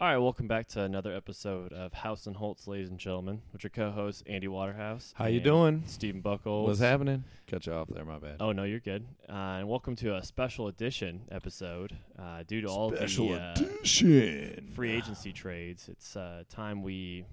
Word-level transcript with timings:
All 0.00 0.08
right, 0.08 0.16
welcome 0.16 0.48
back 0.48 0.66
to 0.68 0.80
another 0.80 1.14
episode 1.14 1.74
of 1.74 1.92
House 1.92 2.26
and 2.26 2.34
Holtz, 2.34 2.66
ladies 2.66 2.88
and 2.88 2.98
gentlemen, 2.98 3.42
with 3.52 3.62
your 3.62 3.70
co-host 3.70 4.22
Andy 4.26 4.48
Waterhouse. 4.48 5.12
How 5.14 5.26
you 5.26 5.34
and 5.36 5.44
doing? 5.44 5.82
Stephen 5.84 6.22
Buckles. 6.22 6.68
What's 6.68 6.80
happening? 6.80 7.24
Cut 7.46 7.66
you 7.66 7.74
off 7.74 7.88
there, 7.88 8.06
my 8.06 8.18
bad. 8.18 8.36
Oh 8.40 8.52
no, 8.52 8.64
you're 8.64 8.80
good. 8.80 9.04
Uh, 9.28 9.58
and 9.58 9.68
welcome 9.68 9.96
to 9.96 10.16
a 10.16 10.22
special 10.22 10.68
edition 10.68 11.28
episode. 11.30 11.98
Uh, 12.18 12.44
due 12.46 12.62
to 12.62 12.68
all 12.68 12.90
Special 12.96 13.28
the 13.28 13.42
uh, 13.42 13.54
edition. 13.58 14.70
free 14.74 14.90
agency 14.90 15.34
trades, 15.34 15.90
it's 15.90 16.16
uh, 16.16 16.44
time 16.48 16.82
we 16.82 17.26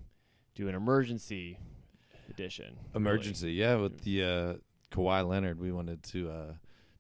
do 0.54 0.68
an 0.68 0.76
emergency 0.76 1.58
edition. 2.30 2.76
Emergency, 2.94 3.54
yeah. 3.54 3.76
With 3.76 4.02
the 4.02 4.24
uh, 4.26 4.54
Kawhi 4.92 5.26
Leonard, 5.26 5.58
we 5.58 5.72
wanted 5.72 6.04
to 6.04 6.30
uh, 6.30 6.54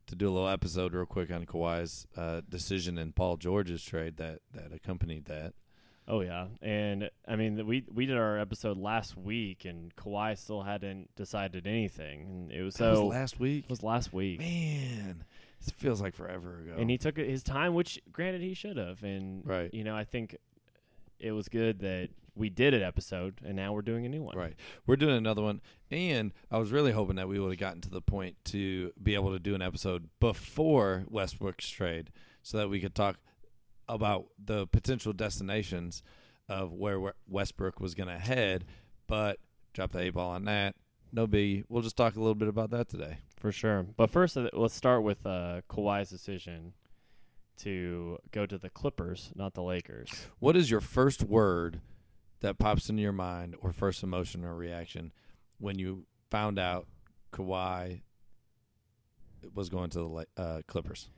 to 0.07 0.15
do 0.15 0.27
a 0.27 0.31
little 0.31 0.47
episode 0.49 0.93
real 0.93 1.05
quick 1.05 1.31
on 1.31 1.45
Kawhi's 1.45 2.07
uh, 2.17 2.41
decision 2.49 2.97
and 2.97 3.15
Paul 3.15 3.37
George's 3.37 3.83
trade 3.83 4.17
that 4.17 4.39
that 4.53 4.73
accompanied 4.73 5.25
that. 5.25 5.53
Oh 6.09 6.21
yeah, 6.21 6.47
and 6.61 7.09
I 7.27 7.35
mean 7.35 7.67
we 7.67 7.83
we 7.93 8.05
did 8.05 8.15
our 8.17 8.39
episode 8.39 8.77
last 8.77 9.17
week, 9.17 9.65
and 9.65 9.93
Kawhi 9.97 10.37
still 10.37 10.63
hadn't 10.63 11.13
decided 11.15 11.67
anything, 11.67 12.21
and 12.21 12.51
it 12.51 12.63
was 12.63 12.75
That 12.75 12.91
was 12.91 12.99
so 12.99 13.07
last 13.07 13.39
week. 13.39 13.65
it 13.65 13.69
was 13.69 13.83
last 13.83 14.13
week. 14.13 14.39
Man, 14.39 15.25
it 15.67 15.73
feels 15.75 16.01
like 16.01 16.15
forever 16.15 16.59
ago. 16.61 16.75
and 16.77 16.89
he 16.89 16.97
took 16.97 17.17
his 17.17 17.43
time, 17.43 17.73
which 17.73 17.99
granted 18.11 18.41
he 18.41 18.53
should 18.53 18.77
have. 18.77 19.03
And 19.03 19.45
Right. 19.45 19.73
you 19.73 19.83
know, 19.83 19.95
I 19.97 20.05
think 20.05 20.37
it 21.19 21.33
was 21.33 21.49
good 21.49 21.79
that 21.79 22.09
we 22.37 22.49
did 22.49 22.73
an 22.73 22.83
episode, 22.83 23.39
and 23.43 23.55
now 23.55 23.73
we're 23.73 23.81
doing 23.81 24.05
a 24.05 24.09
new 24.09 24.21
one. 24.23 24.37
Right. 24.37 24.55
We're 24.85 24.95
doing 24.95 25.17
another 25.17 25.41
one. 25.41 25.61
And 25.89 26.33
I 26.51 26.57
was 26.57 26.71
really 26.71 26.91
hoping 26.91 27.15
that 27.15 27.27
we 27.27 27.39
would 27.39 27.51
have 27.51 27.59
gotten 27.59 27.81
to 27.81 27.89
the 27.89 28.01
point 28.01 28.35
to 28.45 28.91
be 29.01 29.15
able 29.15 29.31
to 29.31 29.39
do 29.39 29.55
an 29.55 29.61
episode 29.61 30.09
before 30.19 31.05
Westbrook's 31.09 31.69
trade 31.69 32.11
so 32.43 32.57
that 32.57 32.69
we 32.69 32.79
could 32.79 32.93
talk 32.95 33.17
about 33.89 34.25
the 34.43 34.67
potential 34.67 35.13
destinations 35.13 36.03
of 36.49 36.73
where 36.73 37.13
Westbrook 37.27 37.79
was 37.79 37.95
going 37.95 38.09
to 38.09 38.19
head. 38.19 38.65
But 39.07 39.39
drop 39.73 39.91
the 39.93 39.99
A 39.99 40.09
ball 40.09 40.31
on 40.31 40.45
that. 40.45 40.75
No 41.11 41.25
biggie. 41.25 41.63
We'll 41.69 41.81
just 41.81 41.95
talk 41.97 42.15
a 42.15 42.19
little 42.19 42.35
bit 42.35 42.49
about 42.49 42.69
that 42.71 42.89
today. 42.89 43.17
for 43.39 43.51
sure. 43.51 43.85
But 43.95 44.09
first, 44.09 44.35
uh, 44.37 44.49
let's 44.53 44.73
start 44.75 45.03
with 45.03 45.25
uh, 45.25 45.61
Kawhi's 45.69 46.09
decision 46.09 46.73
to 47.59 48.17
go 48.31 48.45
to 48.45 48.57
the 48.57 48.69
Clippers, 48.69 49.31
not 49.35 49.53
the 49.53 49.63
Lakers. 49.63 50.27
What 50.39 50.55
is 50.57 50.69
your 50.69 50.81
first 50.81 51.23
word 51.23 51.79
that 52.41 52.57
pops 52.59 52.89
into 52.89 53.01
your 53.01 53.11
mind 53.11 53.55
or 53.61 53.71
first 53.71 54.03
emotion 54.03 54.43
or 54.45 54.55
reaction 54.55 55.11
when 55.59 55.79
you 55.79 56.05
found 56.29 56.59
out 56.59 56.87
Kawhi 57.33 58.01
was 59.53 59.69
going 59.69 59.89
to 59.91 59.99
the 60.35 60.41
uh, 60.41 60.61
Clippers? 60.67 61.09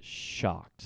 Shocked. 0.00 0.84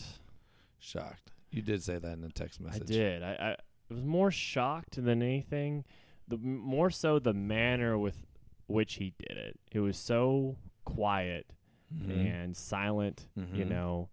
Shocked. 0.78 1.32
You 1.50 1.62
did 1.62 1.82
say 1.82 1.98
that 1.98 2.12
in 2.12 2.20
the 2.20 2.30
text 2.30 2.60
message. 2.60 2.82
I 2.90 2.92
did. 2.92 3.22
I, 3.22 3.32
I 3.32 3.56
was 3.92 4.02
more 4.04 4.30
shocked 4.30 5.02
than 5.02 5.22
anything. 5.22 5.84
The 6.28 6.36
more 6.36 6.90
so 6.90 7.18
the 7.18 7.34
manner 7.34 7.98
with 7.98 8.24
which 8.66 8.94
he 8.94 9.12
did 9.18 9.36
it. 9.36 9.58
It 9.72 9.80
was 9.80 9.96
so 9.96 10.56
quiet 10.84 11.46
Mhm. 11.92 12.10
and 12.44 12.56
silent. 12.56 13.26
You 13.34 13.64
Mhm. 13.64 13.68
know, 13.68 14.08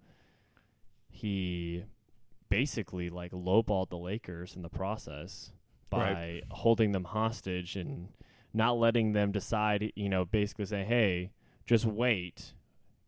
he 1.10 1.84
basically 2.50 3.10
like 3.10 3.32
lowballed 3.32 3.90
the 3.90 3.98
Lakers 3.98 4.56
in 4.56 4.62
the 4.62 4.70
process 4.70 5.52
by 5.90 6.14
Right. 6.14 6.44
holding 6.52 6.92
them 6.92 7.06
hostage 7.06 7.76
and 7.76 8.10
not 8.54 8.78
letting 8.78 9.14
them 9.14 9.32
decide. 9.32 9.92
You 9.96 10.10
know, 10.10 10.26
basically 10.26 10.66
saying, 10.66 10.88
"Hey, 10.88 11.32
just 11.66 11.86
wait, 11.86 12.54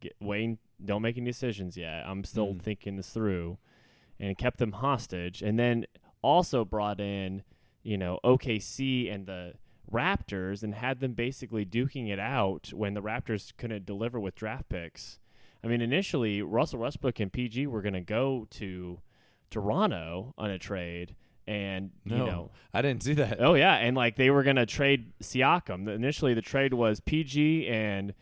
Get, 0.01 0.15
wait, 0.21 0.57
don't 0.83 1.01
make 1.01 1.17
any 1.17 1.25
decisions 1.25 1.75
yet. 1.75 2.07
I'm 2.07 2.23
still 2.23 2.53
Mm. 2.53 2.61
thinking 2.61 2.95
this 2.95 3.11
through," 3.13 3.57
and 4.17 4.37
kept 4.37 4.57
them 4.57 4.71
hostage. 4.71 5.41
And 5.41 5.59
then 5.59 5.85
also 6.21 6.63
brought 6.63 7.01
in, 7.01 7.43
you 7.83 7.97
know, 7.97 8.19
OKC 8.23 9.09
and 9.09 9.25
the 9.25 9.55
Raptors 9.91 10.63
and 10.63 10.75
had 10.75 10.99
them 10.99 11.13
basically 11.13 11.65
duking 11.65 12.07
it 12.09 12.19
out 12.19 12.71
when 12.73 12.93
the 12.93 13.01
Raptors 13.01 13.55
couldn't 13.57 13.85
deliver 13.85 14.19
with 14.19 14.35
draft 14.35 14.69
picks. 14.69 15.19
I 15.63 15.67
mean, 15.67 15.81
initially 15.81 16.41
Russell 16.41 16.79
Westbrook 16.79 17.19
and 17.19 17.33
PG 17.33 17.67
were 17.67 17.81
going 17.81 17.93
to 17.93 17.99
go 18.01 18.45
to 18.51 19.01
Toronto 19.49 20.33
on 20.37 20.49
a 20.49 20.59
trade, 20.59 21.15
and 21.47 21.91
No, 22.05 22.15
you 22.17 22.25
know, 22.25 22.51
I 22.73 22.81
didn't 22.81 23.03
see 23.03 23.13
that. 23.13 23.41
oh 23.41 23.53
yeah, 23.55 23.75
and 23.75 23.95
like 23.97 24.15
they 24.15 24.29
were 24.29 24.43
going 24.43 24.55
to 24.57 24.65
trade 24.65 25.11
Siakam. 25.21 25.87
Initially, 25.87 26.33
the 26.33 26.41
trade 26.41 26.73
was 26.73 26.99
PG 26.99 27.67
and 27.67 28.13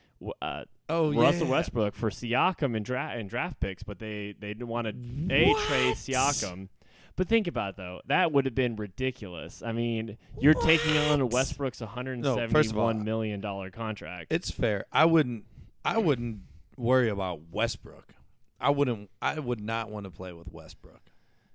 uh, 0.41 0.63
Oh, 0.89 1.13
Russell 1.13 1.47
yeah. 1.47 1.51
Westbrook 1.51 1.95
for 1.95 2.09
Siakam 2.09 2.75
and, 2.75 2.85
dra- 2.85 3.13
and 3.13 3.29
draft 3.29 3.59
picks, 3.59 3.83
but 3.83 3.99
they 3.99 4.33
they 4.39 4.49
didn't 4.49 4.67
want 4.69 4.85
to 4.87 4.91
a 5.33 5.53
trade 5.67 5.89
What? 5.89 5.97
Siakam. 5.97 6.69
But 7.17 7.27
think 7.27 7.47
about 7.47 7.71
it, 7.71 7.77
though 7.77 8.01
that 8.07 8.31
would 8.31 8.45
have 8.45 8.55
been 8.55 8.75
ridiculous. 8.75 9.63
I 9.65 9.71
mean, 9.71 10.17
you're 10.39 10.53
taking 10.53 10.95
on 10.97 11.19
What? 11.23 11.33
Westbrook's 11.33 11.81
171 11.81 12.97
no, 12.99 13.03
million 13.03 13.41
dollar 13.41 13.69
contract. 13.71 14.27
It's 14.31 14.51
fair. 14.51 14.85
I 14.91 15.05
wouldn't. 15.05 15.43
I 15.83 15.97
wouldn't 15.97 16.41
worry 16.77 17.09
about 17.09 17.41
Westbrook. 17.51 18.13
I 18.59 18.69
wouldn't. 18.69 19.09
I 19.21 19.39
would 19.39 19.59
not 19.61 19.89
want 19.89 20.05
to 20.05 20.11
play 20.11 20.31
with 20.31 20.51
Westbrook. 20.51 21.01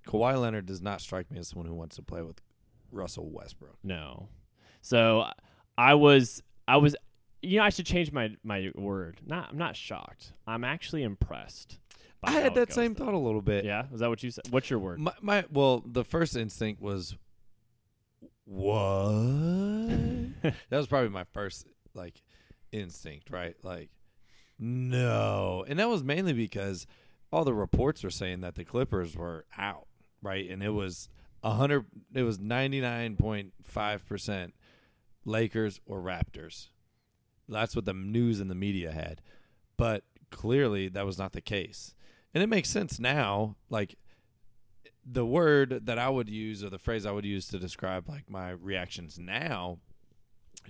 Kawhi 0.06 0.40
Leonard 0.40 0.66
does 0.66 0.82
not 0.82 1.00
strike 1.00 1.30
me 1.30 1.38
as 1.38 1.48
someone 1.48 1.66
who 1.66 1.74
wants 1.74 1.96
to 1.96 2.02
play 2.02 2.22
with 2.22 2.40
Russell 2.90 3.30
Westbrook. 3.30 3.78
No. 3.82 4.28
So 4.80 5.26
I 5.78 5.94
was 5.94 6.42
I 6.66 6.76
was 6.76 6.96
you 7.40 7.58
know 7.58 7.64
I 7.64 7.70
should 7.70 7.86
change 7.86 8.12
my 8.12 8.36
my 8.42 8.70
word. 8.74 9.20
Not 9.26 9.50
I'm 9.50 9.58
not 9.58 9.76
shocked. 9.76 10.32
I'm 10.46 10.64
actually 10.64 11.02
impressed. 11.02 11.78
I 12.24 12.32
had 12.32 12.54
that 12.54 12.72
same 12.72 12.94
though. 12.94 13.06
thought 13.06 13.14
a 13.14 13.18
little 13.18 13.42
bit. 13.42 13.64
Yeah, 13.64 13.86
is 13.92 14.00
that 14.00 14.08
what 14.08 14.22
you 14.22 14.30
said? 14.30 14.44
What's 14.50 14.70
your 14.70 14.78
word? 14.78 15.00
My, 15.00 15.12
my 15.20 15.44
well, 15.50 15.82
the 15.84 16.04
first 16.04 16.36
instinct 16.36 16.80
was 16.80 17.16
what? 18.44 19.12
that 20.42 20.54
was 20.70 20.86
probably 20.86 21.08
my 21.08 21.24
first 21.32 21.66
like 21.94 22.22
instinct, 22.70 23.30
right? 23.30 23.56
Like 23.64 23.90
no. 24.58 25.64
And 25.66 25.78
that 25.78 25.88
was 25.88 26.04
mainly 26.04 26.32
because 26.32 26.86
all 27.32 27.44
the 27.44 27.54
reports 27.54 28.04
were 28.04 28.10
saying 28.10 28.40
that 28.42 28.54
the 28.54 28.64
Clippers 28.64 29.16
were 29.16 29.46
out, 29.56 29.86
right? 30.22 30.48
And 30.48 30.62
it 30.62 30.70
was 30.70 31.08
a 31.42 31.52
hundred 31.52 31.86
it 32.14 32.22
was 32.22 32.38
ninety 32.38 32.80
nine 32.80 33.16
point 33.16 33.52
five 33.62 34.06
percent 34.06 34.54
Lakers 35.24 35.80
or 35.86 36.00
Raptors. 36.00 36.68
That's 37.48 37.76
what 37.76 37.84
the 37.84 37.92
news 37.92 38.40
and 38.40 38.50
the 38.50 38.54
media 38.54 38.92
had. 38.92 39.20
But 39.76 40.04
clearly 40.30 40.88
that 40.88 41.06
was 41.06 41.18
not 41.18 41.32
the 41.32 41.40
case. 41.40 41.94
And 42.34 42.42
it 42.42 42.48
makes 42.48 42.70
sense 42.70 42.98
now, 42.98 43.56
like 43.68 43.96
the 45.04 45.26
word 45.26 45.86
that 45.86 45.98
I 45.98 46.08
would 46.08 46.28
use 46.28 46.62
or 46.62 46.70
the 46.70 46.78
phrase 46.78 47.04
I 47.04 47.12
would 47.12 47.24
use 47.24 47.46
to 47.48 47.58
describe 47.58 48.08
like 48.08 48.30
my 48.30 48.50
reactions 48.50 49.18
now 49.18 49.78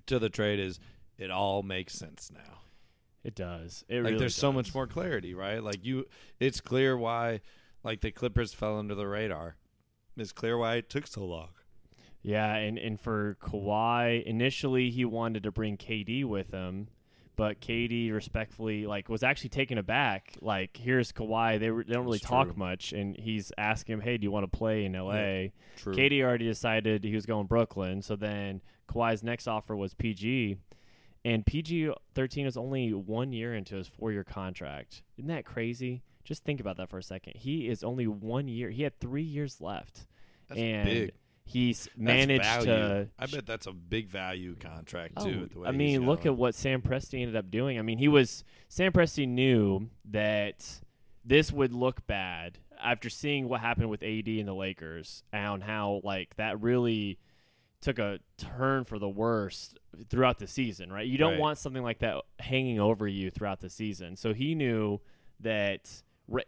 to 0.07 0.19
the 0.19 0.31
trade 0.31 0.59
is 0.59 0.81
it 1.19 1.31
all 1.31 1.63
makes 1.63 1.95
sense 1.95 2.31
now. 2.33 2.61
It 3.23 3.35
does. 3.35 3.85
It 3.89 3.97
like 3.97 4.05
really 4.05 4.19
there's 4.19 4.35
so 4.35 4.53
much 4.53 4.75
more 4.75 4.87
clarity, 4.87 5.35
right? 5.35 5.63
Like 5.63 5.85
you 5.85 6.07
it's 6.41 6.61
clear 6.61 6.97
why 6.97 7.41
like 7.85 8.01
the 8.01 8.11
Clippers 8.11 8.53
fell 8.53 8.79
under 8.79 8.95
the 8.95 9.07
radar. 9.07 9.57
It's 10.17 10.33
clear 10.33 10.59
why 10.59 10.77
it 10.77 10.91
took 10.91 11.07
so 11.07 11.25
long. 11.25 11.49
Yeah, 12.23 12.55
and, 12.55 12.79
and 12.79 13.01
for 13.01 13.37
Kawhi, 13.43 14.23
initially 14.25 14.91
he 14.91 15.05
wanted 15.05 15.43
to 15.43 15.51
bring 15.51 15.77
KD 15.77 16.25
with 16.25 16.53
him, 16.53 16.89
but 17.35 17.61
KD 17.61 18.13
respectfully 18.13 18.87
like 18.87 19.09
was 19.09 19.25
actually 19.25 19.51
taken 19.51 19.77
aback. 19.77 20.37
Like, 20.41 20.77
here's 20.77 21.11
Kawhi. 21.11 21.59
They, 21.59 21.71
were, 21.71 21.83
they 21.83 21.95
don't 21.95 22.05
really 22.05 22.19
That's 22.19 22.31
talk 22.31 22.49
true. 22.49 22.57
much, 22.57 22.93
and 22.93 23.17
he's 23.17 23.51
asking 23.59 23.95
him, 23.95 24.01
"Hey, 24.03 24.19
do 24.19 24.25
you 24.25 24.31
want 24.31 24.51
to 24.51 24.57
play 24.57 24.85
in 24.85 24.93
LA?" 24.93 25.49
True. 25.77 25.95
KD 25.95 26.23
already 26.23 26.47
decided 26.47 27.03
he 27.03 27.15
was 27.15 27.27
going 27.27 27.47
Brooklyn. 27.47 28.03
So 28.03 28.15
then 28.15 28.61
Kawhi's 28.89 29.25
next 29.25 29.49
offer 29.49 29.75
was 29.75 29.93
PG, 29.95 30.59
and 31.25 31.45
PG 31.45 31.93
thirteen 32.15 32.47
is 32.47 32.57
only 32.57 32.93
one 32.93 33.33
year 33.33 33.53
into 33.53 33.75
his 33.75 33.89
four 33.89 34.13
year 34.13 34.23
contract. 34.25 35.03
Isn't 35.19 35.29
that 35.29 35.45
crazy? 35.45 36.03
Just 36.25 36.45
think 36.45 36.61
about 36.61 36.77
that 36.77 36.89
for 36.89 36.99
a 36.99 37.03
second. 37.03 37.35
He 37.37 37.69
is 37.69 37.83
only 37.83 38.07
one 38.07 38.49
year. 38.49 38.71
He 38.71 38.83
had 38.83 38.99
three 39.01 39.23
years 39.23 39.61
left, 39.61 40.07
That's 40.49 40.61
and 40.61 40.85
big. 40.89 41.13
he's 41.45 41.89
managed 41.97 42.45
to. 42.65 43.09
I 43.19 43.27
bet 43.27 43.47
that's 43.47 43.67
a 43.67 43.73
big 43.73 44.09
value 44.09 44.55
contract 44.57 45.15
oh, 45.17 45.25
too. 45.25 45.41
Oh, 45.45 45.47
the 45.53 45.59
way 45.61 45.69
I 45.69 45.73
mean, 45.73 46.07
look 46.07 46.27
at 46.27 46.37
what 46.37 46.55
Sam 46.55 46.81
Presti 46.83 47.21
ended 47.21 47.37
up 47.37 47.51
doing. 47.51 47.79
I 47.79 47.83
mean, 47.83 47.99
he 47.99 48.09
was 48.09 48.45
Sam 48.69 48.93
Presti 48.93 49.27
knew 49.29 49.89
that 50.11 50.81
this 51.25 51.53
would 51.53 51.73
look 51.73 52.07
bad 52.07 52.59
after 52.83 53.09
seeing 53.09 53.49
what 53.49 53.61
happened 53.61 53.91
with 53.91 54.03
AD 54.03 54.27
and 54.29 54.49
the 54.49 54.55
Lakers 54.55 55.23
and 55.33 55.63
how 55.63 56.01
like 56.05 56.35
that 56.37 56.61
really 56.61 57.19
took 57.81 57.99
a 57.99 58.21
turn 58.39 58.85
for 58.85 58.99
the 58.99 59.09
worst 59.09 59.79
throughout 60.09 60.39
the 60.39 60.47
season, 60.47 60.93
right? 60.93 61.07
You 61.07 61.19
don't 61.19 61.33
Right. 61.33 61.41
want 61.41 61.59
something 61.59 61.83
like 61.83 61.99
that 61.99 62.23
hanging 62.39 62.79
over 62.79 63.09
you 63.09 63.29
throughout 63.31 63.59
the 63.61 63.69
season. 63.69 64.15
So 64.17 64.33
he 64.33 64.55
knew 64.55 65.01
that 65.41 66.03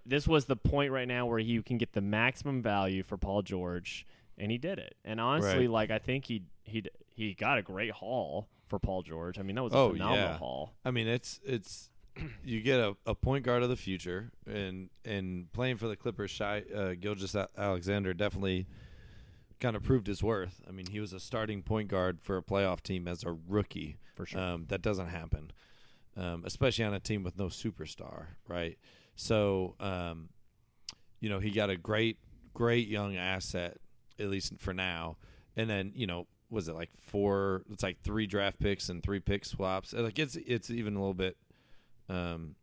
this 0.06 0.26
was 0.28 0.44
the 0.46 0.56
point 0.56 0.92
right 0.92 1.08
now 1.08 1.26
where 1.26 1.38
you 1.38 1.62
can 1.62 1.78
get 1.78 1.92
the 1.92 2.00
maximum 2.00 2.62
value 2.62 3.02
for 3.02 3.16
Paul 3.16 3.42
George, 3.42 4.06
and 4.38 4.50
he 4.50 4.58
did 4.58 4.78
it. 4.78 4.96
And 5.04 5.20
honestly, 5.20 5.66
Right. 5.66 5.70
like 5.70 5.90
I 5.90 5.98
think 5.98 6.24
he 6.26 6.42
he 6.62 6.84
he 7.08 7.34
got 7.34 7.58
a 7.58 7.62
great 7.62 7.90
haul 7.92 8.48
for 8.68 8.78
Paul 8.78 9.02
George. 9.02 9.38
I 9.38 9.42
mean, 9.42 9.56
that 9.56 9.62
was 9.62 9.72
a 9.74 9.76
Oh, 9.76 9.90
phenomenal 9.92 10.24
yeah. 10.30 10.38
haul. 10.38 10.72
I 10.84 10.90
mean, 10.90 11.06
it's 11.06 11.40
it's 11.44 11.90
you 12.44 12.60
get 12.60 12.80
a, 12.80 12.96
a 13.06 13.14
point 13.14 13.44
guard 13.44 13.62
of 13.62 13.68
the 13.68 13.76
future, 13.76 14.30
and 14.46 14.88
and 15.04 15.52
playing 15.52 15.76
for 15.76 15.88
the 15.88 15.96
Clippers, 15.96 16.30
Shai 16.30 16.58
uh, 16.74 16.94
Gilgis 16.94 17.34
Alexander 17.56 18.14
definitely 18.14 18.66
kind 19.60 19.76
of 19.76 19.82
proved 19.82 20.06
his 20.06 20.22
worth. 20.22 20.60
I 20.68 20.72
mean, 20.72 20.86
he 20.90 21.00
was 21.00 21.12
a 21.12 21.20
starting 21.20 21.62
point 21.62 21.88
guard 21.88 22.18
for 22.22 22.36
a 22.36 22.42
playoff 22.42 22.80
team 22.82 23.06
as 23.08 23.22
a 23.24 23.32
rookie. 23.48 23.98
For 24.14 24.26
sure. 24.26 24.40
Um, 24.40 24.66
that 24.68 24.80
doesn't 24.82 25.08
happen, 25.08 25.50
um, 26.16 26.42
especially 26.46 26.84
on 26.84 26.94
a 26.94 27.00
team 27.00 27.22
with 27.24 27.36
no 27.36 27.46
superstar, 27.46 28.26
right? 28.46 28.78
So, 29.16 29.74
um, 29.80 30.28
you 31.20 31.28
know, 31.28 31.38
he 31.38 31.50
got 31.50 31.70
a 31.70 31.76
great, 31.76 32.18
great 32.52 32.88
young 32.88 33.16
asset, 33.16 33.78
at 34.18 34.28
least 34.28 34.54
for 34.58 34.74
now. 34.74 35.16
And 35.56 35.70
then, 35.70 35.92
you 35.94 36.06
know, 36.06 36.26
was 36.50 36.68
it 36.68 36.74
like 36.74 36.90
four? 37.00 37.62
It's 37.70 37.82
like 37.82 38.00
three 38.02 38.26
draft 38.26 38.58
picks 38.58 38.88
and 38.88 39.02
three 39.02 39.20
pick 39.20 39.44
swaps. 39.44 39.92
Like 39.92 40.18
it's 40.18 40.36
it's 40.36 40.70
even 40.70 40.96
a 40.96 40.98
little 40.98 41.14
bit, 41.14 41.36
um, 42.08 42.56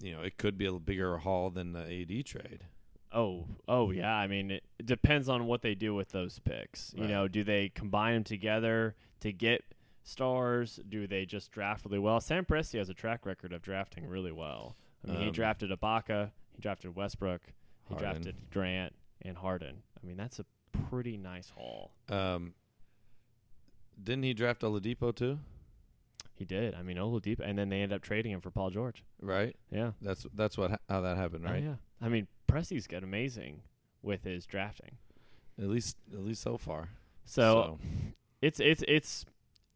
you 0.00 0.12
know, 0.12 0.22
it 0.22 0.36
could 0.36 0.56
be 0.58 0.66
a 0.66 0.72
bigger 0.72 1.18
haul 1.18 1.50
than 1.50 1.72
the 1.72 1.80
AD 1.80 2.26
trade. 2.26 2.64
Oh, 3.12 3.46
oh 3.66 3.90
yeah. 3.90 4.14
I 4.14 4.26
mean, 4.26 4.50
it, 4.50 4.64
it 4.78 4.86
depends 4.86 5.28
on 5.28 5.46
what 5.46 5.62
they 5.62 5.74
do 5.74 5.94
with 5.94 6.10
those 6.10 6.38
picks. 6.40 6.92
You 6.96 7.08
know, 7.08 7.26
do 7.26 7.42
they 7.42 7.70
combine 7.70 8.14
them 8.14 8.24
together 8.24 8.96
to 9.20 9.32
get 9.32 9.64
stars? 10.02 10.78
Do 10.88 11.06
they 11.06 11.24
just 11.24 11.50
draft 11.50 11.84
really 11.86 11.98
well? 11.98 12.20
Sam 12.20 12.44
Presti 12.44 12.78
has 12.78 12.90
a 12.90 12.94
track 12.94 13.24
record 13.24 13.52
of 13.52 13.62
drafting 13.62 14.06
really 14.06 14.32
well. 14.32 14.76
I 15.06 15.10
mean, 15.10 15.20
he 15.20 15.26
Um, 15.28 15.32
drafted 15.32 15.70
Ibaka, 15.70 16.30
he 16.54 16.60
drafted 16.60 16.94
Westbrook, 16.96 17.42
he 17.88 17.94
Harden. 17.94 17.98
drafted 18.22 18.50
Grant 18.50 18.94
and 19.22 19.36
Harden. 19.36 19.82
I 20.02 20.06
mean, 20.06 20.16
that's 20.16 20.38
a 20.38 20.44
pretty 20.90 21.16
nice 21.16 21.50
haul. 21.50 21.92
Um, 22.08 22.54
didn't 24.02 24.24
he 24.24 24.34
draft 24.34 24.62
Oladipo 24.62 25.14
too? 25.14 25.38
He 26.34 26.44
did. 26.44 26.74
I 26.74 26.82
mean, 26.82 26.96
Oladipo, 26.98 27.40
and 27.40 27.58
then 27.58 27.68
they 27.68 27.80
ended 27.82 27.96
up 27.96 28.02
trading 28.02 28.30
him 28.32 28.40
for 28.40 28.50
Paul 28.50 28.70
George. 28.70 29.02
Right. 29.20 29.56
Yeah. 29.72 29.92
That's 30.00 30.24
that's 30.34 30.56
what 30.56 30.70
ha- 30.70 30.78
how 30.88 31.00
that 31.00 31.16
happened, 31.16 31.44
Oh, 31.46 31.50
right? 31.50 31.62
yeah. 31.62 31.74
I 32.00 32.08
mean, 32.08 32.28
Presti's 32.46 32.86
got 32.86 33.02
amazing 33.02 33.62
with 34.02 34.22
his 34.22 34.46
drafting. 34.46 34.98
At 35.60 35.66
least 35.68 35.96
at 36.12 36.20
least 36.20 36.42
so 36.42 36.56
far. 36.56 36.90
So, 37.24 37.80
it's 38.40 38.60
it's 38.60 38.84
it's 38.86 39.26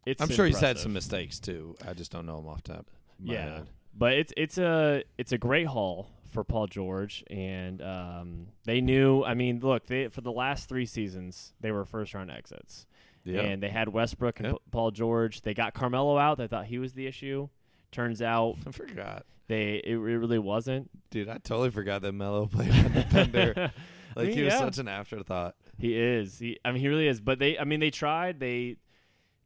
it's. 0.05 0.21
I'm 0.21 0.29
sure 0.29 0.45
he's 0.45 0.59
had 0.59 0.77
some 0.77 0.93
mistakes 0.93 1.39
too. 1.41 1.75
I 1.85 1.93
just 1.93 2.11
don't 2.11 2.25
know 2.25 2.39
him 2.39 2.47
off 2.47 2.63
top. 2.63 2.89
Yeah. 3.19 3.55
head. 3.57 3.67
But 3.95 4.13
it's 4.13 4.33
it's 4.37 4.57
a 4.57 5.03
it's 5.17 5.31
a 5.31 5.37
great 5.37 5.67
haul 5.67 6.09
for 6.31 6.43
Paul 6.43 6.67
George, 6.67 7.23
and 7.29 7.81
um, 7.81 8.47
they 8.65 8.81
knew. 8.81 9.23
I 9.23 9.33
mean, 9.35 9.59
look, 9.59 9.85
they 9.85 10.07
for 10.07 10.21
the 10.21 10.31
last 10.31 10.67
three 10.67 10.85
seasons 10.85 11.53
they 11.61 11.71
were 11.71 11.85
first 11.85 12.13
round 12.13 12.31
exits, 12.31 12.87
Yeah. 13.23 13.41
and 13.41 13.61
they 13.61 13.69
had 13.69 13.89
Westbrook 13.89 14.39
and 14.39 14.47
Yep. 14.49 14.57
Paul 14.71 14.91
George. 14.91 15.41
They 15.41 15.53
got 15.53 15.73
Carmelo 15.73 16.17
out. 16.17 16.37
They 16.39 16.47
thought 16.47 16.65
he 16.65 16.79
was 16.79 16.93
the 16.93 17.05
issue. 17.07 17.49
Turns 17.91 18.21
out 18.21 18.55
I 18.67 18.71
forgot. 18.71 19.25
they 19.47 19.75
it, 19.75 19.85
it 19.85 19.97
really 19.99 20.39
wasn't. 20.39 20.89
Dude, 21.11 21.29
I 21.29 21.37
totally 21.37 21.69
forgot 21.69 22.01
that 22.01 22.13
Melo 22.13 22.45
played 22.51 22.71
on 22.71 22.93
the 22.93 23.03
Thunder. 23.03 23.71
Like 24.15 24.27
mean, 24.27 24.37
he 24.37 24.43
was 24.43 24.53
yeah. 24.53 24.59
such 24.59 24.77
an 24.77 24.87
afterthought. 24.87 25.55
He 25.79 25.97
is. 25.97 26.37
He. 26.37 26.59
I 26.63 26.71
mean, 26.71 26.81
he 26.81 26.87
really 26.87 27.07
is. 27.07 27.19
But 27.19 27.39
they. 27.39 27.57
I 27.57 27.63
mean, 27.63 27.79
they 27.79 27.89
tried. 27.89 28.39
They. 28.39 28.75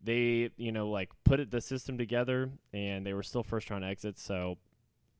They. 0.07 0.49
You 0.57 0.71
know, 0.71 0.89
like 0.89 1.11
put 1.23 1.39
it, 1.39 1.51
the 1.51 1.61
system 1.61 1.97
together, 1.97 2.49
and 2.73 3.05
they 3.05 3.13
were 3.13 3.23
still 3.23 3.43
first 3.43 3.69
round 3.69 3.85
exits. 3.85 4.23
So 4.23 4.57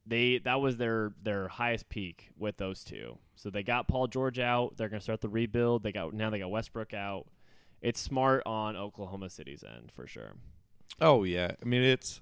they. 0.06 0.40
That 0.40 0.62
was 0.62 0.78
their 0.78 1.12
their 1.22 1.48
highest 1.48 1.90
peak 1.90 2.32
with 2.38 2.58
those 2.58 2.84
two. 2.84 3.20
So 3.36 3.50
they 3.50 3.62
got 3.62 3.88
Paul 3.88 4.08
George 4.08 4.40
out. 4.40 4.78
They're 4.78 4.90
gonna 4.90 5.02
start 5.02 5.22
the 5.22 5.30
rebuild. 5.30 5.84
They 5.84 5.92
got 5.92 6.14
now 6.14 6.30
they 6.30 6.40
got 6.40 6.50
Westbrook 6.50 6.94
out. 6.94 7.28
It's 7.82 8.00
smart 8.00 8.42
on 8.46 8.76
Oklahoma 8.76 9.30
City's 9.30 9.64
end 9.64 9.92
for 9.96 10.08
sure. 10.08 10.34
Oh 11.00 11.24
yeah. 11.24 11.52
I 11.62 11.66
mean 11.66 11.84
it's 11.84 12.22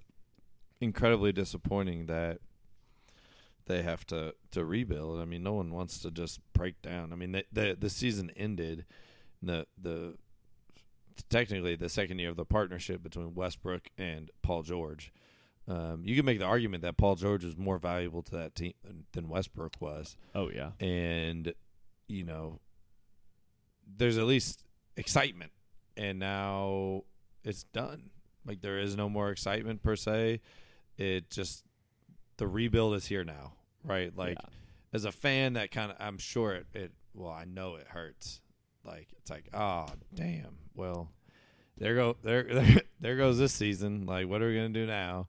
incredibly 0.81 1.31
disappointing 1.31 2.07
that 2.07 2.39
they 3.65 3.81
have 3.81 4.05
to 4.07 4.35
to 4.51 4.63
rebuild. 4.63 5.19
I 5.19 5.25
mean, 5.25 5.43
no 5.43 5.53
one 5.53 5.73
wants 5.73 5.99
to 5.99 6.11
just 6.11 6.39
break 6.53 6.81
down. 6.81 7.11
I 7.11 7.15
mean, 7.15 7.41
the, 7.51 7.75
the 7.79 7.89
season 7.89 8.31
ended. 8.35 8.85
The 9.41 9.67
the 9.81 10.15
technically 11.29 11.75
the 11.75 11.89
second 11.89 12.19
year 12.19 12.29
of 12.29 12.35
the 12.35 12.45
partnership 12.45 13.01
between 13.03 13.33
Westbrook 13.35 13.89
and 13.97 14.29
Paul 14.41 14.63
George. 14.63 15.11
Um, 15.67 16.01
you 16.03 16.15
can 16.15 16.25
make 16.25 16.37
the 16.39 16.45
argument 16.45 16.83
that 16.83 16.95
Paul 16.97 17.15
George 17.15 17.43
was 17.43 17.57
more 17.57 17.79
valuable 17.79 18.21
to 18.23 18.31
that 18.35 18.53
team 18.55 18.73
than, 19.13 19.27
Westbrook 19.27 19.75
was, 19.79 20.15
Oh 20.35 20.49
yeah. 20.51 20.71
and 20.79 21.53
you 22.07 22.23
know, 22.23 22.59
there's 23.97 24.17
at 24.17 24.25
least 24.25 24.65
excitement, 24.97 25.51
and 25.97 26.19
now 26.19 27.03
it's 27.43 27.63
done. 27.63 28.09
Like 28.45 28.61
there 28.61 28.77
is 28.79 28.95
no 28.95 29.09
more 29.09 29.31
excitement 29.31 29.81
per 29.81 29.95
se. 29.95 30.41
It 30.97 31.29
just 31.31 31.63
the 32.37 32.47
rebuild 32.47 32.93
is 32.95 33.07
here 33.07 33.23
now, 33.23 33.53
right? 33.83 34.15
Like 34.15 34.37
Yeah. 34.39 34.49
as 34.93 35.05
a 35.05 35.11
fan, 35.11 35.53
that 35.53 35.71
kind 35.71 35.91
of 35.91 35.97
I'm 35.99 36.17
sure 36.19 36.53
it, 36.53 36.67
it. 36.73 36.91
Well, 37.15 37.31
I 37.31 37.45
know 37.45 37.75
it 37.75 37.87
hurts. 37.87 38.41
Like 38.85 39.07
it's 39.17 39.29
like, 39.29 39.49
oh 39.53 39.87
damn. 40.13 40.57
Well, 40.75 41.09
there 41.77 41.95
go 41.95 42.17
there 42.21 42.43
there, 42.49 42.81
there 42.99 43.17
goes 43.17 43.37
this 43.37 43.53
season. 43.53 44.05
Like, 44.05 44.27
what 44.27 44.41
are 44.41 44.47
we 44.47 44.55
gonna 44.55 44.69
do 44.69 44.85
now? 44.85 45.27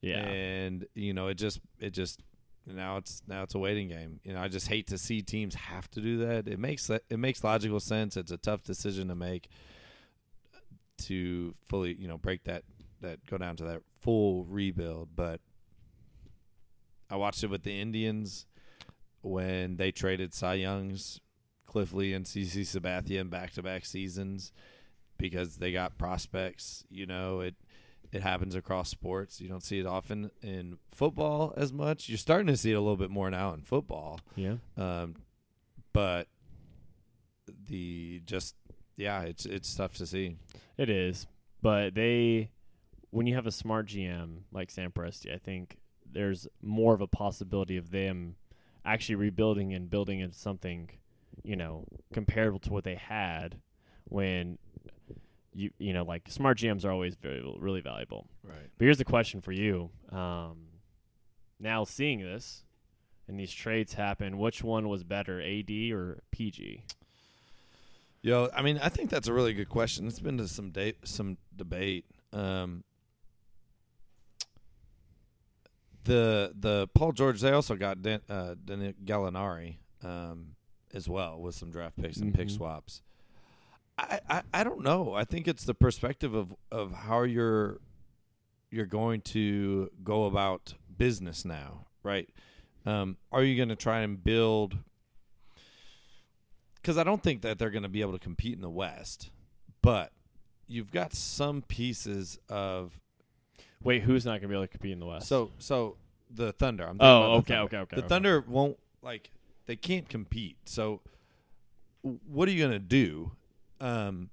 Yeah. 0.00 0.18
And 0.18 0.86
you 0.94 1.14
know, 1.14 1.28
it 1.28 1.34
just 1.34 1.60
it 1.78 1.90
just 1.90 2.20
now 2.66 2.98
it's 2.98 3.22
now 3.26 3.42
it's 3.42 3.54
a 3.54 3.58
waiting 3.58 3.88
game. 3.88 4.20
You 4.24 4.34
know, 4.34 4.40
I 4.40 4.48
just 4.48 4.68
hate 4.68 4.88
to 4.88 4.98
see 4.98 5.22
teams 5.22 5.54
have 5.54 5.90
to 5.92 6.00
do 6.00 6.18
that. 6.18 6.48
It 6.48 6.58
makes 6.58 6.90
it 6.90 7.18
makes 7.18 7.42
logical 7.42 7.80
sense. 7.80 8.16
It's 8.16 8.32
a 8.32 8.38
tough 8.38 8.62
decision 8.62 9.08
to 9.08 9.14
make 9.14 9.48
to 11.02 11.54
fully, 11.66 11.94
you 11.94 12.08
know, 12.08 12.18
break 12.18 12.44
that 12.44 12.64
that 13.00 13.24
go 13.26 13.38
down 13.38 13.56
to 13.56 13.64
that 13.64 13.82
full 14.00 14.44
rebuild, 14.44 15.10
but 15.14 15.40
I 17.08 17.16
watched 17.16 17.42
it 17.42 17.50
with 17.50 17.62
the 17.62 17.80
Indians 17.80 18.46
when 19.22 19.76
they 19.76 19.90
traded 19.90 20.32
Cy 20.32 20.54
Young's 20.54 21.20
Cliff 21.70 21.92
Lee 21.92 22.12
and 22.12 22.26
CC 22.26 22.62
Sabathia 22.62 23.20
in 23.20 23.28
back-to-back 23.28 23.84
seasons 23.84 24.52
because 25.18 25.58
they 25.58 25.70
got 25.72 25.96
prospects, 25.96 26.84
you 26.90 27.06
know, 27.06 27.40
it 27.40 27.54
it 28.12 28.22
happens 28.22 28.56
across 28.56 28.88
sports. 28.88 29.40
You 29.40 29.48
don't 29.48 29.62
see 29.62 29.78
it 29.78 29.86
often 29.86 30.32
in 30.42 30.78
football 30.90 31.54
as 31.56 31.72
much. 31.72 32.08
You're 32.08 32.18
starting 32.18 32.48
to 32.48 32.56
see 32.56 32.72
it 32.72 32.74
a 32.74 32.80
little 32.80 32.96
bit 32.96 33.10
more 33.10 33.30
now 33.30 33.52
in 33.52 33.62
football. 33.62 34.20
yeah. 34.34 34.56
Um, 34.76 35.14
but 35.92 36.26
the 37.68 38.20
just 38.26 38.56
yeah, 38.96 39.22
it's 39.22 39.46
it's 39.46 39.72
tough 39.74 39.94
to 39.94 40.06
see. 40.06 40.36
It 40.76 40.90
is, 40.90 41.28
but 41.62 41.94
they, 41.94 42.50
when 43.10 43.26
you 43.26 43.34
have 43.36 43.46
a 43.46 43.52
smart 43.52 43.86
GM 43.86 44.38
like 44.52 44.70
Sam 44.70 44.90
Presti, 44.90 45.32
I 45.32 45.38
think 45.38 45.76
there's 46.10 46.48
more 46.60 46.94
of 46.94 47.00
a 47.00 47.06
possibility 47.06 47.76
of 47.76 47.90
them 47.92 48.34
actually 48.84 49.14
rebuilding 49.14 49.72
and 49.72 49.88
building 49.90 50.20
into 50.20 50.36
something, 50.36 50.90
you 51.42 51.56
know, 51.56 51.84
comparable 52.12 52.58
to 52.60 52.72
what 52.72 52.84
they 52.84 52.96
had 52.96 53.58
when 54.04 54.58
you 55.52 55.70
you 55.78 55.92
know 55.92 56.04
like 56.04 56.28
smart 56.28 56.58
GMs 56.58 56.84
are 56.84 56.90
always 56.90 57.16
very 57.16 57.42
really 57.58 57.80
valuable. 57.80 58.26
Right. 58.42 58.68
But 58.78 58.84
here's 58.84 58.98
the 58.98 59.04
question 59.04 59.40
for 59.40 59.52
you: 59.52 59.90
um, 60.12 60.66
Now 61.58 61.84
seeing 61.84 62.20
this 62.20 62.64
and 63.28 63.38
these 63.38 63.52
trades 63.52 63.94
happen, 63.94 64.38
which 64.38 64.62
one 64.62 64.88
was 64.88 65.04
better, 65.04 65.40
AD 65.40 65.70
or 65.92 66.22
PG? 66.32 66.84
Yo, 68.22 68.50
I 68.54 68.60
mean, 68.60 68.78
I 68.82 68.90
think 68.90 69.08
that's 69.08 69.28
a 69.28 69.32
really 69.32 69.54
good 69.54 69.68
question. 69.68 70.06
It's 70.06 70.20
been 70.20 70.36
to 70.38 70.48
some 70.48 70.70
date, 70.70 70.96
some 71.04 71.38
debate. 71.56 72.04
Um, 72.32 72.84
the 76.04 76.52
the 76.58 76.88
Paul 76.94 77.12
George, 77.12 77.40
they 77.40 77.52
also 77.52 77.76
got 77.76 78.02
Dan, 78.02 78.20
uh, 78.28 78.56
Dan 78.62 78.94
Gallinari 79.04 79.76
um, 80.04 80.56
as 80.94 81.08
well 81.08 81.40
with 81.40 81.54
some 81.54 81.70
draft 81.70 81.96
picks 82.00 82.18
and 82.18 82.34
pick 82.34 82.48
Mhm. 82.48 82.56
swaps. 82.56 83.02
I, 83.98 84.20
I 84.28 84.42
I 84.54 84.64
don't 84.64 84.82
know. 84.82 85.12
I 85.14 85.24
think 85.24 85.46
it's 85.46 85.64
the 85.64 85.74
perspective 85.74 86.34
of 86.34 86.54
of 86.70 86.92
how 86.92 87.22
you're 87.22 87.80
you're 88.70 88.86
going 88.86 89.20
to 89.20 89.90
go 90.04 90.24
about 90.24 90.74
business 90.96 91.44
now, 91.44 91.86
right? 92.02 92.28
Um, 92.86 93.16
are 93.32 93.42
you 93.42 93.56
going 93.56 93.68
to 93.68 93.76
try 93.76 94.00
and 94.00 94.22
build? 94.22 94.78
Because 96.76 96.96
I 96.96 97.04
don't 97.04 97.22
think 97.22 97.42
that 97.42 97.58
they're 97.58 97.70
going 97.70 97.82
to 97.82 97.88
be 97.90 98.00
able 98.00 98.12
to 98.12 98.18
compete 98.18 98.54
in 98.54 98.62
the 98.62 98.70
West, 98.70 99.30
but 99.82 100.12
you've 100.66 100.90
got 100.92 101.12
some 101.12 101.62
pieces 101.62 102.38
of 102.48 102.98
Wait, 103.82 104.02
who's 104.02 104.24
not 104.26 104.32
going 104.32 104.42
to 104.42 104.48
be 104.48 104.54
able 104.54 104.64
to 104.64 104.68
compete 104.68 104.92
in 104.92 105.00
the 105.00 105.06
West? 105.06 105.26
so 105.28 105.50
so 105.58 105.96
the 106.30 106.52
Thunder. 106.52 106.86
I'm 106.86 106.96
Oh, 107.00 107.34
okay, 107.38 107.56
okay, 107.58 107.78
okay, 107.78 107.96
The 107.96 108.02
okay. 108.02 108.08
Thunder 108.08 108.40
won't 108.46 108.78
like 109.02 109.30
they 109.70 109.76
can't 109.76 110.08
compete. 110.08 110.56
So 110.64 111.00
what 112.02 112.48
are 112.48 112.50
you 112.50 112.58
going 112.58 112.72
to 112.72 112.80
do? 112.80 113.30
Um, 113.80 114.30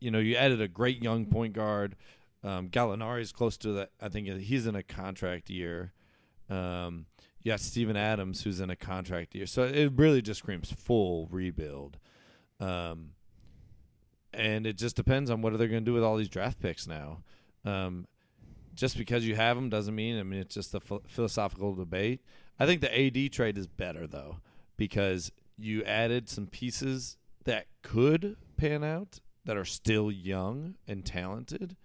you 0.00 0.10
know, 0.10 0.18
you 0.18 0.34
added 0.34 0.62
a 0.62 0.66
great 0.66 1.02
young 1.02 1.26
point 1.26 1.52
guard. 1.52 1.94
Um, 2.42 2.70
Gallinari 2.70 3.20
is 3.20 3.32
close 3.32 3.58
to 3.58 3.72
that. 3.72 3.90
I 4.00 4.08
think 4.08 4.28
he's 4.28 4.66
in 4.66 4.74
a 4.74 4.82
contract 4.82 5.50
year. 5.50 5.92
Um, 6.48 7.04
you 7.42 7.52
got 7.52 7.60
Steven 7.60 7.98
Adams 7.98 8.44
who's 8.44 8.60
in 8.60 8.70
a 8.70 8.76
contract 8.76 9.34
year. 9.34 9.44
So 9.44 9.64
it 9.64 9.92
really 9.94 10.22
just 10.22 10.38
screams 10.38 10.72
full 10.72 11.28
rebuild. 11.30 11.98
Um, 12.58 13.10
and 14.32 14.66
it 14.66 14.78
just 14.78 14.96
depends 14.96 15.30
on 15.30 15.42
what 15.42 15.52
are 15.52 15.58
they 15.58 15.68
going 15.68 15.84
to 15.84 15.90
do 15.90 15.92
with 15.92 16.02
all 16.02 16.16
these 16.16 16.30
draft 16.30 16.60
picks 16.60 16.86
now. 16.86 17.18
Um, 17.66 18.06
just 18.74 18.96
because 18.96 19.26
you 19.26 19.34
have 19.34 19.54
them 19.54 19.68
doesn't 19.68 19.94
mean. 19.94 20.18
I 20.18 20.22
mean, 20.22 20.40
it's 20.40 20.54
just 20.54 20.74
a 20.74 20.80
ph- 20.80 21.02
philosophical 21.08 21.74
debate. 21.74 22.22
I 22.58 22.64
think 22.64 22.80
the 22.80 22.98
AD 22.98 23.32
trade 23.32 23.58
is 23.58 23.66
better 23.66 24.06
though 24.06 24.38
because 24.76 25.32
you 25.58 25.82
added 25.84 26.28
some 26.28 26.46
pieces 26.46 27.16
that 27.44 27.66
could 27.82 28.36
pan 28.56 28.84
out 28.84 29.20
that 29.44 29.56
are 29.56 29.64
still 29.64 30.10
young 30.10 30.76
and 30.86 31.04
talented, 31.04 31.76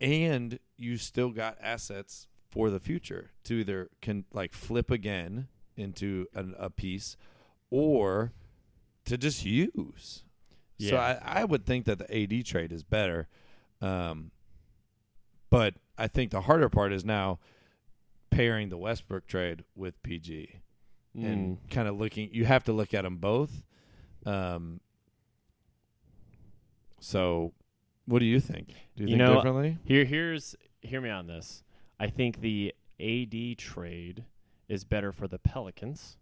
and 0.00 0.58
you 0.76 0.96
still 0.96 1.30
got 1.30 1.56
assets 1.60 2.26
for 2.50 2.70
the 2.70 2.80
future 2.80 3.32
to 3.44 3.54
either 3.54 3.90
can 4.00 4.24
like 4.32 4.52
flip 4.52 4.90
again 4.90 5.48
into 5.76 6.26
an, 6.34 6.54
a 6.58 6.70
piece 6.70 7.16
or 7.70 8.32
to 9.04 9.18
just 9.18 9.44
use. 9.44 10.22
So 10.90 10.96
I, 10.96 11.18
I 11.22 11.44
would 11.44 11.66
think 11.66 11.84
that 11.86 11.98
the 11.98 12.22
AD 12.22 12.44
trade 12.46 12.72
is 12.72 12.82
better. 12.82 13.28
Um, 13.80 14.30
but 15.50 15.74
I 15.98 16.08
think 16.08 16.30
the 16.30 16.42
harder 16.42 16.68
part 16.68 16.92
is 16.92 17.04
now 17.04 17.38
pairing 18.30 18.68
the 18.68 18.76
Westbrook 18.76 19.26
trade 19.26 19.64
with 19.76 20.02
PG 20.02 20.60
and 21.14 21.58
Mm. 21.58 21.70
kind 21.70 21.88
of 21.88 21.96
looking. 21.98 22.30
You 22.32 22.44
have 22.44 22.64
to 22.64 22.72
look 22.72 22.92
at 22.94 23.02
them 23.02 23.16
both. 23.18 23.62
Um, 24.26 24.80
so, 27.00 27.52
what 28.06 28.18
do 28.20 28.24
you 28.24 28.40
think? 28.40 28.68
Do 28.96 29.04
you, 29.04 29.04
You 29.04 29.06
think 29.08 29.18
know, 29.18 29.34
differently? 29.36 29.78
Here, 29.84 30.04
here's 30.04 30.56
hear 30.82 31.00
me 31.00 31.10
on 31.10 31.26
this. 31.26 31.62
I 31.98 32.08
think 32.08 32.40
the 32.40 32.74
AD 33.00 33.54
trade 33.58 34.24
is 34.68 34.84
better 34.84 35.12
for 35.12 35.28
the 35.28 35.38
Pelicans, 35.38 36.16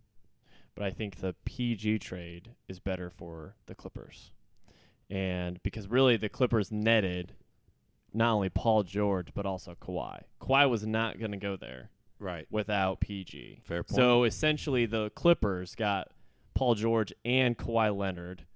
but 0.75 0.85
I 0.85 0.91
think 0.91 1.17
the 1.17 1.35
PG 1.45 1.99
trade 2.01 2.51
is 2.69 2.81
better 2.81 3.11
for 3.11 3.55
the 3.67 3.75
Clippers. 3.75 4.33
And 5.11 5.63
because 5.63 5.89
really 5.89 6.17
the 6.17 6.29
Clippers 6.29 6.73
netted 6.73 7.35
not 8.15 8.33
only 8.35 8.49
Paul 8.51 8.83
George 8.83 9.29
but 9.35 9.47
also 9.47 9.75
Kawhi. 9.75 10.23
Kawhi 10.41 10.69
was 10.69 10.87
not 10.87 11.19
going 11.19 11.31
to 11.33 11.37
go 11.39 11.57
there 11.57 11.91
Right. 12.23 12.47
without 12.51 13.01
PG. 13.01 13.61
Fair 13.65 13.83
point. 13.83 13.97
So 13.97 14.25
essentially, 14.25 14.87
the 14.87 15.11
Clippers 15.11 15.75
got 15.75 16.09
Paul 16.55 16.75
George 16.75 17.13
and 17.25 17.59
Kawhi 17.59 17.95
Leonard, 17.97 18.47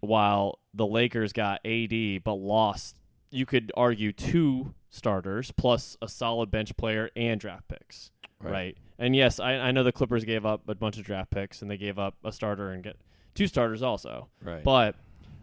while 0.00 0.58
the 0.72 0.86
Lakers 0.86 1.32
got 1.32 1.64
AD 1.64 2.24
but 2.24 2.34
lost. 2.34 2.96
You 3.30 3.46
could 3.46 3.72
argue 3.76 4.12
two 4.12 4.74
starters 4.90 5.50
plus 5.50 5.96
a 6.00 6.08
solid 6.08 6.50
bench 6.50 6.76
player 6.76 7.10
and 7.16 7.40
draft 7.40 7.66
picks, 7.68 8.10
right? 8.40 8.76
And 8.98 9.16
yes, 9.16 9.40
I, 9.40 9.54
I 9.54 9.70
know 9.72 9.82
the 9.82 9.90
Clippers 9.92 10.24
gave 10.24 10.46
up 10.46 10.68
a 10.68 10.74
bunch 10.74 10.98
of 10.98 11.04
draft 11.04 11.30
picks 11.30 11.62
and 11.62 11.70
they 11.70 11.76
gave 11.76 11.98
up 11.98 12.16
a 12.24 12.30
starter 12.30 12.70
and 12.70 12.82
get 12.82 12.96
two 13.34 13.48
starters 13.48 13.82
also. 13.82 14.28
Right. 14.40 14.62
But 14.62 14.94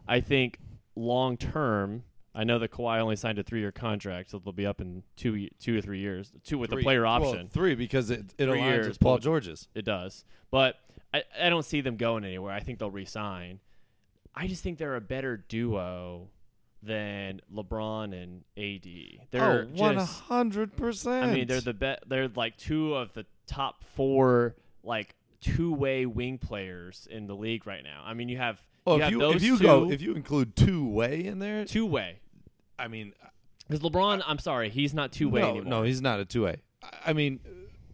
I 0.07 0.21
think 0.21 0.57
long 0.95 1.35
term, 1.35 2.03
I 2.33 2.43
know 2.45 2.59
that 2.59 2.71
Kawhi 2.71 2.99
only 2.99 3.15
signed 3.17 3.39
a 3.39 3.43
three 3.43 3.59
year 3.59 3.71
contract, 3.71 4.31
so 4.31 4.39
they'll 4.39 4.53
be 4.53 4.65
up 4.65 4.79
in 4.81 5.03
two 5.15 5.49
two 5.59 5.77
or 5.77 5.81
three 5.81 5.99
years, 5.99 6.31
two 6.43 6.57
with 6.57 6.69
Three- 6.69 6.81
the 6.81 6.83
player 6.83 7.03
well, 7.03 7.23
option. 7.29 7.49
three 7.49 7.75
because 7.75 8.09
it, 8.09 8.33
it 8.37 8.45
Three 8.47 8.59
aligns 8.59 8.71
years, 8.71 8.87
with 8.87 8.99
Paul 8.99 9.17
George's. 9.17 9.67
It 9.75 9.83
does. 9.85 10.23
But 10.49 10.75
I, 11.13 11.23
I 11.39 11.49
don't 11.49 11.65
see 11.65 11.81
them 11.81 11.97
going 11.97 12.23
anywhere. 12.23 12.53
I 12.53 12.61
think 12.61 12.79
they'll 12.79 12.91
resign. 12.91 13.59
I 14.33 14.47
just 14.47 14.63
think 14.63 14.77
they're 14.77 14.95
a 14.95 15.01
better 15.01 15.35
duo 15.37 16.29
than 16.81 17.41
LeBron 17.53 18.13
and 18.13 18.43
AD. 18.57 19.27
They're 19.31 19.67
oh, 19.69 19.75
one 19.75 19.97
hundred 19.97 20.75
percent. 20.75 21.25
I 21.25 21.33
mean, 21.33 21.47
they're 21.47 21.61
the 21.61 21.73
be- 21.73 21.97
they're 22.07 22.29
like 22.29 22.57
two 22.57 22.95
of 22.95 23.13
the 23.13 23.25
top 23.45 23.83
4 23.95 24.55
like 24.83 25.15
two-way 25.41 26.05
wing 26.05 26.37
players 26.37 27.07
in 27.11 27.27
the 27.27 27.35
league 27.35 27.67
right 27.67 27.83
now. 27.83 28.03
I 28.05 28.13
mean, 28.13 28.29
you 28.29 28.37
have 28.37 28.63
Oh, 28.85 28.97
you 28.97 29.03
if 29.03 29.11
you 29.11 29.31
if 29.31 29.43
you 29.43 29.57
two, 29.57 29.63
go 29.63 29.91
if 29.91 30.01
you 30.01 30.13
include 30.13 30.55
two 30.55 30.87
way 30.87 31.25
in 31.25 31.39
there, 31.39 31.65
two-way. 31.65 32.19
I 32.79 32.87
mean, 32.87 33.13
uh, 33.23 33.27
Cuz 33.69 33.79
LeBron, 33.79 34.23
I'm 34.25 34.39
sorry, 34.39 34.69
he's 34.69 34.93
not 34.93 35.11
two-way 35.11 35.41
no, 35.41 35.49
anymore. 35.49 35.69
no, 35.69 35.83
he's 35.83 36.01
not 36.01 36.19
a 36.19 36.25
two 36.25 36.43
way. 36.43 36.57
I 37.05 37.13
mean, 37.13 37.39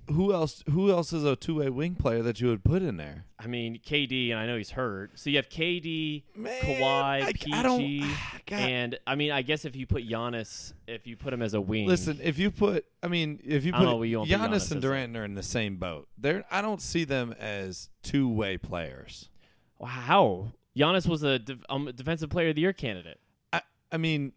who 0.10 0.34
else? 0.34 0.64
Who 0.72 0.90
else 0.90 1.12
is 1.12 1.24
a 1.24 1.36
two 1.36 1.56
way 1.56 1.70
wing 1.70 1.96
player 1.96 2.22
that 2.24 2.40
you 2.40 2.48
would 2.48 2.64
put 2.64 2.82
in 2.82 2.98
there? 2.98 3.26
I 3.40 3.48
mean, 3.48 3.80
KD 3.86 4.32
and 4.32 4.40
I 4.40 4.46
know 4.46 4.58
he's 4.58 4.72
hurt. 4.72 5.12
So 5.20 5.30
you 5.30 5.36
have 5.36 5.50
KD, 5.50 6.24
Man, 6.36 6.62
Kawhi, 6.62 7.24
I, 7.24 7.34
PG, 7.34 8.04
I. 8.04 8.18
And 8.50 8.98
I 9.06 9.16
mean, 9.16 9.32
I 9.32 9.42
guess 9.42 9.66
if 9.66 9.76
you 9.76 9.86
put 9.86 10.08
Giannis, 10.08 10.74
if 10.88 11.06
you 11.06 11.18
put 11.18 11.34
him 11.34 11.42
as 11.42 11.54
a 11.54 11.62
wing, 11.62 11.88
Listen, 11.88 12.20
if 12.24 12.40
you 12.40 12.50
put, 12.50 12.86
I 13.04 13.08
mean, 13.08 13.42
if 13.44 13.66
you 13.66 13.74
put 13.74 13.84
know 13.84 14.04
you 14.04 14.20
want 14.20 14.30
to 14.30 14.38
put 14.38 14.44
Giannis 14.44 14.56
Giannis 14.56 14.72
and 14.72 14.82
Durant 14.82 15.18
are 15.18 15.26
in 15.26 15.36
the 15.36 15.44
same 15.44 15.76
boat. 15.76 16.08
They're, 16.18 16.46
I 16.50 16.62
don't 16.62 16.82
see 16.82 17.04
them 17.04 17.36
as 17.38 17.90
two 18.04 18.30
way 18.30 18.58
players. 18.58 19.30
wow, 19.80 20.54
Giannis 20.78 21.08
was 21.08 21.24
a 21.24 21.40
def- 21.40 21.64
um, 21.70 21.92
defensive 21.96 22.30
player 22.30 22.50
of 22.50 22.56
the 22.56 22.62
year 22.62 22.74
candidate. 22.74 23.20
I, 23.52 23.62
I 23.92 23.98
mean, 23.98 24.34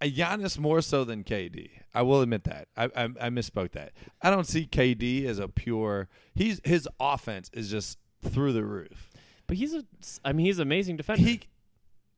a 0.00 0.10
Giannis 0.10 0.58
more 0.58 0.80
so 0.82 1.04
than 1.04 1.24
KD. 1.24 1.70
I 1.94 2.02
will 2.02 2.20
admit 2.20 2.44
that. 2.44 2.68
I, 2.76 2.84
I 2.94 3.04
I 3.04 3.30
misspoke 3.30 3.72
that. 3.72 3.92
I 4.22 4.30
don't 4.30 4.46
see 4.46 4.66
KD 4.66 5.24
as 5.26 5.38
a 5.38 5.48
pure. 5.48 6.08
He's 6.34 6.60
his 6.64 6.86
offense 7.00 7.50
is 7.54 7.70
just 7.70 7.98
through 8.22 8.52
the 8.52 8.64
roof. 8.64 9.10
But 9.46 9.56
he's 9.56 9.74
a, 9.74 9.84
I 10.24 10.32
mean, 10.32 10.46
he's 10.46 10.58
an 10.58 10.62
amazing 10.62 10.96
defender. 10.96 11.22
He, 11.22 11.40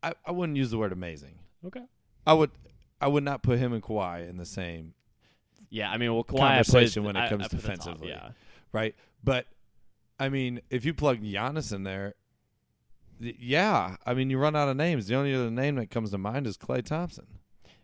I, 0.02 0.14
I 0.24 0.30
wouldn't 0.32 0.56
use 0.56 0.70
the 0.70 0.78
word 0.78 0.92
amazing. 0.92 1.38
okay. 1.66 1.84
I 2.26 2.32
would 2.32 2.50
I 3.00 3.06
would 3.06 3.22
not 3.22 3.42
put 3.42 3.58
him 3.58 3.72
and 3.72 3.82
Kawhi 3.82 4.28
in 4.28 4.36
the 4.38 4.44
same 4.44 4.94
Yeah, 5.70 5.90
I 5.90 5.98
mean, 5.98 6.12
well, 6.12 6.24
Kawhi 6.24 6.30
put- 6.30 6.38
Conversation 6.38 7.04
when 7.04 7.16
it 7.16 7.28
comes 7.28 7.44
the 7.44 7.50
top, 7.50 7.60
defensively. 7.60 8.08
yeah, 8.08 8.30
right? 8.72 8.94
But 9.22 9.46
I 10.18 10.28
mean, 10.30 10.60
if 10.70 10.84
you 10.84 10.94
plug 10.94 11.20
Giannis 11.22 11.72
in 11.72 11.84
there, 11.84 12.06
th- 12.08 12.14
yeah, 13.20 13.96
I 14.06 14.14
mean, 14.14 14.30
you 14.30 14.38
run 14.38 14.54
out 14.56 14.68
of 14.68 14.76
names. 14.76 15.06
The 15.06 15.14
only 15.16 15.34
other 15.34 15.50
name 15.50 15.76
that 15.76 15.90
comes 15.90 16.10
to 16.12 16.18
mind 16.18 16.46
is 16.46 16.56
Klay 16.56 16.84
Thompson. 16.84 17.26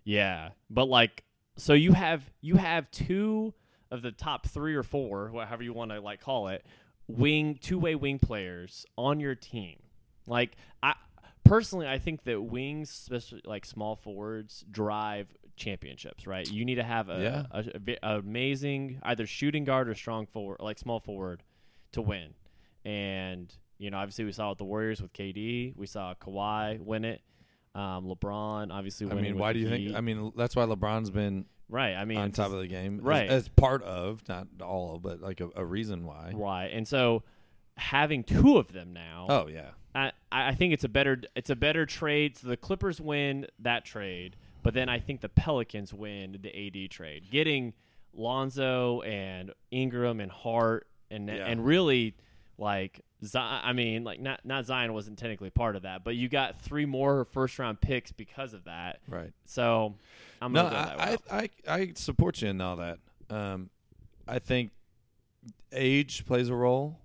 yeah. 0.05 0.51
But 0.71 0.87
like, 0.89 1.25
so 1.57 1.73
you 1.73 1.93
have 1.93 2.31
you 2.41 2.57
have 2.57 2.91
two 2.91 3.55
of 3.91 4.03
the 4.03 4.11
top 4.13 4.47
three 4.47 4.75
or 4.75 4.83
four, 4.83 5.31
whatever 5.31 5.63
you 5.63 5.73
want 5.73 5.91
to 5.93 6.01
like 6.01 6.21
call 6.21 6.49
it, 6.49 6.65
wing 7.07 7.59
two 7.61 7.79
way 7.79 7.95
wing 7.95 8.19
players 8.19 8.85
on 8.97 9.21
your 9.21 9.35
team. 9.35 9.77
Like 10.27 10.57
I 10.83 10.95
personally, 11.45 11.87
I 11.89 11.99
think 11.99 12.25
that 12.25 12.41
wings, 12.43 12.91
especially 12.91 13.43
like 13.45 13.65
small 13.65 13.95
forwards, 13.97 14.65
drive 14.71 15.29
championships. 15.57 16.27
Right? 16.27 16.51
You 16.51 16.65
need 16.65 16.77
to 16.77 16.83
have 16.83 17.09
a, 17.09 17.21
Yeah. 17.21 17.43
a, 17.51 17.65
a 17.75 17.79
vi- 17.79 17.99
amazing 18.03 18.99
either 19.05 19.27
shooting 19.27 19.65
guard 19.65 19.89
or 19.89 19.95
strong 19.95 20.27
forward, 20.27 20.57
like 20.61 20.79
small 20.79 20.99
forward, 21.01 21.43
to 21.93 22.03
win. 22.03 22.35
And 22.85 23.55
you 23.79 23.91
know, 23.91 23.99
obviously, 23.99 24.25
we 24.25 24.33
saw 24.33 24.51
with 24.51 24.59
the 24.59 24.65
Warriors 24.65 25.01
with 25.03 25.13
KD. 25.13 25.77
We 25.77 25.87
saw 25.87 26.15
Kawhi 26.15 26.81
win 26.81 27.05
it. 27.05 27.23
Um, 27.75 28.07
LeBron 28.07 28.71
obviously. 28.71 29.11
I 29.11 29.15
mean, 29.15 29.37
why 29.37 29.53
do 29.53 29.59
you 29.59 29.69
think? 29.69 29.97
I 29.97 30.01
mean, 30.01 30.33
that's 30.37 30.55
why 30.55 30.65
LeBron's 30.65 31.11
been 31.11 31.47
right? 31.69 31.95
I 31.95 32.05
mean, 32.05 32.19
on 32.19 32.31
top 32.31 32.53
of 32.53 32.61
the 32.61 32.69
game, 32.69 33.01
right. 33.03 33.29
As, 33.29 33.49
part 33.49 33.83
of, 33.83 34.23
not 34.29 34.47
all, 34.63 35.01
but 35.01 35.21
like 35.21 35.41
a, 35.41 35.51
a 35.57 35.65
reason 35.65 36.05
why. 36.05 36.33
right, 36.35 36.71
and 36.73 36.87
so 36.87 37.25
having 37.77 38.23
two 38.23 38.59
of 38.59 38.73
them 38.73 38.93
now. 38.93 39.27
Oh 39.29 39.49
yeah, 39.49 39.71
I, 39.95 40.13
I 40.31 40.55
think 40.55 40.73
it's 40.73 40.85
a 40.85 40.89
better 40.89 41.21
it's 41.35 41.51
a 41.51 41.57
better 41.57 41.85
trade. 41.85 42.39
So 42.39 42.49
the 42.49 42.57
Clippers 42.57 43.01
win 43.01 43.47
that 43.59 43.85
trade, 43.85 44.37
but 44.63 44.75
then 44.75 44.89
I 44.89 45.01
think 45.01 45.21
the 45.21 45.29
Pelicans 45.29 45.93
win 45.93 46.39
the 46.41 46.85
AD 46.85 46.91
trade, 46.91 47.25
getting 47.31 47.73
Lonzo 48.13 49.01
and 49.03 49.53
Ingram 49.71 50.21
and 50.21 50.31
Hart 50.31 50.87
and 51.11 51.29
Yeah. 51.29 51.47
and 51.47 51.65
really 51.65 52.15
like 52.59 53.01
Zion, 53.25 53.61
I 53.65 53.73
mean 53.73 54.05
like 54.05 54.21
not 54.21 54.41
not 54.45 54.67
Zion 54.67 54.93
wasn't 54.93 55.19
technically 55.19 55.51
part 55.51 55.77
of 55.77 55.83
that, 55.83 56.05
but 56.05 56.15
you 56.17 56.29
got 56.29 56.61
three 56.61 56.87
more 56.87 57.25
first 57.25 57.59
round 57.59 57.81
picks 57.81 58.13
because 58.13 58.55
of 58.55 58.65
that. 58.65 59.01
right. 59.09 59.33
So 59.45 59.95
I'm 60.41 60.53
No, 60.53 60.65
go 60.65 60.71
that 60.71 61.01
I. 61.01 61.19
I, 61.31 61.39
I 61.39 61.51
I 61.81 61.93
support 61.95 62.43
you 62.43 62.49
in 62.49 62.61
all 62.61 62.77
that. 62.77 62.99
Um, 63.31 63.71
I 64.29 64.39
think 64.39 64.71
age 65.73 66.25
plays 66.27 66.49
a 66.49 66.55
role, 66.55 66.99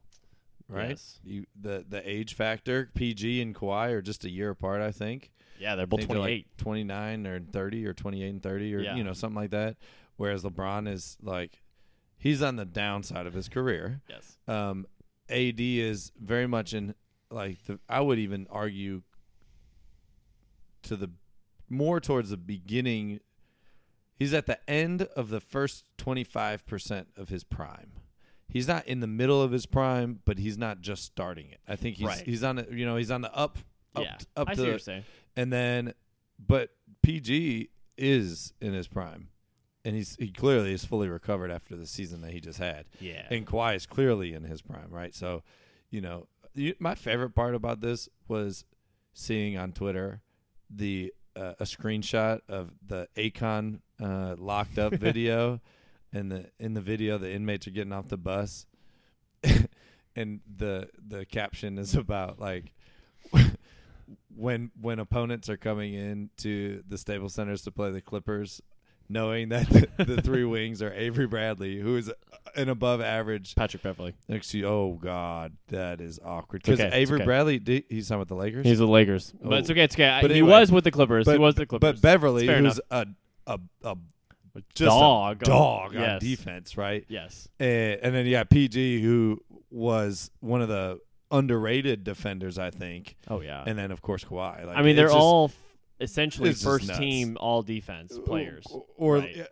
right? 0.68 0.90
Yes. 0.90 1.20
You 1.24 1.46
the 1.60 1.86
the 1.88 2.08
age 2.10 2.34
factor. 2.36 2.90
PG 2.94 3.42
and 3.42 3.56
Kawhi 3.56 3.92
are 3.92 4.02
just 4.02 4.26
a 4.26 4.30
year 4.30 4.50
apart. 4.52 4.82
I 4.82 4.92
think. 4.92 5.32
yeah, 5.60 5.76
they're 5.76 5.88
both 5.88 6.02
think 6.02 6.12
they're, 6.12 6.20
like, 6.20 6.46
28. 6.58 6.58
29 6.58 7.28
or 7.28 7.40
30 7.40 7.86
or 7.86 7.94
28 7.94 8.30
and 8.30 8.44
30 8.44 8.76
or 8.76 8.80
Yeah. 8.80 8.96
you 8.96 9.04
know 9.04 9.14
something 9.14 9.36
like 9.36 9.52
that 9.52 9.76
whereas 10.16 10.44
LeBron 10.44 10.88
is 10.88 11.18
like 11.22 11.62
he's 12.18 12.42
on 12.42 12.56
the 12.56 12.64
downside 12.66 13.26
of 13.26 13.34
his 13.34 13.50
career 13.50 14.00
yes. 14.10 14.38
um 14.48 14.86
AD 15.30 15.60
is 15.60 16.12
very 16.20 16.48
much 16.48 16.74
in 16.74 16.96
like 17.32 17.64
the 17.66 17.80
I 17.88 18.02
would 18.02 18.20
even 18.20 18.48
argue 18.50 19.04
to 20.84 20.96
the 20.96 21.10
more 21.70 22.00
towards 22.00 22.30
the 22.32 22.38
beginning 22.38 23.20
he's 24.16 24.34
at 24.34 24.46
the 24.48 24.58
end 24.70 25.04
of 25.16 25.30
the 25.30 25.40
first 25.40 25.86
25% 25.98 27.06
of 27.16 27.30
his 27.30 27.44
prime 27.44 27.92
he's 28.48 28.68
not 28.68 28.88
in 28.88 29.00
the 29.02 29.08
middle 29.08 29.42
of 29.42 29.52
his 29.52 29.66
prime 29.66 30.20
but 30.26 30.40
he's 30.40 30.58
not 30.58 30.82
just 30.82 31.04
starting 31.04 31.50
it 31.52 31.60
I 31.68 31.76
think 31.76 31.98
he's 31.98 32.08
Right. 32.08 32.24
he's 32.26 32.44
on 32.44 32.56
the 32.58 32.68
you 32.72 32.86
know 32.86 32.96
he's 32.96 33.12
on 33.12 33.22
the 33.22 33.34
up 33.36 33.60
up, 33.96 34.04
yeah. 34.04 34.18
up 34.36 34.50
I 34.50 34.54
to 34.54 34.56
see 34.58 34.62
what 34.62 34.66
the, 34.66 34.70
you're 34.72 34.80
saying. 34.80 35.04
and 35.36 35.52
then, 35.54 35.94
but 36.40 36.70
PG 37.02 37.70
is 37.98 38.54
in 38.62 38.74
his 38.74 38.88
prime, 38.88 39.30
and 39.86 39.96
he's 39.96 40.16
he 40.18 40.32
clearly 40.32 40.74
is 40.74 40.86
fully 40.86 41.08
recovered 41.08 41.52
after 41.52 41.76
the 41.76 41.88
season 41.88 42.22
that 42.22 42.32
he 42.32 42.40
just 42.40 42.60
had. 42.60 42.86
Yeah. 43.00 43.26
And 43.30 43.46
Kawhi 43.46 43.76
is 43.76 43.86
clearly 43.86 44.34
in 44.34 44.44
his 44.44 44.62
prime, 44.62 44.90
right? 44.90 45.16
So, 45.16 45.44
you 45.90 46.02
know, 46.02 46.28
you, 46.54 46.76
my 46.80 46.96
favorite 46.96 47.32
part 47.32 47.56
about 47.56 47.82
this 47.82 48.10
was 48.28 48.66
seeing 49.14 49.58
on 49.58 49.72
Twitter 49.72 50.22
the 50.70 51.14
uh, 51.36 51.54
a 51.60 51.64
screenshot 51.64 52.42
of 52.48 52.72
the 52.86 53.08
Akon 53.16 53.80
uh, 54.02 54.36
locked 54.38 54.78
up 54.78 54.94
video, 54.96 55.62
and 56.12 56.32
the 56.32 56.50
in 56.60 56.74
the 56.74 56.82
video 56.82 57.18
the 57.18 57.32
inmates 57.32 57.68
are 57.68 57.72
getting 57.72 57.94
off 57.94 58.10
the 58.10 58.18
bus, 58.18 58.66
and 60.16 60.42
the 60.58 60.90
the 60.98 61.26
caption 61.26 61.78
is 61.78 61.96
about 61.96 62.40
like 62.40 62.74
when 64.36 64.72
when 64.80 65.00
opponents 65.00 65.50
are 65.50 65.58
coming 65.58 65.94
in 65.94 66.30
to 66.38 66.84
the 66.88 66.98
Staples 66.98 67.34
Centers 67.34 67.62
to 67.64 67.72
play 67.72 67.92
the 67.92 68.02
Clippers, 68.02 68.62
knowing 69.10 69.50
that 69.50 69.68
the, 69.70 70.06
the 70.06 70.22
three 70.22 70.46
wings 70.46 70.82
are 70.82 70.94
Avery 70.94 71.28
Bradley, 71.28 71.80
who 71.80 71.98
is 71.98 72.12
an 72.56 72.70
above 72.70 73.02
average. 73.02 73.56
Patrick 73.56 73.84
Beverley. 73.84 74.14
Oh 74.64 74.94
god, 74.94 75.54
that 75.68 76.00
is 76.02 76.20
awkward. 76.24 76.62
Because 76.64 76.80
okay, 76.80 76.96
Avery 76.96 77.18
okay. 77.18 77.26
Bradley, 77.26 77.60
did, 77.60 77.84
he's 77.90 78.12
on 78.12 78.20
with 78.20 78.28
the 78.28 78.36
Lakers. 78.36 78.66
He's 78.66 78.80
the 78.80 78.88
Lakers, 78.88 79.34
but 79.42 79.60
it's 79.60 79.70
Oh. 79.70 79.74
okay. 79.74 79.84
It's 79.84 79.96
okay. 79.96 80.20
But 80.22 80.32
he 80.32 80.38
anyway, 80.38 80.52
was 80.60 80.72
with 80.72 80.84
the 80.84 80.92
Clippers. 80.92 81.26
he 81.28 81.34
but- 81.34 81.40
was 81.40 81.56
the 81.56 81.66
Clippers. 81.66 82.00
but 82.00 82.02
Beverley, 82.02 82.48
who's 82.48 82.80
a 82.92 83.08
a 83.48 83.60
a 83.84 83.96
just 84.74 84.88
a 84.88 85.00
dog, 85.00 85.40
dog 85.40 85.96
on 85.96 86.02
yes. 86.02 86.22
defense, 86.22 86.78
right? 86.78 87.06
Yes. 87.08 87.48
And, 87.60 88.00
and 88.02 88.16
then 88.16 88.26
you 88.26 88.32
got 88.34 88.50
PG, 88.50 89.02
who 89.02 89.42
was 89.70 90.32
one 90.40 90.62
of 90.62 90.68
the 90.68 91.00
underrated 91.32 92.04
defenders, 92.04 92.58
I 92.58 92.72
think. 92.72 93.16
Oh 93.28 93.42
yeah. 93.42 93.64
And 93.66 93.78
then 93.78 93.92
of 93.92 94.02
course 94.02 94.24
Kawhi. 94.26 94.66
Like, 94.66 94.76
I 94.78 94.82
mean, 94.82 94.96
they're 94.96 95.06
just- 95.06 95.18
all 95.18 95.52
essentially 96.00 96.54
first 96.54 96.94
team 96.96 97.38
all 97.40 97.62
defense 97.62 98.18
players. 98.26 98.66
or 98.98 99.18
right? 99.18 99.48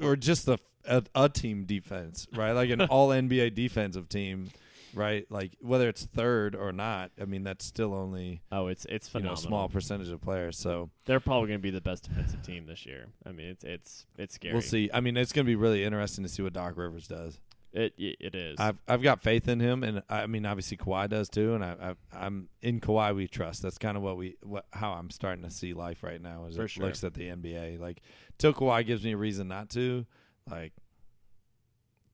or, 0.00 0.16
just 0.16 0.46
the 0.46 0.58
a, 0.84 1.02
a 1.14 1.28
team 1.28 1.64
defense, 1.64 2.26
right? 2.34 2.52
Like 2.52 2.70
an 2.70 2.80
all 2.90 3.08
NBA 3.08 3.54
defensive 3.54 4.08
team, 4.08 4.50
right? 4.94 5.26
Like 5.30 5.52
whether 5.60 5.88
it's 5.88 6.04
third 6.04 6.54
or 6.54 6.72
not, 6.72 7.10
I 7.20 7.24
mean 7.24 7.44
that's 7.44 7.64
still 7.64 7.94
only 7.94 8.42
Oh, 8.50 8.68
it's 8.68 8.86
it's 8.88 9.08
you 9.12 9.20
know 9.20 9.22
phenomenal. 9.34 9.36
small 9.48 9.68
percentage 9.68 10.08
of 10.08 10.20
players. 10.20 10.56
So 10.58 10.90
They're 11.04 11.20
probably 11.20 11.48
going 11.48 11.58
to 11.60 11.62
be 11.62 11.70
the 11.70 11.80
best 11.80 12.04
defensive 12.08 12.42
team 12.42 12.66
this 12.66 12.86
year. 12.86 13.08
I 13.26 13.32
mean, 13.32 13.48
it's 13.48 13.64
it's 13.64 14.06
it's 14.16 14.34
scary. 14.34 14.54
we'll 14.54 14.62
see. 14.62 14.90
I 14.92 15.00
mean, 15.00 15.16
it's 15.16 15.32
going 15.32 15.44
to 15.44 15.50
be 15.50 15.56
really 15.56 15.84
interesting 15.84 16.24
to 16.24 16.30
see 16.30 16.42
what 16.42 16.52
Doc 16.52 16.76
Rivers 16.76 17.06
does. 17.06 17.38
It 17.72 17.94
it, 17.96 18.16
it 18.20 18.34
is. 18.34 18.58
I've 18.58 18.78
I've 18.88 19.02
got 19.02 19.22
faith 19.22 19.46
in 19.48 19.60
him, 19.60 19.84
and 19.84 20.02
I 20.08 20.26
mean 20.26 20.44
obviously 20.44 20.76
Kawhi 20.76 21.08
does 21.08 21.28
too, 21.28 21.54
and 21.54 21.64
I, 21.64 21.94
I 22.12 22.26
I'm 22.26 22.48
in 22.62 22.80
Kawhi 22.80 23.14
we 23.14 23.28
trust. 23.28 23.62
That's 23.62 23.78
kind 23.78 23.96
of 23.96 24.02
what 24.02 24.16
we 24.16 24.36
what 24.42 24.66
how 24.72 24.92
I'm 24.92 25.10
starting 25.10 25.44
to 25.44 25.50
see 25.50 25.72
life 25.72 26.02
right 26.02 26.20
now 26.20 26.46
is 26.46 26.56
For 26.56 26.64
it 26.64 26.68
sure. 26.68 26.86
looks 26.86 27.04
at 27.04 27.14
the 27.14 27.28
NBA 27.28 27.78
like 27.78 28.02
till 28.38 28.52
Kawhi 28.52 28.84
gives 28.84 29.04
me 29.04 29.12
a 29.12 29.16
reason 29.16 29.46
not 29.48 29.70
to. 29.70 30.04
Like, 30.50 30.72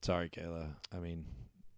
sorry, 0.01 0.29
Kayla. 0.29 0.67
I 0.95 0.99
mean, 0.99 1.25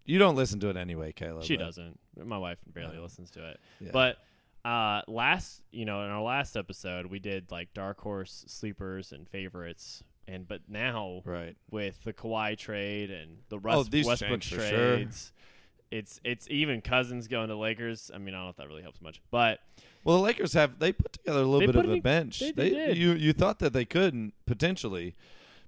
you 0.05 0.19
don't 0.19 0.35
listen 0.35 0.59
to 0.61 0.69
it 0.69 0.77
anyway, 0.77 1.13
Kayla. 1.13 1.43
she 1.43 1.55
but- 1.57 1.63
doesn't. 1.65 1.99
My 2.21 2.37
wife 2.37 2.57
barely 2.67 2.97
Yeah. 2.97 3.01
listens 3.03 3.31
to 3.31 3.49
it. 3.49 3.59
yeah. 3.79 3.91
But 3.93 4.17
uh 4.65 5.03
last, 5.07 5.61
you 5.71 5.85
know, 5.85 6.03
in 6.03 6.09
our 6.09 6.21
last 6.21 6.57
episode, 6.57 7.05
we 7.05 7.19
did 7.19 7.49
like 7.49 7.73
dark 7.73 8.01
horse 8.01 8.43
sleepers 8.47 9.13
and 9.13 9.25
favorites. 9.25 10.03
And 10.31 10.47
but 10.47 10.61
now 10.67 11.21
right, 11.25 11.55
with 11.71 12.03
the 12.03 12.13
Kawhi 12.13 12.57
trade 12.57 13.09
and 13.09 13.37
the 13.49 13.55
Oh, 13.55 13.59
Russ, 13.59 13.87
these 13.89 14.05
Westbrook 14.05 14.43
for 14.43 14.61
sure. 14.61 14.69
trades, 14.69 15.31
it's 15.91 16.19
it's 16.23 16.47
even 16.49 16.81
Cousins 16.81 17.27
going 17.27 17.47
to 17.49 17.55
Lakers. 17.55 18.11
I 18.13 18.19
mean, 18.19 18.35
I 18.35 18.37
don't 18.37 18.45
know 18.45 18.49
if 18.51 18.57
that 18.57 18.67
really 18.67 18.83
helps 18.83 19.01
much, 19.01 19.21
but 19.31 19.59
well, 20.03 20.17
the 20.17 20.23
Lakers 20.23 20.53
have 20.53 20.77
they 20.79 20.91
put 20.91 21.13
together 21.13 21.39
a 21.41 21.45
little 21.45 21.71
bit 21.71 21.83
of 21.83 21.91
a 21.91 21.99
bench. 21.99 22.39
they- 22.41 22.51
they 22.51 22.69
did. 22.69 22.97
you 22.97 23.13
you 23.13 23.33
thought 23.33 23.59
that 23.59 23.73
they 23.73 23.85
couldn't 23.85 24.33
potentially, 24.45 25.15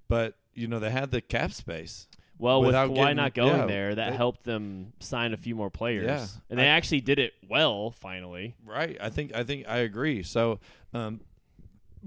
but 0.07 0.35
you 0.53 0.67
know 0.67 0.79
they 0.79 0.91
had 0.91 1.09
the 1.11 1.21
cap 1.21 1.51
space. 1.53 2.07
Well, 2.37 2.61
with 2.63 2.73
Kawhi 2.75 2.95
getting- 2.95 3.15
not 3.17 3.33
going 3.35 3.55
yeah, 3.61 3.65
there, 3.67 3.95
that 3.95 4.09
they- 4.11 4.15
helped 4.17 4.43
them 4.43 4.93
sign 4.99 5.33
a 5.33 5.37
few 5.37 5.55
more 5.55 5.69
players. 5.69 6.05
Yeah. 6.05 6.25
and 6.49 6.59
they 6.59 6.63
I- 6.65 6.75
actually 6.77 7.01
did 7.01 7.17
it 7.19 7.33
well. 7.49 7.91
Finally, 7.91 8.55
Right. 8.65 8.97
I 9.01 9.09
think 9.09 9.33
I 9.35 9.43
think 9.43 9.67
I 9.67 9.77
agree. 9.79 10.21
So, 10.23 10.59
um, 10.93 11.21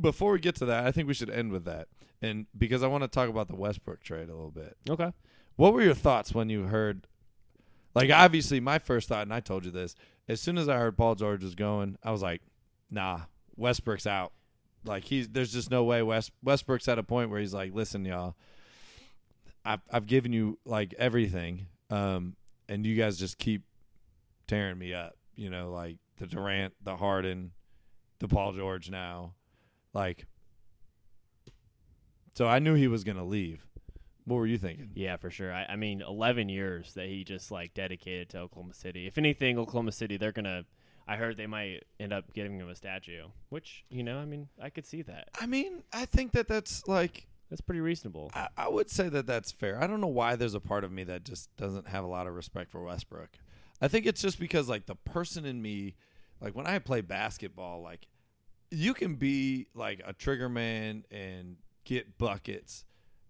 before 0.01 0.33
we 0.33 0.39
get 0.41 0.55
to 0.57 0.67
that, 0.67 0.87
I 0.87 0.93
think 0.93 1.07
we 1.09 1.15
should 1.15 1.31
end 1.31 1.53
with 1.53 1.65
that, 1.67 1.87
and 2.25 2.47
because 2.57 2.83
I 2.83 2.87
want 2.87 3.05
to 3.05 3.09
talk 3.09 3.29
about 3.29 3.49
the 3.49 3.57
Westbrook 3.57 4.03
trade 4.03 4.29
a 4.29 4.35
little 4.35 4.51
bit. 4.51 4.77
okay. 4.89 5.13
What 5.57 5.73
were 5.73 5.83
your 5.83 5.95
thoughts 5.95 6.35
when 6.35 6.49
you 6.49 6.65
heard? 6.65 7.07
Like, 7.95 8.11
obviously, 8.11 8.59
my 8.59 8.81
first 8.81 9.09
thought, 9.09 9.23
and 9.23 9.33
I 9.33 9.39
told 9.39 9.65
you 9.65 9.71
this, 9.71 9.95
as 10.27 10.41
soon 10.41 10.59
as 10.59 10.69
I 10.69 10.79
heard 10.79 10.97
Paul 10.97 11.15
George 11.15 11.45
was 11.45 11.55
going, 11.55 11.97
I 12.03 12.11
was 12.11 12.23
like, 12.23 12.43
"Nah, 12.91 13.21
Westbrook's 13.57 14.07
out." 14.07 14.33
Like 14.85 15.05
he's 15.05 15.29
there's 15.29 15.53
just 15.53 15.71
no 15.71 15.85
way 15.85 16.03
West 16.03 16.33
Westbrook's 16.43 16.89
at 16.89 16.99
a 16.99 17.03
point 17.03 17.31
where 17.31 17.41
he's 17.41 17.55
like, 17.55 17.73
"Listen, 17.75 18.05
y'all, 18.05 18.35
I've 19.65 19.81
I've 19.91 20.07
given 20.07 20.33
you 20.33 20.59
like 20.65 20.95
everything, 20.99 21.67
um, 21.91 22.37
and 22.69 22.85
you 22.85 22.97
guys 22.97 23.19
just 23.19 23.39
keep 23.39 23.63
tearing 24.47 24.79
me 24.79 24.93
up. 24.93 25.17
You 25.37 25.51
know, 25.51 25.71
like 25.71 25.99
the 26.17 26.27
Durant, 26.27 26.75
the 26.83 26.97
Harden, 26.97 27.53
the 28.19 28.29
Paul 28.29 28.53
George 28.55 28.91
now, 28.91 29.35
like." 29.93 30.27
So 32.35 32.47
I 32.47 32.59
knew 32.59 32.75
he 32.75 32.89
was 32.89 33.05
gonna 33.05 33.25
leave. 33.25 33.67
What 34.27 34.37
were 34.37 34.47
you 34.47 34.59
thinking? 34.59 34.91
Yeah, 34.95 35.17
for 35.17 35.31
sure. 35.31 35.53
I, 35.53 35.65
I 35.67 35.77
mean, 35.77 36.01
11 36.03 36.49
years 36.49 36.95
that 36.95 37.07
he 37.09 37.25
just 37.25 37.51
like 37.51 37.75
dedicated 37.75 38.31
to 38.31 38.39
Oklahoma 38.41 38.75
City. 38.75 39.07
If 39.07 39.19
anything, 39.19 39.59
Oklahoma 39.59 39.93
City, 39.93 40.17
they're 40.17 40.33
gonna. 40.33 40.65
I 41.07 41.17
heard 41.17 41.37
they 41.37 41.47
might 41.47 41.83
end 42.01 42.15
up 42.15 42.33
giving 42.33 42.59
him 42.59 42.69
a 42.71 42.75
statue, 42.75 43.27
which 43.51 43.85
you 43.91 44.03
know, 44.03 44.19
I 44.19 44.25
mean, 44.25 44.49
I 44.61 44.71
could 44.71 44.87
see 44.87 45.03
that. 45.03 45.29
I 45.39 45.47
mean, 45.47 45.83
I 45.93 46.07
think 46.07 46.33
that 46.33 46.49
that's 46.49 46.87
like 46.89 47.27
That's 47.51 47.61
pretty 47.61 47.81
reasonable. 47.81 48.31
I, 48.35 48.49
I 48.57 48.69
would 48.69 48.91
say 48.91 49.09
that 49.11 49.27
that's 49.27 49.53
fair. 49.53 49.81
I 49.81 49.87
don't 49.87 50.01
know 50.01 50.07
why 50.07 50.35
there's 50.37 50.55
a 50.55 50.61
part 50.61 50.83
of 50.83 50.91
me 50.91 51.05
that 51.05 51.25
just 51.25 51.55
doesn't 51.57 51.89
have 51.89 52.03
a 52.05 52.07
lot 52.09 52.27
of 52.27 52.35
respect 52.35 52.71
for 52.71 52.83
Westbrook. 52.83 53.31
I 53.81 53.89
think 53.89 54.07
it's 54.07 54.23
just 54.23 54.39
because 54.41 54.69
like 54.69 54.87
the 54.87 54.95
person 54.95 55.45
in 55.45 55.61
me, 55.61 55.95
like 56.41 56.55
when 56.57 56.67
I 56.67 56.79
play 56.79 57.03
basketball, 57.03 57.83
like 57.83 58.09
you 58.71 58.95
can 58.95 59.17
be 59.17 59.67
like 59.75 60.01
a 60.07 60.15
trigger 60.15 60.49
man 60.49 61.05
and 61.11 61.57
get 61.85 62.19
buckets, 62.19 62.85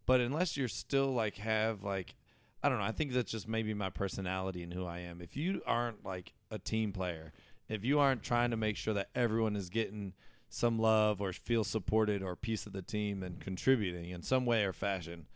but 0.07 0.21
unless 0.21 0.57
you're 0.57 0.69
still 0.69 1.13
like 1.13 1.37
have 1.37 1.83
like 1.83 2.15
I 2.63 2.71
don't 2.71 2.79
know, 2.79 2.85
I 2.85 2.93
think 2.93 3.13
that's 3.13 3.31
just 3.31 3.47
maybe 3.47 3.75
my 3.75 3.91
personality 3.91 4.63
and 4.63 4.73
who 4.73 4.87
I 4.87 5.01
am. 5.01 5.21
If 5.21 5.37
you 5.37 5.61
aren't 5.67 6.03
like 6.03 6.33
a 6.51 6.59
team 6.59 6.93
player, 6.93 7.33
if 7.69 7.85
you 7.85 7.99
aren't 8.01 8.23
trying 8.23 8.51
to 8.53 8.57
make 8.57 8.79
sure 8.79 8.95
that 8.95 9.11
everyone 9.15 9.55
is 9.55 9.69
getting 9.69 10.15
some 10.49 10.79
love 10.79 11.21
or 11.21 11.33
feel 11.33 11.63
supported 11.63 12.23
or 12.23 12.37
piece 12.37 12.65
of 12.65 12.73
the 12.73 12.81
team 12.81 13.23
and 13.23 13.39
contributing 13.39 14.09
in 14.11 14.23
some 14.23 14.47
way 14.47 14.65
or 14.65 14.73
fashion, 14.73 15.27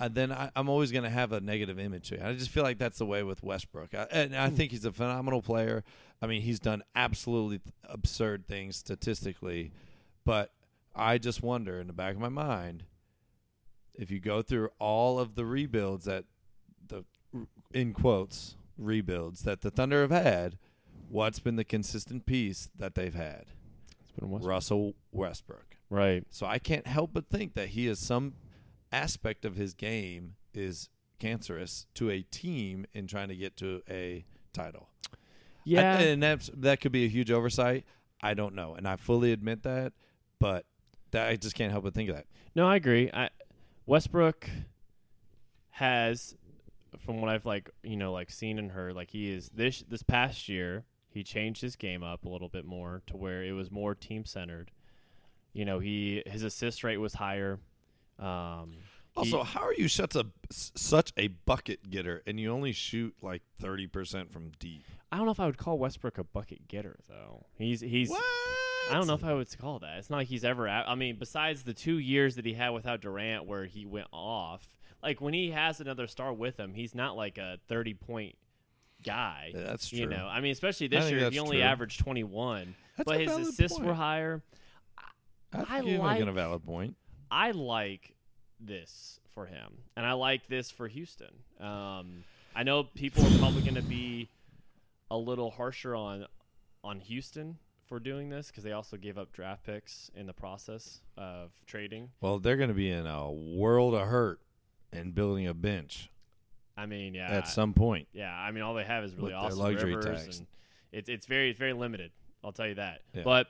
uh, 0.00 0.08
then 0.10 0.32
I, 0.32 0.50
I'm 0.56 0.68
always 0.68 0.90
going 0.90 1.04
to 1.04 1.10
have 1.10 1.30
a 1.30 1.40
negative 1.40 1.78
image. 1.78 2.08
to. 2.08 2.26
I 2.26 2.32
just 2.32 2.50
feel 2.50 2.64
like 2.64 2.78
that's 2.78 2.98
the 2.98 3.06
way 3.06 3.22
with 3.22 3.44
Westbrook, 3.44 3.94
I, 3.94 4.08
and 4.10 4.34
I 4.34 4.50
think 4.50 4.72
he's 4.72 4.84
a 4.84 4.90
phenomenal 4.90 5.42
player. 5.42 5.84
I 6.20 6.26
mean, 6.26 6.42
he's 6.42 6.58
done 6.58 6.82
absolutely 6.96 7.60
absurd 7.84 8.48
things 8.48 8.76
statistically, 8.76 9.70
but 10.24 10.50
I 10.94 11.18
just 11.18 11.42
wonder 11.42 11.80
in 11.80 11.86
the 11.86 11.92
back 11.92 12.14
of 12.14 12.20
my 12.20 12.28
mind 12.28 12.84
if 13.94 14.10
you 14.10 14.20
go 14.20 14.42
through 14.42 14.70
all 14.78 15.18
of 15.18 15.34
the 15.34 15.44
rebuilds 15.44 16.04
that 16.06 16.24
the 16.88 17.04
in 17.72 17.92
quotes 17.92 18.56
rebuilds 18.78 19.42
that 19.42 19.60
the 19.60 19.70
Thunder 19.70 20.02
have 20.02 20.10
had, 20.10 20.58
what's 21.08 21.38
been 21.38 21.56
the 21.56 21.64
consistent 21.64 22.26
piece 22.26 22.70
that 22.78 22.94
they've 22.94 23.14
had? 23.14 23.46
It's 24.02 24.12
been 24.18 24.30
Westbrook. 24.30 24.50
Russell 24.50 24.94
Westbrook. 25.12 25.76
Right. 25.90 26.24
So 26.30 26.46
I 26.46 26.58
can't 26.58 26.86
help 26.86 27.10
but 27.12 27.28
think 27.28 27.54
that 27.54 27.68
he 27.68 27.86
is 27.86 27.98
some 27.98 28.34
aspect 28.90 29.44
of 29.44 29.56
his 29.56 29.74
game 29.74 30.34
is 30.54 30.88
cancerous 31.18 31.86
to 31.94 32.10
a 32.10 32.22
team 32.22 32.84
in 32.92 33.06
trying 33.06 33.28
to 33.28 33.36
get 33.36 33.56
to 33.58 33.82
a 33.88 34.24
title. 34.52 34.88
Yeah. 35.64 35.96
I- 35.98 36.02
and 36.02 36.22
that's 36.22 36.50
that 36.54 36.80
could 36.80 36.92
be 36.92 37.04
a 37.04 37.08
huge 37.08 37.30
oversight. 37.30 37.84
I 38.22 38.34
don't 38.34 38.54
know, 38.54 38.74
and 38.74 38.86
I 38.86 38.96
fully 38.96 39.32
admit 39.32 39.64
that, 39.64 39.92
but 40.38 40.64
that 41.12 41.28
I 41.28 41.36
just 41.36 41.54
can't 41.54 41.70
help 41.72 41.84
but 41.84 41.94
think 41.94 42.10
of 42.10 42.16
that. 42.16 42.26
No, 42.54 42.66
I 42.66 42.76
agree. 42.76 43.10
I 43.12 43.30
Westbrook 43.86 44.48
has 45.70 46.34
from 46.98 47.20
what 47.20 47.30
I've 47.30 47.46
like, 47.46 47.70
you 47.82 47.96
know, 47.96 48.12
like 48.12 48.30
seen 48.30 48.58
and 48.58 48.70
heard, 48.72 48.94
like 48.94 49.10
he 49.10 49.30
is 49.32 49.48
this 49.54 49.82
this 49.88 50.02
past 50.02 50.48
year, 50.48 50.84
he 51.08 51.22
changed 51.22 51.62
his 51.62 51.76
game 51.76 52.02
up 52.02 52.24
a 52.24 52.28
little 52.28 52.48
bit 52.48 52.64
more 52.64 53.02
to 53.06 53.16
where 53.16 53.42
it 53.42 53.52
was 53.52 53.70
more 53.70 53.94
team 53.94 54.24
centered. 54.24 54.70
You 55.52 55.64
know, 55.64 55.78
he 55.78 56.22
his 56.26 56.42
assist 56.42 56.84
rate 56.84 56.98
was 56.98 57.14
higher. 57.14 57.58
Um 58.18 58.76
Also, 59.16 59.42
he- 59.42 59.50
how 59.52 59.62
are 59.62 59.74
you 59.74 59.88
such 59.88 60.14
a 60.14 60.26
such 60.50 61.12
a 61.16 61.28
bucket 61.28 61.90
getter 61.90 62.22
and 62.26 62.38
you 62.38 62.50
only 62.50 62.72
shoot 62.72 63.14
like 63.22 63.42
thirty 63.60 63.86
percent 63.86 64.32
from 64.32 64.52
deep? 64.58 64.84
I 65.10 65.16
don't 65.16 65.26
know 65.26 65.32
if 65.32 65.40
I 65.40 65.46
would 65.46 65.58
call 65.58 65.78
Westbrook 65.78 66.18
a 66.18 66.24
bucket 66.24 66.68
getter 66.68 66.98
though. 67.08 67.46
He's 67.56 67.80
he's 67.80 68.10
What? 68.10 68.22
I 68.92 68.98
don't 68.98 69.06
know 69.06 69.14
if 69.14 69.24
I 69.24 69.34
would 69.34 69.58
call 69.58 69.78
that. 69.80 69.98
It's 69.98 70.10
not 70.10 70.18
like 70.18 70.28
he's 70.28 70.44
ever. 70.44 70.68
At, 70.68 70.88
I 70.88 70.94
mean, 70.94 71.16
besides 71.18 71.62
the 71.62 71.74
two 71.74 71.98
years 71.98 72.36
that 72.36 72.44
he 72.44 72.54
had 72.54 72.70
without 72.70 73.00
Durant, 73.00 73.46
where 73.46 73.64
he 73.64 73.86
went 73.86 74.08
off, 74.12 74.66
like 75.02 75.20
when 75.20 75.34
he 75.34 75.50
has 75.50 75.80
another 75.80 76.06
star 76.06 76.32
with 76.32 76.58
him, 76.58 76.74
he's 76.74 76.94
not 76.94 77.16
like 77.16 77.38
a 77.38 77.58
thirty-point 77.68 78.36
guy. 79.02 79.52
Yeah, 79.54 79.62
that's 79.62 79.88
true. 79.88 80.00
You 80.00 80.06
know, 80.06 80.26
I 80.26 80.40
mean, 80.40 80.52
especially 80.52 80.88
this 80.88 81.10
year, 81.10 81.30
he 81.30 81.38
only 81.38 81.58
true. 81.58 81.64
averaged 81.64 82.00
twenty-one, 82.00 82.74
but 83.04 83.20
a 83.20 83.24
his 83.24 83.48
assists 83.48 83.78
point. 83.78 83.88
were 83.88 83.94
higher. 83.94 84.42
I, 85.52 85.78
I 85.78 85.80
like- 85.80 86.12
making 86.12 86.28
a 86.28 86.32
valid 86.32 86.64
point. 86.64 86.96
I 87.30 87.52
like 87.52 88.14
this 88.60 89.20
for 89.34 89.46
him, 89.46 89.78
and 89.96 90.04
I 90.04 90.12
like 90.12 90.46
this 90.46 90.70
for 90.70 90.86
Houston. 90.86 91.30
Um, 91.60 92.24
I 92.54 92.62
know 92.62 92.84
people 92.84 93.26
are 93.26 93.38
probably 93.38 93.62
going 93.62 93.76
to 93.76 93.82
be 93.82 94.28
a 95.10 95.16
little 95.16 95.50
harsher 95.50 95.94
on 95.94 96.26
on 96.84 97.00
Houston 97.00 97.58
for 97.92 98.00
doing 98.00 98.30
this 98.30 98.46
because 98.46 98.64
they 98.64 98.72
also 98.72 98.96
gave 98.96 99.18
up 99.18 99.30
draft 99.32 99.64
picks 99.64 100.10
in 100.14 100.26
the 100.26 100.32
process 100.32 101.02
of 101.18 101.50
trading. 101.66 102.08
Well, 102.22 102.38
they're 102.38 102.56
going 102.56 102.70
to 102.70 102.74
be 102.74 102.90
in 102.90 103.06
a 103.06 103.30
world 103.30 103.92
of 103.92 104.08
hurt 104.08 104.40
and 104.90 105.14
building 105.14 105.46
a 105.46 105.52
bench 105.52 106.08
I 106.74 106.86
mean, 106.86 107.12
yeah, 107.12 107.30
at 107.30 107.48
some 107.48 107.74
point. 107.74 108.08
yeah. 108.14 108.32
I 108.34 108.50
mean, 108.50 108.62
all 108.62 108.72
they 108.72 108.84
have 108.84 109.04
is 109.04 109.14
really 109.14 109.26
With 109.26 109.34
Austin 109.34 109.62
luxury 109.62 109.94
Rivers, 109.94 110.24
tax. 110.24 110.38
and 110.38 110.46
it's 110.90 111.10
it's 111.10 111.26
very 111.26 111.50
it's 111.50 111.58
very 111.58 111.74
limited. 111.74 112.12
I'll 112.42 112.52
tell 112.52 112.66
you 112.66 112.76
that. 112.76 113.02
Yeah. 113.12 113.24
But 113.24 113.48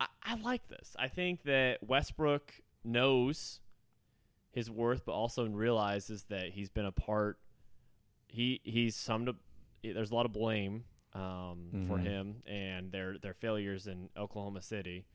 I, 0.00 0.06
I 0.20 0.34
like 0.34 0.66
this. 0.66 0.96
I 0.98 1.06
think 1.06 1.44
that 1.44 1.86
Westbrook 1.86 2.54
knows 2.82 3.60
his 4.50 4.68
worth, 4.68 5.04
but 5.06 5.12
also 5.12 5.46
realizes 5.46 6.24
that 6.24 6.50
he's 6.50 6.70
been 6.70 6.86
a 6.86 6.90
part. 6.92 7.38
He 8.26 8.60
he's 8.64 8.96
summed 8.96 9.28
up. 9.28 9.36
There's 9.84 10.10
a 10.10 10.14
lot 10.16 10.26
of 10.26 10.32
blame 10.32 10.82
um, 11.12 11.84
for 11.86 11.98
Mhm. 11.98 12.02
him 12.02 12.42
and 12.46 12.92
their 12.92 13.18
their 13.18 13.34
failures 13.34 13.86
in 13.86 14.10
Oklahoma 14.16 14.62
City. 14.62 15.06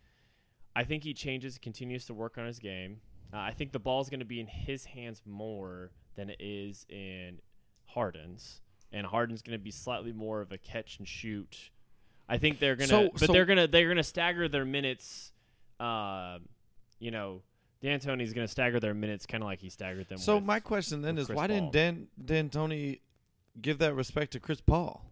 I 0.75 0.84
think 0.84 1.04
he 1.04 1.13
changes, 1.13 1.58
continues 1.58 2.06
to 2.06 2.13
work 2.13 2.38
on 2.38 2.45
his 2.45 2.60
game. 2.60 3.01
Uh, 3.34 3.38
I 3.38 3.51
think 3.51 3.71
the 3.71 3.80
ball's 3.80 4.10
going 4.10 4.19
to 4.21 4.25
be 4.25 4.39
in 4.39 4.47
his 4.47 4.86
hands 4.86 5.21
more 5.25 5.91
than 6.15 6.30
it 6.30 6.39
is 6.39 6.86
in 6.89 7.39
Harden's, 7.88 8.62
and 8.91 9.06
Harden's 9.06 9.41
going 9.41 9.58
to 9.58 9.63
be 9.63 9.71
slightly 9.71 10.12
more 10.13 10.41
of 10.41 10.51
a 10.51 10.58
catch 10.58 10.97
and 10.97 11.08
shoot. 11.08 11.71
I 12.30 12.38
think 12.38 12.60
they're 12.60 12.75
gonna, 12.77 12.88
So- 12.88 13.10
but 13.12 13.19
so- 13.19 13.34
they're 13.34 13.45
gonna 13.45 13.67
they're 13.67 13.88
gonna 13.89 14.04
stagger 14.04 14.47
their 14.47 14.65
minutes. 14.65 15.34
Uh, 15.80 16.39
you 16.99 17.12
know, 17.12 17.41
D'Antoni's 17.82 18.32
gonna 18.34 18.47
stagger 18.47 18.80
their 18.80 18.93
minutes, 18.93 19.25
kind 19.25 19.43
of 19.43 19.47
like 19.47 19.60
he 19.60 19.69
staggered 19.69 20.08
them. 20.08 20.17
So 20.19 20.36
with, 20.36 20.45
my 20.45 20.60
question 20.62 21.01
then 21.01 21.17
is, 21.17 21.25
Chris 21.25 21.36
why 21.36 21.47
Paul. 21.47 21.69
didn't 21.71 22.08
Dan 22.17 22.49
D'Antoni 22.49 23.01
give 23.62 23.80
that 23.80 23.93
respect 23.95 24.32
to 24.34 24.39
Chris 24.39 24.62
Paul? 24.62 25.11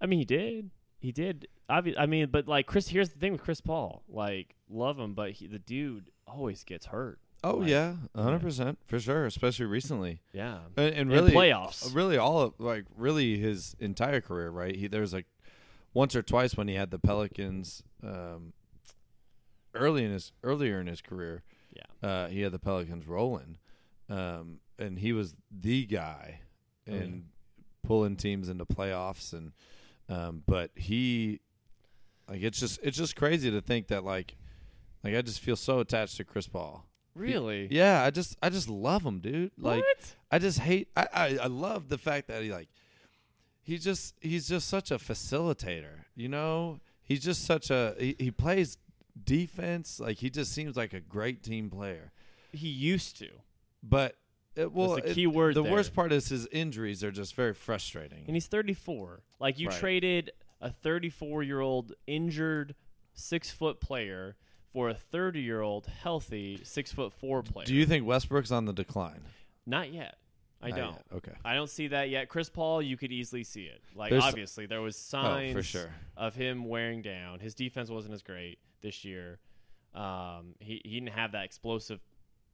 I 0.00 0.06
mean, 0.06 0.18
he 0.18 0.24
did. 0.24 0.70
He 0.98 1.12
did. 1.12 1.48
Obvi- 1.70 1.94
I 1.98 2.06
mean, 2.06 2.28
but 2.30 2.46
like 2.48 2.66
Chris, 2.66 2.88
here's 2.88 3.10
the 3.10 3.18
thing 3.18 3.32
with 3.32 3.42
Chris 3.42 3.60
Paul. 3.60 4.02
Like, 4.08 4.54
love 4.68 4.98
him, 4.98 5.14
but 5.14 5.32
he, 5.32 5.46
the 5.46 5.58
dude 5.58 6.10
always 6.26 6.64
gets 6.64 6.86
hurt. 6.86 7.18
Oh 7.42 7.56
Like- 7.58 7.68
yeah, 7.70 7.94
hundred 8.14 8.40
percent 8.42 8.78
for 8.86 8.98
sure, 9.00 9.24
especially 9.24 9.64
recently, 9.66 10.20
Yeah. 10.32 10.58
and, 10.76 10.86
and 10.88 10.96
In 10.98 11.08
really 11.08 11.32
playoffs. 11.32 11.94
really 11.94 12.18
all 12.18 12.40
of 12.40 12.54
like 12.58 12.84
really 12.96 13.38
his 13.38 13.74
entire 13.80 14.20
career, 14.20 14.50
right? 14.50 14.76
He 14.76 14.88
there's 14.88 15.12
like 15.14 15.26
once 15.94 16.14
or 16.14 16.22
twice 16.22 16.56
when 16.56 16.68
he 16.68 16.74
had 16.74 16.90
the 16.90 16.98
Pelicans 16.98 17.82
um, 18.02 18.52
early 19.74 20.04
in 20.04 20.10
his 20.12 20.32
earlier 20.42 20.80
in 20.80 20.86
his 20.86 21.00
career. 21.00 21.42
Yeah. 21.72 22.08
uh, 22.08 22.28
he 22.28 22.40
had 22.42 22.52
the 22.52 22.58
Pelicans 22.58 23.06
rolling, 23.06 23.56
um, 24.08 24.58
and 24.78 24.98
he 24.98 25.12
was 25.12 25.34
the 25.50 25.86
guy 25.86 26.40
Oh, 26.90 26.94
yeah. 26.94 27.06
pulling 27.86 28.16
teams 28.16 28.48
into 28.48 28.66
playoffs. 28.66 29.32
And 29.32 29.52
um, 30.10 30.42
but 30.46 30.70
he, 30.74 31.40
like, 32.28 32.42
it's 32.42 32.58
just 32.60 32.80
it's 32.82 32.96
just 32.96 33.16
crazy 33.16 33.50
to 33.50 33.60
think 33.60 33.88
that 33.88 34.04
like, 34.04 34.36
like 35.04 35.14
I 35.14 35.22
just 35.22 35.40
feel 35.40 35.56
so 35.56 35.78
attached 35.78 36.16
to 36.18 36.24
Chris 36.24 36.48
Paul. 36.48 36.84
Really? 37.14 37.68
Yeah, 37.70 38.02
I 38.02 38.10
just 38.10 38.36
I 38.42 38.50
just 38.50 38.68
love 38.68 39.04
him, 39.04 39.20
dude. 39.20 39.52
Like 39.56 39.82
what? 39.82 40.14
I 40.30 40.38
just 40.38 40.60
hate 40.60 40.88
I, 40.96 41.06
I 41.12 41.38
I 41.42 41.46
love 41.46 41.88
the 41.88 41.98
fact 41.98 42.28
that 42.28 42.42
he 42.42 42.52
like 42.52 42.68
he's 43.62 43.84
just 43.84 44.14
he's 44.20 44.48
just 44.48 44.68
such 44.68 44.90
a 44.90 44.96
facilitator, 44.96 46.04
you 46.16 46.28
know? 46.28 46.80
He's 47.02 47.22
just 47.22 47.44
such 47.44 47.70
a 47.70 47.94
he, 47.98 48.16
he 48.18 48.30
plays 48.30 48.78
defense 49.22 50.00
like 50.00 50.18
he 50.18 50.30
just 50.30 50.52
seems 50.52 50.76
like 50.76 50.92
a 50.92 51.00
great 51.00 51.42
team 51.42 51.68
player. 51.68 52.12
He 52.52 52.68
used 52.68 53.18
to, 53.18 53.28
But 53.82 54.16
it, 54.56 54.72
well, 54.72 54.96
the 54.96 55.10
it- 55.10 55.14
key 55.14 55.26
word 55.26 55.54
the 55.54 55.62
there. 55.62 55.72
worst 55.72 55.94
part 55.94 56.12
is 56.12 56.28
his 56.28 56.46
injuries 56.48 57.02
are 57.04 57.10
just 57.12 57.34
very 57.34 57.54
frustrating. 57.54 58.24
and 58.26 58.34
he's 58.36 58.46
34. 58.46 59.22
Like 59.38 59.58
you 59.58 59.68
Right. 59.68 59.78
traded 59.78 60.32
a 60.60 60.70
34 60.70 61.42
year 61.42 61.60
old 61.60 61.92
injured 62.06 62.74
six 63.14 63.50
foot 63.50 63.80
player 63.80 64.36
for 64.72 64.88
a 64.88 64.94
30 64.94 65.40
year 65.40 65.60
old 65.60 65.86
healthy 65.86 66.60
six 66.64 66.92
foot 66.92 67.12
four 67.12 67.42
player. 67.42 67.66
Do 67.66 67.74
you 67.74 67.86
think 67.86 68.06
Westbrook's 68.06 68.50
on 68.50 68.64
the 68.66 68.72
decline? 68.72 69.22
Not 69.66 69.92
yet. 69.92 70.16
I 70.62 70.68
Not 70.70 70.76
don't. 70.76 70.92
yet. 70.92 71.04
Okay. 71.14 71.32
I 71.44 71.54
don't 71.54 71.70
see 71.70 71.88
that 71.88 72.10
yet. 72.10 72.28
Chris 72.28 72.50
Paul, 72.50 72.82
you 72.82 72.96
could 72.98 73.10
easily 73.12 73.44
see 73.44 73.64
it. 73.64 73.80
Like 73.94 74.10
There's- 74.10 74.24
obviously 74.24 74.66
there 74.66 74.82
was 74.82 74.94
signs 74.96 75.56
Oh, 75.56 75.58
for 75.58 75.62
sure. 75.62 75.94
of 76.16 76.34
him 76.34 76.64
wearing 76.66 77.00
down. 77.02 77.40
His 77.40 77.54
defense 77.54 77.88
wasn't 77.88 78.12
as 78.14 78.22
great 78.22 78.58
this 78.82 79.04
year. 79.04 79.38
Um, 79.94 80.54
he 80.60 80.80
he 80.84 81.00
didn't 81.00 81.14
have 81.14 81.32
that 81.32 81.44
explosive 81.44 82.00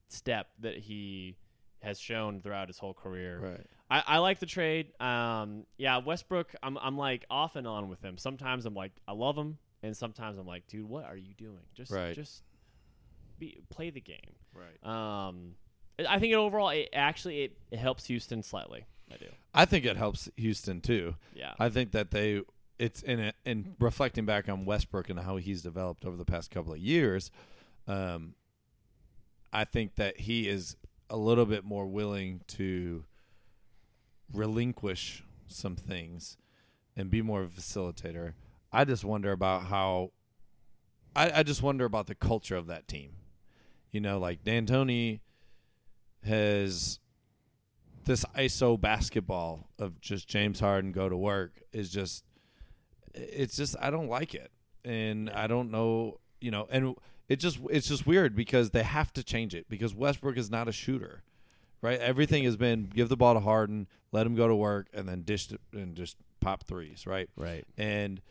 step 0.09 0.51
that 0.61 0.79
he 0.79 1.37
has 1.83 1.99
shown 2.01 2.41
throughout 2.41 2.69
his 2.69 2.79
whole 2.79 2.95
career. 2.95 3.39
Right. 3.41 3.67
I, 3.89 4.17
I 4.17 4.19
like 4.19 4.39
the 4.41 4.47
trade. 4.47 4.89
Um, 5.01 5.65
yeah, 5.79 5.99
Westbrook. 5.99 6.55
I'm 6.63 6.77
I'm 6.79 6.97
like 6.99 7.25
off 7.31 7.57
and 7.57 7.67
on 7.67 7.89
with 7.89 8.03
him. 8.03 8.19
Sometimes 8.19 8.67
I'm 8.67 8.75
like 8.75 8.93
I 9.07 9.13
love 9.13 9.37
him, 9.37 9.59
and 9.83 9.97
sometimes 9.97 10.39
I'm 10.39 10.47
like, 10.47 10.67
dude, 10.67 10.89
what 10.89 11.05
are 11.05 11.17
you 11.17 11.35
doing? 11.35 11.61
Just 11.75 11.93
Right. 11.93 12.15
just 12.15 12.43
be 13.39 13.59
play 13.71 13.91
the 13.91 14.01
game. 14.01 14.35
Right. 14.55 14.85
Um, 15.29 15.55
I 16.09 16.19
think 16.19 16.33
it 16.33 16.37
overall 16.37 16.71
it 16.71 16.89
actually 16.93 17.43
it, 17.45 17.57
it 17.71 17.79
helps 17.79 18.07
Houston 18.07 18.43
slightly. 18.43 18.85
I 19.13 19.17
do. 19.19 19.27
I 19.55 19.65
think 19.67 19.85
it 19.85 19.97
helps 19.97 20.29
Houston 20.37 20.81
too. 20.81 21.15
Yeah. 21.35 21.53
I 21.59 21.69
think 21.69 21.93
that 21.93 22.11
they 22.11 22.43
it's 22.79 23.03
in 23.03 23.21
it 23.21 23.35
in 23.45 23.77
reflecting 23.79 24.27
back 24.27 24.49
on 24.49 24.65
Westbrook 24.65 25.09
and 25.11 25.21
how 25.21 25.37
he's 25.37 25.63
developed 25.63 26.05
over 26.05 26.17
the 26.17 26.25
past 26.25 26.51
couple 26.51 26.73
of 26.73 26.79
years. 26.79 27.31
Um, 27.87 28.35
I 29.53 29.65
think 29.65 29.95
that 29.95 30.19
he 30.21 30.49
is 30.49 30.77
a 31.09 31.17
little 31.17 31.47
bit 31.47 31.65
more 31.65 31.87
willing 31.87 32.41
to 32.49 33.05
relinquish 34.33 35.25
some 35.47 35.77
things 35.77 36.37
and 36.97 37.11
be 37.11 37.23
more 37.23 37.43
of 37.43 37.57
a 37.57 37.61
facilitator. 37.61 38.33
I 38.73 38.85
just 38.85 39.05
wonder 39.05 39.33
about 39.33 39.65
how. 39.65 40.13
I, 41.15 41.41
I 41.41 41.43
just 41.45 41.63
wonder 41.63 41.87
about 41.87 42.09
the 42.09 42.15
culture 42.15 42.57
of 42.57 42.67
that 42.67 42.89
team. 42.89 43.13
You 43.91 44.01
know, 44.01 44.19
like 44.19 44.45
D'Antoni 44.45 45.21
has 46.25 46.99
this 48.05 48.25
ISO 48.37 48.81
basketball 48.81 49.69
of 49.79 50.01
just 50.01 50.29
James 50.29 50.61
Harden 50.61 50.93
go 50.93 51.09
to 51.09 51.17
work 51.17 51.63
is 51.73 51.91
just 51.91 52.25
it's 53.15 53.57
just 53.57 53.77
I 53.81 53.91
don't 53.91 54.09
like 54.09 54.35
it. 54.35 54.51
And 54.85 55.31
I 55.31 55.47
don't 55.47 55.71
know, 55.71 56.21
you 56.41 56.51
know, 56.51 56.69
and 56.71 56.95
it 57.29 57.37
just 57.37 57.59
it's 57.71 57.89
just 57.89 58.07
weird 58.07 58.35
because 58.37 58.71
they 58.71 58.83
have 58.83 59.13
to 59.15 59.23
change 59.23 59.55
it 59.55 59.67
because 59.69 59.95
Westbrook 59.95 60.37
is 60.37 60.51
not 60.51 60.69
a 60.69 60.73
shooter. 60.73 61.23
Right? 61.83 62.01
Everything 62.01 62.45
has 62.45 62.57
been 62.57 62.91
give 62.93 63.09
the 63.09 63.17
ball 63.17 63.35
to 63.35 63.41
Harden, 63.41 63.87
let 64.11 64.27
him 64.27 64.35
go 64.35 64.49
to 64.49 64.55
work 64.55 64.89
and 64.95 65.09
then 65.09 65.23
dish 65.23 65.49
and 65.73 65.95
just 65.95 66.17
pop 66.41 66.65
threes, 66.65 67.07
right? 67.07 67.29
right. 67.37 67.65
And 67.77 68.23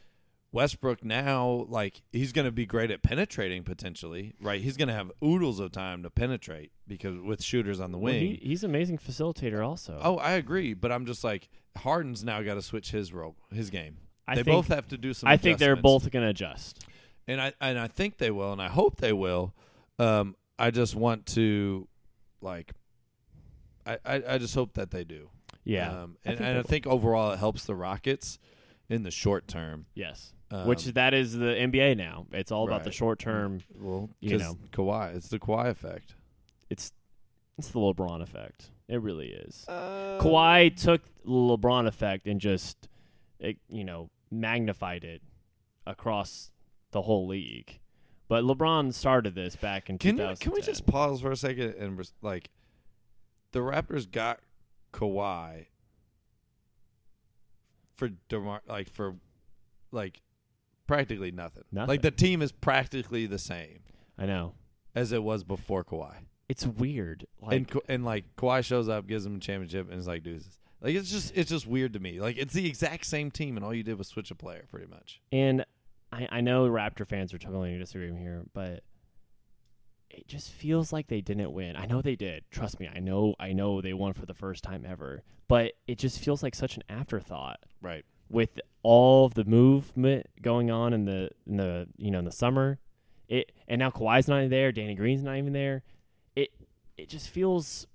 Westbrook 0.51 1.03
now, 1.03 1.65
like 1.69 2.01
he's 2.12 2.31
going 2.31 2.45
to 2.45 2.51
be 2.51 2.65
great 2.65 2.89
at 2.89 3.03
penetrating 3.03 3.63
potentially, 3.63 4.34
right? 4.41 4.62
He's 4.62 4.77
going 4.77 4.88
to 4.88 4.93
have 4.93 5.12
oodles 5.23 5.60
of 5.60 5.71
time 5.71 6.01
to 6.03 6.10
penetrate 6.10 6.71
because 6.88 7.19
with 7.19 7.43
shooters 7.43 7.79
on 7.79 7.91
the 7.91 7.97
Well, 7.97 8.13
wing. 8.13 8.21
he, 8.21 8.39
he's 8.41 8.63
amazing 8.63 8.97
facilitator 8.97 9.65
also. 9.65 9.99
Oh, 10.01 10.17
I 10.17 10.31
agree, 10.31 10.73
but 10.73 10.91
I'm 10.91 11.05
just 11.05 11.23
like 11.23 11.49
Harden's 11.77 12.23
now 12.23 12.41
got 12.41 12.55
to 12.55 12.62
switch 12.62 12.91
his 12.91 13.13
role, 13.13 13.36
his 13.53 13.69
game. 13.69 13.97
I 14.27 14.36
they 14.36 14.43
both 14.43 14.69
have 14.69 14.88
to 14.88 14.97
do 14.97 15.13
some. 15.13 15.29
I 15.29 15.38
think 15.38 15.60
they're 15.60 15.75
both 15.75 16.10
going 16.10 16.23
to 16.23 16.29
adjust. 16.29 16.86
And 17.28 17.42
I 17.42 17.54
and 17.62 17.78
I 17.80 17.88
think 17.88 18.18
they 18.18 18.32
will, 18.32 18.52
and 18.52 18.62
I 18.62 18.68
hope 18.70 18.98
they 18.98 19.14
will. 19.14 19.54
Um, 20.00 20.36
I 20.60 20.72
just 20.72 20.96
want 20.96 21.26
to, 21.28 21.88
like, 22.42 22.74
I 23.86 23.98
I, 24.06 24.24
I 24.30 24.38
just 24.38 24.56
hope 24.56 24.74
that 24.74 24.92
they 24.92 25.04
do. 25.04 25.30
Yeah. 25.64 25.90
um, 26.04 26.18
I 26.26 26.30
and, 26.30 26.38
think 26.38 26.40
and 26.42 26.48
I 26.50 26.56
will. 26.58 26.64
think 26.64 26.88
overall 26.88 27.32
it 27.32 27.40
helps 27.40 27.66
the 27.66 27.76
Rockets 27.76 28.38
in 28.90 29.04
the 29.04 29.12
short 29.12 29.48
term. 29.48 29.86
yes. 29.96 30.32
Um, 30.52 30.68
Which 30.68 30.86
that 30.86 31.16
is 31.16 31.34
the 31.34 31.46
NBA 31.56 31.98
now. 31.98 32.28
It's 32.32 32.52
all 32.52 32.68
about 32.68 32.84
the 32.84 32.92
short 32.92 33.18
term. 33.18 33.62
well, 33.80 34.12
you 34.20 34.30
'cause 34.38 34.42
know. 34.42 34.58
Kawhi. 34.72 35.16
It's 35.16 35.28
the 35.30 35.40
Kawhi 35.40 35.70
effect. 35.72 36.14
It's 36.70 36.92
it's 37.58 37.70
the 37.70 37.80
LeBron 37.80 38.22
effect. 38.22 38.70
It 38.88 39.02
really 39.02 39.30
is. 39.30 39.66
Uh, 39.68 40.20
Kawhi 40.22 40.76
took 40.80 41.04
the 41.24 41.32
LeBron 41.32 41.88
effect 41.88 42.28
and 42.28 42.40
just, 42.40 42.88
it, 43.40 43.58
you 43.70 43.84
know, 43.84 44.12
magnified 44.30 45.04
it 45.04 45.24
across 45.88 46.52
the 46.95 47.01
whole 47.01 47.27
league. 47.27 47.79
But 48.29 48.45
LeBron 48.45 48.93
started 48.93 49.36
this 49.36 49.58
back 49.58 49.89
in 49.89 49.97
Can 49.97 50.12
2010. 50.15 50.41
can 50.41 50.53
we 50.53 50.62
just 50.62 50.88
pause 50.88 51.19
for 51.19 51.29
a 51.29 51.36
second 51.36 51.75
and 51.75 52.10
like, 52.21 52.49
the 53.51 53.60
Raptors 53.60 54.10
got 54.10 54.39
Kawhi 54.93 55.65
for 57.97 58.12
DeMar 58.29 58.62
like 58.67 58.89
for 58.89 59.15
like 59.91 60.21
practically 60.88 61.31
nothing. 61.31 61.65
Nothing. 61.69 61.89
Like 61.89 62.01
the 62.01 62.12
team 62.12 62.41
is 62.41 62.53
practically 62.53 63.25
the 63.25 63.39
same 63.39 63.79
I 64.17 64.25
know. 64.25 64.53
as 64.95 65.12
it 65.12 65.21
was 65.21 65.43
before 65.43 65.84
Kawhi. 65.84 66.15
It's 66.47 66.65
weird. 66.65 67.27
Like 67.41 67.53
and 67.53 67.81
and 67.89 68.05
like 68.05 68.38
Kawhi 68.38 68.63
shows 68.63 68.88
up, 68.88 69.05
gives 69.05 69.25
him 69.25 69.36
a 69.36 69.39
championship, 69.39 69.89
and 69.89 69.97
it's 69.97 70.08
like 70.08 70.23
deuces. 70.23 70.60
Like 70.81 70.95
it's 70.95 71.12
just 71.12 71.34
it's 71.36 71.49
just 71.49 71.67
weird 71.67 71.91
to 71.93 71.99
me. 71.99 72.21
Like 72.21 72.38
it's 72.38 72.53
the 72.53 72.65
exact 72.65 73.05
same 73.05 73.31
team, 73.31 73.58
and 73.58 73.65
all 73.65 73.73
you 73.73 73.84
did 73.84 73.97
was 73.97 74.08
switch 74.08 74.31
a 74.31 74.36
player, 74.36 74.63
pretty 74.71 74.88
much. 74.88 75.19
And 75.34 75.65
I, 76.15 76.38
I 76.38 76.41
know 76.41 76.67
Raptor 76.69 77.06
fans 77.08 77.34
are 77.34 77.38
totally 77.38 77.78
disagreeing 77.78 78.17
here, 78.17 78.43
but 78.54 78.84
it 80.10 80.28
just 80.28 80.49
feels 80.51 80.93
like 80.93 81.08
they 81.08 81.21
didn't 81.21 81.51
win. 81.51 81.75
I 81.75 81.86
know 81.86 82.01
they 82.01 82.15
did. 82.15 82.43
Trust 82.51 82.80
me. 82.80 82.89
I 82.93 82.99
know. 82.99 83.36
I 83.39 83.51
know 83.54 83.82
they 83.82 83.93
won 83.93 84.13
for 84.13 84.25
the 84.25 84.34
first 84.34 84.63
time 84.63 84.86
ever. 84.88 85.23
But 85.47 85.73
it 85.88 85.97
just 85.97 86.19
feels 86.19 86.41
like 86.41 86.56
such 86.56 86.78
an 86.78 86.84
afterthought 86.89 87.60
Right. 87.82 88.06
with 88.30 88.60
all 88.82 89.30
the 89.30 89.43
movement 89.43 90.28
going 90.41 90.71
on 90.71 90.93
in 90.93 91.06
the 91.06 91.30
in 91.45 91.58
the 91.58 91.88
you 91.97 92.12
know 92.12 92.19
in 92.19 92.25
the 92.25 92.32
summer, 92.32 92.80
it 93.28 93.51
and 93.67 93.80
now 93.80 93.89
Kawhi's 93.89 94.28
not 94.28 94.38
even 94.39 94.49
there, 94.49 94.71
Danny 94.71 94.95
Green's 94.95 95.23
not 95.23 95.36
even 95.38 95.54
there. 95.54 95.84
It 96.36 96.49
it 96.97 97.10
just 97.10 97.30
feels 97.30 97.86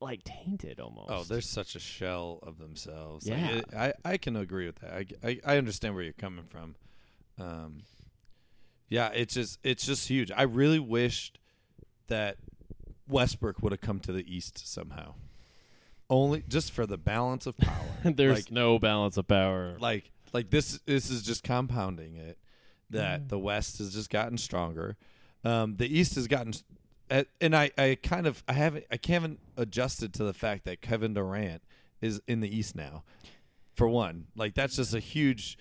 like 0.00 0.22
tainted 0.24 0.80
almost. 0.80 1.10
Oh, 1.10 1.24
they're 1.24 1.40
such 1.40 1.74
a 1.76 1.78
shell 1.80 2.38
of 2.42 2.58
themselves. 2.58 3.28
Like, 3.28 3.38
Yeah. 3.38 3.50
it- 3.50 3.74
I 3.74 3.92
I 4.04 4.16
can 4.16 4.36
agree 4.36 4.66
with 4.66 4.76
that. 4.80 4.92
I, 4.92 5.06
I 5.22 5.40
I 5.44 5.56
understand 5.58 5.94
where 5.94 6.02
you're 6.04 6.12
coming 6.14 6.44
from. 6.44 6.76
Um, 7.38 7.82
yeah, 8.88 9.08
it's 9.14 9.34
just 9.34 9.58
it's 9.62 9.84
just 9.86 10.08
huge. 10.08 10.30
I 10.34 10.42
really 10.42 10.78
wished 10.78 11.38
that 12.08 12.36
Westbrook 13.08 13.62
would 13.62 13.72
have 13.72 13.80
come 13.80 14.00
to 14.00 14.12
the 14.12 14.24
East 14.32 14.66
somehow. 14.66 15.14
Only 16.08 16.42
just 16.48 16.72
for 16.72 16.86
the 16.86 16.98
balance 16.98 17.46
of 17.46 17.56
power. 17.56 17.86
There's 18.04 18.46
like, 18.46 18.50
no 18.50 18.78
balance 18.78 19.16
of 19.16 19.28
power. 19.28 19.76
like 19.78 20.10
like 20.32 20.50
this 20.50 20.78
this 20.86 21.10
is 21.10 21.22
just 21.22 21.42
compounding 21.44 22.16
it 22.16 22.38
that 22.90 23.20
Yeah. 23.20 23.26
the 23.28 23.38
West 23.38 23.78
has 23.78 23.94
just 23.94 24.10
gotten 24.10 24.36
stronger. 24.38 24.96
Um, 25.44 25.76
the 25.76 25.86
East 25.86 26.16
has 26.16 26.26
gotten, 26.26 26.52
and 27.40 27.56
I, 27.56 27.70
I 27.76 27.98
kind 28.02 28.26
of 28.26 28.42
I 28.48 28.52
haven't 28.54 28.84
I 28.90 28.98
haven't 29.06 29.40
adjusted 29.56 30.14
to 30.14 30.24
the 30.24 30.32
fact 30.34 30.64
that 30.64 30.80
Kevin 30.80 31.14
Durant 31.14 31.62
is 32.00 32.20
in 32.26 32.40
the 32.40 32.54
East 32.54 32.74
now. 32.76 33.02
For 33.74 33.88
one, 33.88 34.26
like 34.36 34.54
that's 34.54 34.76
just 34.76 34.94
a 34.94 35.00
huge 35.00 35.56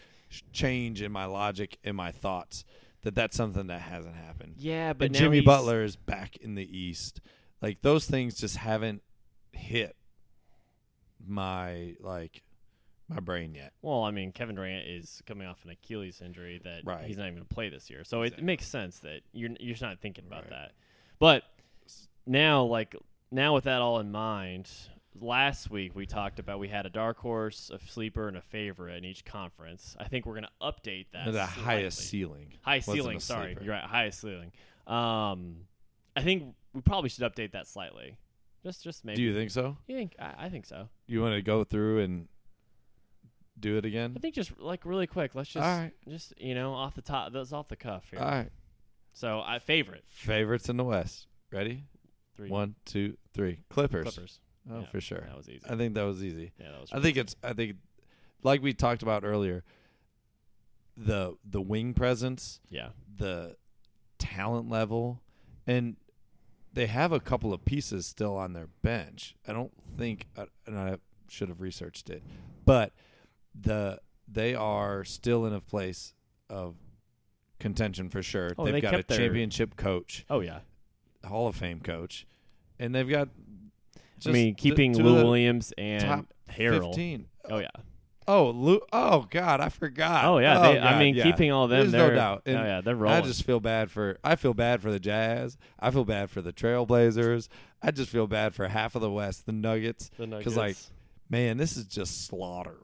change 0.53 1.01
in 1.01 1.12
my 1.12 1.25
logic 1.25 1.77
and 1.83 1.95
my 1.97 2.12
thoughts 2.12 2.65
that 3.01 3.15
that's 3.15 3.35
something 3.35 3.67
that 3.67 3.81
hasn't 3.81 4.15
happened. 4.15 4.55
yeah, 4.57 4.93
but 4.93 5.12
Jimmy 5.13 5.41
Butler 5.41 5.83
is 5.83 5.95
back 5.95 6.35
in 6.38 6.55
the 6.55 6.77
East. 6.77 7.21
Like 7.62 7.81
those 7.81 8.05
things 8.05 8.35
just 8.35 8.57
haven't 8.57 9.01
hit 9.53 9.95
my 11.25 11.95
like 11.99 12.43
my 13.07 13.19
brain 13.19 13.55
yet. 13.55 13.73
Well, 13.81 14.03
I 14.03 14.12
mean, 14.12 14.31
Kevin 14.31 14.55
Durant 14.55 14.85
is 14.88 15.21
coming 15.25 15.47
off 15.47 15.63
an 15.65 15.71
Achilles 15.71 16.21
injury 16.23 16.62
that 16.63 16.81
Right. 16.85 17.05
he's 17.05 17.17
not 17.17 17.23
even 17.23 17.35
going 17.35 17.47
to 17.47 17.53
play 17.55 17.69
this 17.69 17.89
year. 17.89 18.03
So 18.03 18.21
it, 18.21 18.27
Exactly. 18.27 18.43
it 18.43 18.45
makes 18.45 18.67
sense 18.67 18.99
that 18.99 19.21
you're 19.33 19.49
you're 19.59 19.71
just 19.73 19.81
not 19.81 19.99
thinking 19.99 20.25
about 20.27 20.43
Right. 20.43 20.49
that. 20.51 20.71
But 21.19 21.43
now, 22.25 22.63
like 22.63 22.95
now, 23.32 23.53
with 23.53 23.65
that 23.65 23.82
all 23.82 23.99
in 23.99 24.12
mind, 24.12 24.69
last 25.19 25.69
week 25.69 25.95
we 25.95 26.05
talked 26.05 26.39
about 26.39 26.60
we 26.60 26.69
had 26.69 26.86
a 26.86 26.89
dark 26.89 27.17
horse, 27.17 27.71
a 27.73 27.79
sleeper, 27.86 28.27
and 28.27 28.38
a 28.38 28.41
favorite 28.41 28.97
in 28.97 29.05
each 29.05 29.25
conference. 29.25 29.95
I 29.99 30.05
think 30.08 30.25
we're 30.25 30.36
going 30.36 30.45
to 30.45 30.65
update 30.65 31.08
that. 31.13 31.25
the 31.25 31.32
slightly. 31.45 31.63
highest 31.63 31.97
ceiling. 31.99 32.53
high 32.62 32.79
ceiling. 32.79 33.19
Sorry, 33.19 33.53
sleeper. 33.53 33.63
you're 33.63 33.73
right. 33.73 33.84
Highest 33.84 34.21
ceiling. 34.21 34.51
Um, 34.88 35.58
I 36.15 36.21
think 36.23 36.55
we 36.73 36.82
probably 36.82 37.10
should 37.10 37.23
update 37.23 37.51
that 37.51 37.67
slightly. 37.67 38.17
Just, 38.63 38.84
just 38.84 39.05
maybe. 39.05 39.17
Do 39.17 39.21
you 39.23 39.34
think 39.34 39.51
so? 39.51 39.77
You 39.88 39.95
think? 39.95 40.15
I, 40.19 40.45
I 40.45 40.49
think 40.49 40.65
so. 40.65 40.89
You 41.08 41.21
want 41.21 41.36
to 41.36 41.41
go 41.41 41.63
through 41.63 41.99
and 41.99 42.27
do 43.60 43.77
it 43.77 43.86
again? 43.86 44.13
I 44.15 44.19
think 44.19 44.36
just 44.36 44.58
like 44.60 44.86
really 44.86 45.08
quick. 45.08 45.36
Let's 45.36 45.49
just, 45.49 45.65
right. 45.65 45.91
just 46.08 46.34
you 46.38 46.55
know, 46.55 46.73
off 46.73 46.95
the 46.95 47.01
top. 47.01 47.32
That's 47.34 47.53
off 47.53 47.67
the 47.67 47.75
cuff 47.75 48.05
here. 48.10 48.19
All 48.19 48.29
right. 48.29 48.49
So 49.19 49.43
I 49.45 49.60
favorite 49.60 50.05
Favorites 50.08 50.69
in 50.69 50.77
the 50.77 50.86
West. 50.86 51.27
Ready? 51.51 51.84
three 52.38 52.49
One, 52.49 52.75
two, 52.86 53.17
three. 53.34 53.60
Clippers. 53.69 54.13
Clippers. 54.13 54.39
Oh, 54.71 54.79
Yeah, 54.79 54.86
for 54.86 55.01
sure. 55.01 55.25
That 55.27 55.36
was 55.36 55.49
easy. 55.49 55.65
I 55.69 55.75
think 55.75 55.93
that 55.95 56.03
was 56.03 56.23
easy. 56.23 56.53
yeah, 56.58 56.71
that 56.71 56.79
was. 56.79 56.89
I 56.93 57.01
think 57.01 57.17
it's. 57.17 57.36
I 57.43 57.51
think, 57.51 57.75
like 58.43 58.62
we 58.62 58.71
talked 58.73 59.03
about 59.03 59.25
earlier, 59.25 59.65
the 60.95 61.36
the 61.43 61.60
wing 61.60 61.93
presence, 61.93 62.62
yeah. 62.69 62.89
the 63.13 63.58
talent 64.19 64.69
level, 64.69 65.21
and 65.67 65.97
they 66.71 66.88
have 66.88 67.12
a 67.12 67.19
couple 67.19 67.53
of 67.53 67.65
pieces 67.65 68.05
still 68.05 68.38
on 68.38 68.53
their 68.53 68.69
bench. 68.82 69.36
I 69.45 69.51
don't 69.51 69.73
think, 69.97 70.27
uh, 70.38 70.45
and 70.65 70.79
I 70.79 70.95
should 71.27 71.49
have 71.49 71.60
researched 71.60 72.10
it, 72.10 72.23
but 72.63 72.93
the 73.53 73.99
they 74.29 74.55
are 74.55 75.03
still 75.03 75.45
in 75.45 75.51
a 75.51 75.60
place 75.60 76.13
of 76.49 76.75
contention 77.59 78.09
for 78.09 78.21
sure. 78.21 78.51
Oh, 78.57 78.65
they've 78.65 78.73
they 78.73 78.81
got 78.81 78.93
a 78.93 79.03
their- 79.07 79.17
championship 79.17 79.75
coach, 79.75 80.25
Oh 80.29 80.39
yeah. 80.39 80.59
Hall 81.25 81.47
of 81.47 81.55
Fame 81.55 81.81
coach, 81.81 82.25
and 82.79 82.93
they've 82.95 83.09
got. 83.09 83.29
I 84.25 84.31
mean, 84.31 84.55
keeping 84.55 84.97
Lou 84.97 85.15
Williams 85.15 85.73
and 85.77 86.25
Harrell. 86.49 86.87
Fifteen. 86.87 87.27
Oh 87.49 87.59
yeah. 87.59 87.69
Oh, 88.27 88.51
Lou. 88.51 88.79
Oh 88.93 89.25
God, 89.29 89.59
I 89.59 89.69
forgot. 89.69 90.25
Oh 90.25 90.37
yeah. 90.37 90.59
oh, 90.59 90.61
they, 90.73 90.79
I 90.79 90.99
mean, 90.99 91.15
yeah. 91.15 91.23
keeping 91.23 91.51
all 91.51 91.67
them. 91.67 91.91
There's 91.91 91.93
no 91.93 92.13
doubt. 92.13 92.43
Oh 92.45 92.51
yeah, 92.51 92.81
they're 92.81 92.95
rolling. 92.95 93.17
I 93.17 93.21
just 93.21 93.43
feel 93.43 93.59
bad 93.59 93.89
for. 93.89 94.17
I 94.23 94.35
feel 94.35 94.53
bad 94.53 94.81
for 94.81 94.91
the 94.91 94.99
Jazz. 94.99 95.57
I 95.79 95.89
feel 95.91 96.05
bad 96.05 96.29
for 96.29 96.41
the 96.41 96.53
Trailblazers. 96.53 97.47
I 97.81 97.91
just 97.91 98.09
feel 98.09 98.27
bad 98.27 98.53
for 98.53 98.67
half 98.67 98.95
of 98.95 99.01
the 99.01 99.09
West, 99.09 99.45
the 99.45 99.51
Nuggets. 99.51 100.11
The 100.17 100.27
Nuggets. 100.27 100.43
Because 100.43 100.57
like, 100.57 100.75
Man, 101.29 101.57
this 101.57 101.77
is 101.77 101.85
just 101.85 102.25
slaughter. 102.25 102.77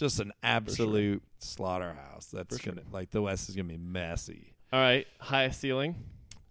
Just 0.00 0.18
an 0.18 0.32
absolute 0.42 1.22
slaughterhouse. 1.38 2.26
That's 2.26 2.56
For 2.56 2.62
sure. 2.62 2.72
gonna 2.72 2.86
like 2.90 3.10
the 3.10 3.22
West 3.22 3.48
is 3.50 3.54
gonna 3.54 3.68
be 3.68 3.76
messy. 3.76 4.54
all 4.72 4.80
right, 4.80 5.06
highest 5.20 5.60
ceiling. 5.60 5.94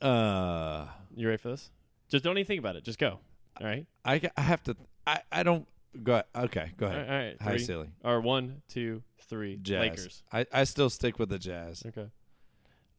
Uh, 0.01 0.85
You 1.15 1.27
ready 1.27 1.38
for 1.38 1.49
this? 1.49 1.71
Just 2.09 2.23
don't 2.23 2.38
even 2.38 2.47
think 2.47 2.59
about 2.59 2.75
it. 2.75 2.83
Just 2.83 2.99
go. 2.99 3.19
All 3.59 3.67
right. 3.67 3.85
I, 4.05 4.21
I 4.38 4.41
have 4.41 4.63
to. 4.63 4.77
I, 5.05 5.21
I 5.31 5.43
don't 5.43 5.67
go. 6.03 6.13
ahead. 6.13 6.25
Okay, 6.35 6.71
go 6.77 6.85
All 6.85 6.91
ahead. 6.93 7.09
right. 7.09 7.13
All 7.15 7.21
right 7.25 7.41
High 7.41 7.49
three. 7.57 7.59
ceiling. 7.65 7.91
Or 8.03 8.21
one, 8.21 8.62
two, 8.69 9.03
three. 9.27 9.57
Jazz. 9.57 9.79
Lakers. 9.81 10.23
I, 10.31 10.45
I 10.53 10.63
still 10.63 10.89
stick 10.89 11.19
with 11.19 11.29
the 11.29 11.39
Jazz. 11.39 11.83
Okay. 11.85 12.07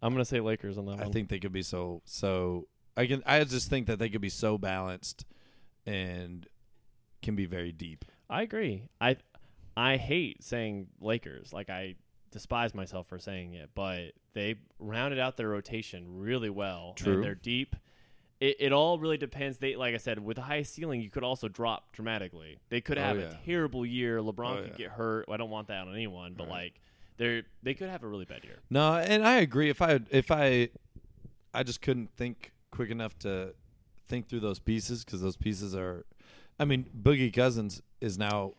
I'm 0.02 0.12
gonna 0.12 0.24
say 0.24 0.40
Lakers 0.40 0.78
on 0.78 0.86
that 0.86 0.98
I 0.98 1.04
one. 1.04 1.12
think 1.12 1.28
they 1.28 1.38
could 1.38 1.52
be 1.52 1.62
so 1.62 2.02
so. 2.04 2.66
I 2.96 3.06
can. 3.06 3.22
I 3.24 3.42
just 3.44 3.70
think 3.70 3.86
that 3.86 3.98
they 3.98 4.08
could 4.08 4.20
be 4.20 4.28
so 4.30 4.58
balanced, 4.58 5.24
and 5.86 6.46
can 7.22 7.36
be 7.36 7.46
very 7.46 7.70
deep. 7.72 8.04
I 8.28 8.42
agree. 8.42 8.84
I 9.00 9.16
I 9.80 9.96
hate 9.96 10.42
saying 10.44 10.88
Lakers. 11.00 11.52
Like 11.52 11.70
I 11.70 11.96
despise 12.30 12.74
myself 12.74 13.08
for 13.08 13.18
saying 13.18 13.54
it, 13.54 13.70
but 13.74 14.12
they 14.34 14.56
rounded 14.78 15.18
out 15.18 15.36
their 15.36 15.48
rotation 15.48 16.04
really 16.18 16.50
well. 16.50 16.92
True. 16.96 17.14
And 17.14 17.24
they're 17.24 17.34
deep. 17.34 17.74
It, 18.40 18.56
it 18.58 18.72
all 18.72 18.98
really 18.98 19.18
depends. 19.18 19.58
They 19.58 19.76
like 19.76 19.94
I 19.94 19.98
said, 19.98 20.18
with 20.18 20.38
a 20.38 20.42
high 20.42 20.62
ceiling, 20.62 21.00
you 21.00 21.10
could 21.10 21.24
also 21.24 21.48
drop 21.48 21.92
dramatically. 21.92 22.58
They 22.68 22.80
could 22.80 22.98
Oh, 22.98 23.02
have 23.02 23.18
yeah. 23.18 23.24
a 23.30 23.34
terrible 23.44 23.84
year. 23.84 24.18
Oh, 24.18 24.24
LeBron 24.32 24.58
Oh, 24.58 24.62
could 24.62 24.70
yeah. 24.72 24.76
get 24.76 24.90
hurt. 24.92 25.26
I 25.30 25.36
don't 25.36 25.50
want 25.50 25.68
that 25.68 25.86
on 25.88 25.94
anyone, 25.94 26.34
but 26.36 26.44
Right. 26.44 26.52
like 26.64 26.80
they're 27.18 27.42
they 27.62 27.74
could 27.74 27.90
have 27.90 28.02
a 28.02 28.08
really 28.08 28.24
bad 28.24 28.44
year. 28.44 28.60
No, 28.70 28.94
and 28.94 29.26
I 29.26 29.36
agree. 29.36 29.68
If 29.68 29.82
I 29.82 30.00
if 30.10 30.30
I, 30.30 30.70
I 31.52 31.62
just 31.62 31.82
couldn't 31.82 32.10
think 32.16 32.52
quick 32.70 32.90
enough 32.90 33.18
to 33.20 33.54
think 34.08 34.28
through 34.28 34.40
those 34.40 34.58
pieces 34.58 35.04
because 35.04 35.20
those 35.20 35.36
pieces 35.36 35.74
are. 35.74 36.06
I 36.58 36.64
mean, 36.64 36.86
Boogie 36.98 37.32
Cousins 37.32 37.82
is 38.00 38.16
now 38.18 38.52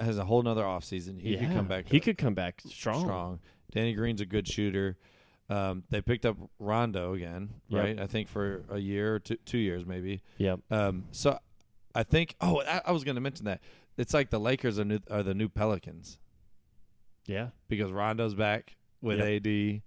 has 0.00 0.18
a 0.18 0.24
whole 0.24 0.42
nother 0.42 0.62
offseason. 0.64 1.20
He 1.20 1.36
could 1.36 1.52
come 1.52 1.66
back. 1.68 1.88
He 1.88 2.00
could 2.00 2.18
come 2.18 2.34
back 2.34 2.60
strong. 2.68 3.00
strong. 3.00 3.40
Danny 3.72 3.92
Green's 3.94 4.20
a 4.20 4.26
good 4.26 4.46
shooter. 4.48 4.96
Um, 5.50 5.84
they 5.90 6.00
picked 6.02 6.26
up 6.26 6.36
Rondo 6.58 7.14
again, 7.14 7.50
Yep. 7.68 7.82
right? 7.84 7.98
I 8.00 8.06
think 8.06 8.28
for 8.28 8.64
a 8.70 8.78
year 8.78 9.14
or 9.14 9.18
two, 9.18 9.36
two 9.46 9.58
years 9.58 9.86
maybe. 9.86 10.22
Yep. 10.38 10.60
Um, 10.70 11.04
so 11.10 11.38
I 11.94 12.02
think. 12.02 12.34
Oh, 12.40 12.60
I, 12.62 12.82
I 12.86 12.92
was 12.92 13.02
going 13.04 13.14
to 13.14 13.20
mention 13.20 13.46
that 13.46 13.60
it's 13.96 14.12
like 14.14 14.28
the 14.30 14.38
Lakers 14.40 14.78
are 14.78 14.84
new 14.84 15.00
are 15.10 15.22
the 15.22 15.34
new 15.34 15.48
Pelicans 15.48 16.18
Yeah. 17.26 17.48
because 17.68 17.90
Rondo's 17.90 18.34
back 18.34 18.76
with 19.00 19.18
Yep. 19.20 19.46
AD, 19.46 19.82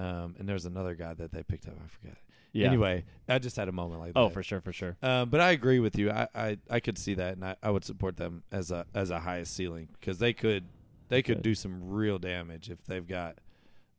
um, 0.00 0.34
and 0.38 0.48
there's 0.48 0.66
another 0.66 0.94
guy 0.94 1.14
that 1.14 1.32
they 1.32 1.42
picked 1.42 1.66
up. 1.66 1.74
I 1.82 1.88
forget. 1.88 2.16
Yeah. 2.56 2.68
Anyway, 2.68 3.04
I 3.28 3.38
just 3.38 3.56
had 3.56 3.68
a 3.68 3.72
moment 3.72 4.00
like 4.00 4.14
that. 4.14 4.20
Oh, 4.20 4.28
for 4.30 4.42
sure, 4.42 4.60
for 4.60 4.72
sure. 4.72 4.96
Um, 5.02 5.28
but 5.30 5.40
I 5.40 5.50
agree 5.50 5.78
with 5.80 5.96
you. 5.98 6.10
I, 6.10 6.28
I, 6.34 6.58
I 6.70 6.80
could 6.80 6.96
see 6.98 7.14
that, 7.14 7.34
and 7.34 7.44
I, 7.44 7.56
I 7.62 7.70
would 7.70 7.84
support 7.84 8.16
them 8.16 8.42
as 8.50 8.70
a 8.70 8.86
as 8.94 9.10
a 9.10 9.20
highest 9.20 9.54
ceiling 9.54 9.88
because 10.00 10.18
they 10.18 10.32
could 10.32 10.64
they 11.08 11.22
could 11.22 11.36
could. 11.36 11.42
do 11.42 11.54
some 11.54 11.90
real 11.90 12.18
damage 12.18 12.70
if 12.70 12.82
they've 12.86 13.06
got 13.06 13.38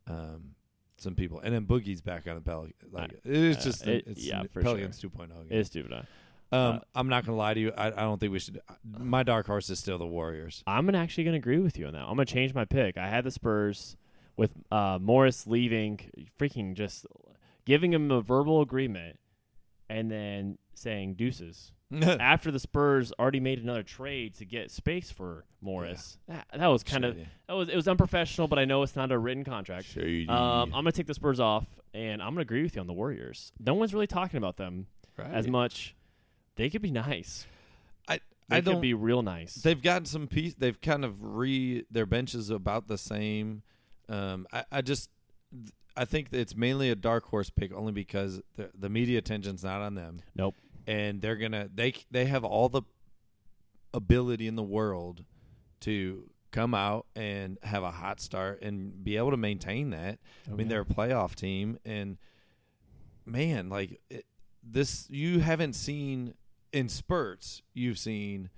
um, 0.08 0.56
some 0.98 1.15
people. 1.15 1.39
And 1.39 1.54
then 1.54 1.65
Boogie's 1.65 2.02
back 2.02 2.28
on 2.28 2.36
the 2.36 2.41
Pelicans. 2.41 2.74
Like 2.91 3.20
it's 3.24 3.60
uh, 3.60 3.63
just 3.63 3.88
it- 3.88 4.08
it's 4.08 4.24
yeah, 4.26 4.43
for 4.52 4.62
Pelicans 4.62 5.02
2.0. 5.02 5.24
Again. 5.26 5.46
It's 5.50 5.70
stupid. 5.70 5.91
huh? 5.93 6.02
Um, 6.50 6.76
uh, 6.76 6.80
I'm 6.96 7.10
not 7.10 7.26
gonna 7.26 7.38
lie 7.38 7.54
to 7.54 7.60
you. 7.60 7.74
I, 7.78 7.88
I 7.88 7.89
don't 7.89 8.20
think 8.20 8.32
we 8.32 8.39
should. 8.39 8.62
My 8.98 9.24
dark 9.24 9.48
horse 9.48 9.70
is 9.70 9.80
still 9.80 9.98
the 9.98 10.08
Warriors. 10.08 10.63
I'm 10.65 10.89
actually 10.96 11.26
gonna 11.26 11.38
agree 11.38 11.60
with 11.60 11.78
you 11.78 11.88
on 11.88 11.93
that. 11.93 12.02
I'm 12.04 12.10
gonna 12.15 12.24
change 12.26 12.54
my 12.54 12.63
pick. 12.63 12.98
I 12.98 13.10
had 13.10 13.26
the 13.26 13.32
Spurs 13.32 13.98
with 14.38 14.52
uh, 14.72 14.98
Morris 15.02 15.46
leaving, 15.46 16.00
freaking 16.39 16.74
just 16.74 17.06
giving 17.67 17.91
him 17.91 18.10
a 18.12 18.21
verbal 18.21 18.62
agreement, 18.62 19.19
and 19.89 20.10
then 20.10 20.58
saying 20.73 21.15
deuces 21.15 21.73
after 22.01 22.49
the 22.49 22.60
Spurs 22.60 23.12
already 23.19 23.41
made 23.41 23.60
another 23.60 23.84
trade 23.84 24.36
to 24.36 24.45
get 24.45 24.71
space 24.71 25.12
for 25.12 25.43
Morris. 25.60 26.17
That, 26.30 26.47
that 26.58 26.67
was 26.67 26.84
kind 26.84 27.03
of 27.03 27.17
that 27.47 27.53
was 27.53 27.67
it 27.67 27.75
was 27.75 27.89
unprofessional, 27.89 28.47
but 28.47 28.58
I 28.58 28.63
know 28.63 28.84
it's 28.84 28.95
not 28.95 29.12
a 29.12 29.19
written 29.19 29.43
contract. 29.43 29.88
Um, 29.97 30.38
I'm 30.38 30.71
gonna 30.71 30.93
take 30.93 31.08
the 31.08 31.13
Spurs 31.13 31.41
off, 31.41 31.65
and 31.93 32.21
I'm 32.21 32.30
gonna 32.30 32.41
agree 32.41 32.63
with 32.63 32.75
you 32.75 32.82
on 32.82 32.88
the 32.88 32.93
Warriors. 32.93 33.51
No 33.60 33.73
one's 33.73 33.93
really 33.93 34.08
talking 34.08 34.38
about 34.38 34.56
them 34.56 34.88
right. 35.17 35.34
as 35.34 35.45
much. 35.45 35.93
They 36.56 36.69
could 36.69 36.82
be 36.82 36.91
nice. 36.91 37.47
I 38.08 38.21
They 38.47 38.58
I 38.58 38.62
could 38.62 38.80
be 38.80 38.93
real 38.93 39.23
nice. 39.23 39.56
They've 39.56 39.82
gotten 39.82 40.06
some 40.06 40.27
piece. 40.27 40.53
They've 40.53 40.80
kind 40.80 41.03
of 41.03 41.21
re 41.21 41.84
their 41.91 42.06
benches 42.06 42.49
about 42.49 42.88
the 42.88 42.97
same. 42.97 43.63
Um, 44.08 44.47
I, 44.53 44.63
I 44.71 44.82
just 44.82 45.10
I 45.95 46.05
think 46.05 46.27
it's 46.31 46.55
mainly 46.55 46.91
a 46.91 46.95
dark 46.95 47.25
horse 47.25 47.49
pick 47.49 47.73
only 47.73 47.91
because 47.91 48.41
the 48.55 48.69
the 48.77 48.89
media 48.89 49.17
attention's 49.17 49.63
not 49.63 49.81
on 49.81 49.95
them. 49.95 50.21
Nope. 50.36 50.55
And 50.86 51.21
they're 51.21 51.36
gonna 51.36 51.69
they 51.73 51.93
they 52.12 52.25
have 52.25 52.43
all 52.43 52.69
the 52.69 52.83
ability 53.93 54.47
in 54.47 54.55
the 54.55 54.63
world 54.63 55.23
to 55.81 56.29
come 56.51 56.73
out 56.73 57.05
and 57.15 57.57
have 57.63 57.83
a 57.83 57.91
hot 57.91 58.19
start 58.19 58.62
and 58.62 59.03
be 59.03 59.17
able 59.17 59.31
to 59.31 59.38
maintain 59.38 59.89
that. 59.89 60.19
I 60.47 60.51
mean, 60.51 60.67
yeah. 60.67 60.69
they're 60.69 60.81
a 60.81 60.86
playoff 60.86 61.36
team, 61.36 61.77
and 61.86 62.17
man, 63.25 63.69
like 63.69 63.99
it, 64.10 64.25
this, 64.63 65.07
you 65.10 65.39
haven't 65.39 65.73
seen 65.73 66.33
in 66.71 66.89
spurts. 66.89 67.62
You've 67.73 67.99
seen 67.99 68.49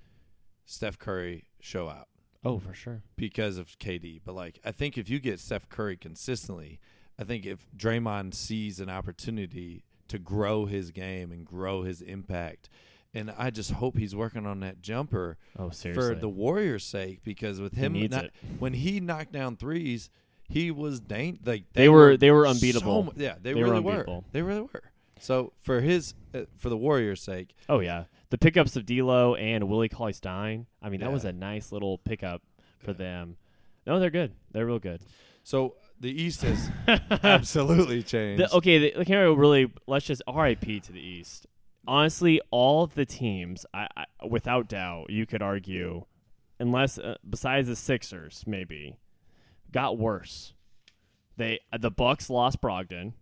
Steph 0.64 0.98
Curry 0.98 1.44
show 1.60 1.88
out 1.88 2.08
Oh, 2.44 2.58
for 2.58 2.72
sure. 2.74 3.02
because 3.16 3.58
of 3.58 3.78
KD. 3.78 4.20
But 4.24 4.34
like, 4.34 4.58
I 4.64 4.72
think 4.72 4.96
if 4.96 5.08
you 5.10 5.18
get 5.20 5.40
Steph 5.40 5.68
Curry 5.68 5.96
consistently, 5.96 6.80
I 7.18 7.24
think 7.24 7.44
if 7.44 7.66
Draymond 7.76 8.34
sees 8.34 8.80
an 8.80 8.88
opportunity 8.90 9.84
to 10.08 10.18
grow 10.18 10.64
his 10.66 10.90
game 10.90 11.32
and 11.32 11.44
grow 11.44 11.82
his 11.82 12.00
impact, 12.00 12.68
and 13.12 13.32
I 13.36 13.50
just 13.50 13.72
hope 13.72 13.96
he's 13.98 14.14
working 14.14 14.46
on 14.46 14.60
that 14.60 14.80
jumper 14.80 15.36
Oh, 15.58 15.70
seriously. 15.70 16.14
for 16.14 16.18
the 16.20 16.28
Warriors' 16.28 16.84
sake 16.84 17.22
because 17.24 17.60
with 17.60 17.74
him 17.74 17.92
not- 18.10 18.30
when 18.58 18.72
he 18.74 19.00
knocked 19.00 19.32
down 19.32 19.56
threes, 19.56 20.08
he 20.48 20.70
was 20.70 20.98
dang 21.00 21.38
like 21.44 21.64
They 21.74 21.88
were- 21.88 22.16
they 22.16 22.30
were 22.30 22.46
unbeatable. 22.46 23.04
mu- 23.04 23.10
yeah, 23.16 23.34
they, 23.40 23.52
They 23.52 23.62
really 23.62 23.76
unbeatable. 23.78 24.16
were. 24.16 24.24
They 24.32 24.42
really 24.42 24.62
were. 24.62 24.82
So 25.20 25.52
for 25.60 25.80
his 25.80 26.14
uh, 26.34 26.42
for 26.56 26.70
the 26.70 26.76
Warriors' 26.76 27.20
sake, 27.22 27.54
Oh 27.68 27.80
yeah, 27.80 28.04
the 28.30 28.38
pickups 28.38 28.76
of 28.76 28.86
D'Lo 28.86 29.34
and 29.34 29.68
Willie 29.68 29.88
Cauley 29.88 30.12
Stein. 30.12 30.66
I 30.82 30.88
mean, 30.88 31.00
that 31.00 31.06
Yeah. 31.08 31.12
was 31.12 31.24
a 31.24 31.32
nice 31.32 31.72
little 31.72 31.98
pickup 31.98 32.42
for 32.78 32.92
Yeah. 32.92 32.96
them. 32.96 33.36
No, 33.86 33.98
they're 34.00 34.10
good. 34.10 34.32
They're 34.52 34.66
real 34.66 34.78
good. 34.78 35.02
so 35.42 35.74
the 35.98 36.10
East 36.10 36.42
has 36.42 36.70
absolutely 37.24 38.02
changed. 38.02 38.42
The, 38.42 38.52
okay, 38.56 38.92
the, 38.94 39.04
can 39.04 39.16
I 39.16 39.22
really 39.22 39.70
let's 39.86 40.06
just 40.06 40.22
RIP 40.32 40.82
to 40.84 40.92
the 40.92 41.00
East. 41.00 41.46
Honestly, 41.86 42.40
all 42.50 42.84
of 42.84 42.94
the 42.94 43.04
teams, 43.06 43.64
I, 43.74 43.88
I 43.96 44.04
without 44.26 44.68
doubt, 44.68 45.10
you 45.10 45.26
could 45.26 45.42
argue, 45.42 46.04
unless 46.58 46.98
uh, 46.98 47.16
besides 47.28 47.68
the 47.68 47.76
Sixers, 47.76 48.44
maybe, 48.46 48.96
got 49.72 49.98
worse. 49.98 50.52
They 51.36 51.60
the 51.76 51.90
Bucks 51.90 52.28
lost 52.30 52.60
Brogdon. 52.60 53.14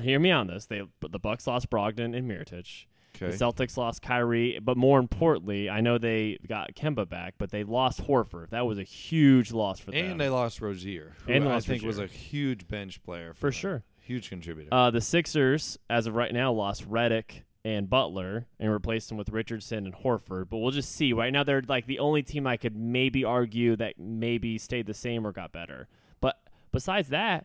Hear 0.00 0.20
me 0.20 0.30
on 0.30 0.46
this. 0.46 0.66
They 0.66 0.82
the 1.00 1.18
Bucks 1.18 1.46
lost 1.48 1.68
Brogdon 1.68 2.16
and 2.16 2.30
Mirotic. 2.30 2.86
Okay. 3.22 3.30
The 3.30 3.44
Celtics 3.44 3.76
lost 3.76 4.02
Kyrie, 4.02 4.58
but 4.62 4.76
more 4.76 4.98
importantly, 4.98 5.68
I 5.68 5.80
know 5.80 5.98
they 5.98 6.38
got 6.48 6.74
Kemba 6.74 7.08
back, 7.08 7.34
but 7.38 7.50
they 7.50 7.64
lost 7.64 8.02
Horford. 8.06 8.50
That 8.50 8.66
was 8.66 8.78
a 8.78 8.82
huge 8.82 9.52
loss 9.52 9.78
for 9.80 9.90
them. 9.90 10.04
and 10.12 10.20
they 10.20 10.28
lost 10.28 10.60
Rozier, 10.60 11.12
who 11.26 11.32
And 11.32 11.44
I 11.44 11.54
lost 11.54 11.66
think 11.66 11.82
was 11.82 11.98
a 11.98 12.06
huge 12.06 12.66
bench 12.68 13.02
player 13.02 13.34
for 13.34 13.46
them. 13.48 13.52
sure. 13.52 13.82
huge 14.00 14.28
contributor. 14.30 14.68
Uh, 14.72 14.90
the 14.90 15.00
Sixers, 15.00 15.78
as 15.88 16.06
of 16.06 16.14
right 16.14 16.32
now, 16.32 16.52
lost 16.52 16.84
Reddick 16.86 17.44
and 17.62 17.90
Butler 17.90 18.46
and 18.58 18.72
replaced 18.72 19.08
them 19.10 19.18
with 19.18 19.28
Richardson 19.28 19.84
and 19.84 19.94
Horford. 19.94 20.48
But 20.48 20.58
we'll 20.58 20.70
just 20.70 20.90
see. 20.94 21.12
Right 21.12 21.30
now, 21.32 21.44
they're 21.44 21.62
like 21.68 21.86
the 21.86 21.98
only 21.98 22.22
team 22.22 22.46
I 22.46 22.56
could 22.56 22.74
maybe 22.74 23.22
argue 23.22 23.76
that 23.76 23.98
maybe 23.98 24.56
stayed 24.56 24.86
the 24.86 24.94
same 24.94 25.26
or 25.26 25.32
got 25.32 25.52
better. 25.52 25.86
But 26.22 26.38
besides 26.72 27.10
that, 27.10 27.44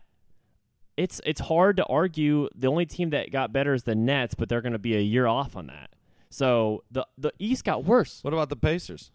it's 0.96 1.20
it's 1.26 1.40
hard 1.40 1.76
to 1.78 1.84
argue. 1.86 2.48
The 2.54 2.68
only 2.68 2.86
team 2.86 3.10
that 3.10 3.30
got 3.30 3.52
better 3.52 3.74
is 3.74 3.82
the 3.84 3.94
Nets, 3.94 4.34
but 4.34 4.48
they're 4.48 4.62
going 4.62 4.72
to 4.72 4.78
be 4.78 4.96
a 4.96 5.00
year 5.00 5.26
off 5.26 5.56
on 5.56 5.66
that. 5.68 5.90
So 6.30 6.84
the 6.90 7.06
the 7.18 7.32
East 7.38 7.64
got 7.64 7.84
worse. 7.84 8.20
what 8.22 8.32
about 8.32 8.48
the 8.48 8.56
Pacers? 8.56 9.10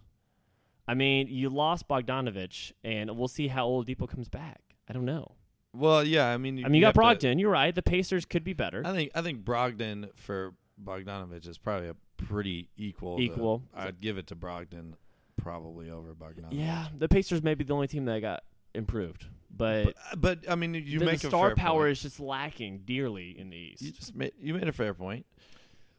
I 0.87 0.93
mean, 0.93 1.27
you 1.27 1.49
lost 1.49 1.87
Bogdanovich, 1.87 2.71
and 2.83 3.15
we'll 3.17 3.27
see 3.27 3.47
how 3.47 3.67
Oladipo 3.67 4.07
comes 4.09 4.27
back. 4.29 4.61
I 4.89 4.93
don't 4.93 5.05
know. 5.05 5.35
Well, 5.73 6.03
yeah, 6.03 6.27
I 6.27 6.37
mean, 6.37 6.65
I 6.65 6.67
mean, 6.67 6.75
you, 6.75 6.81
got 6.81 6.95
have 6.95 7.19
to- 7.19 7.27
Brogdon. 7.27 7.39
You're 7.39 7.51
right. 7.51 7.73
The 7.73 7.81
Pacers 7.83 8.25
could 8.25 8.43
be 8.43 8.53
better. 8.53 8.81
I 8.85 8.91
think 8.91 9.11
I 9.15 9.21
think 9.21 9.43
Brogdon 9.45 10.09
for 10.15 10.53
Bogdanovich 10.83 11.47
is 11.47 11.57
probably 11.57 11.89
a 11.89 11.95
pretty 12.17 12.69
equal. 12.77 13.17
to- 13.17 13.23
Equal. 13.23 13.63
I'd 13.73 14.01
give 14.01 14.17
it 14.17 14.27
to 14.27 14.35
Brogdon 14.35 14.93
probably 15.37 15.89
over 15.89 16.13
Bogdanovich. 16.13 16.47
Yeah, 16.51 16.87
the 16.97 17.07
Pacers 17.07 17.41
may 17.41 17.53
be 17.55 17.63
the 17.63 17.73
only 17.73 17.87
team 17.87 18.05
that 18.05 18.19
got 18.21 18.43
improved, 18.75 19.27
but, 19.55 19.85
But, 19.85 19.95
but 20.21 20.39
I 20.51 20.55
mean, 20.55 20.73
you 20.73 20.99
the, 20.99 21.05
make 21.05 21.19
the 21.19 21.27
a 21.27 21.31
star 21.31 21.55
power 21.55 21.81
point. 21.83 21.91
is 21.91 22.01
just 22.01 22.19
lacking 22.19 22.83
dearly 22.85 23.37
in 23.37 23.49
the 23.49 23.57
East. 23.57 23.81
You 23.81 23.91
just 23.91 24.15
made 24.15 24.33
you 24.39 24.53
made 24.53 24.67
a 24.67 24.71
fair 24.71 24.93
point. 24.93 25.25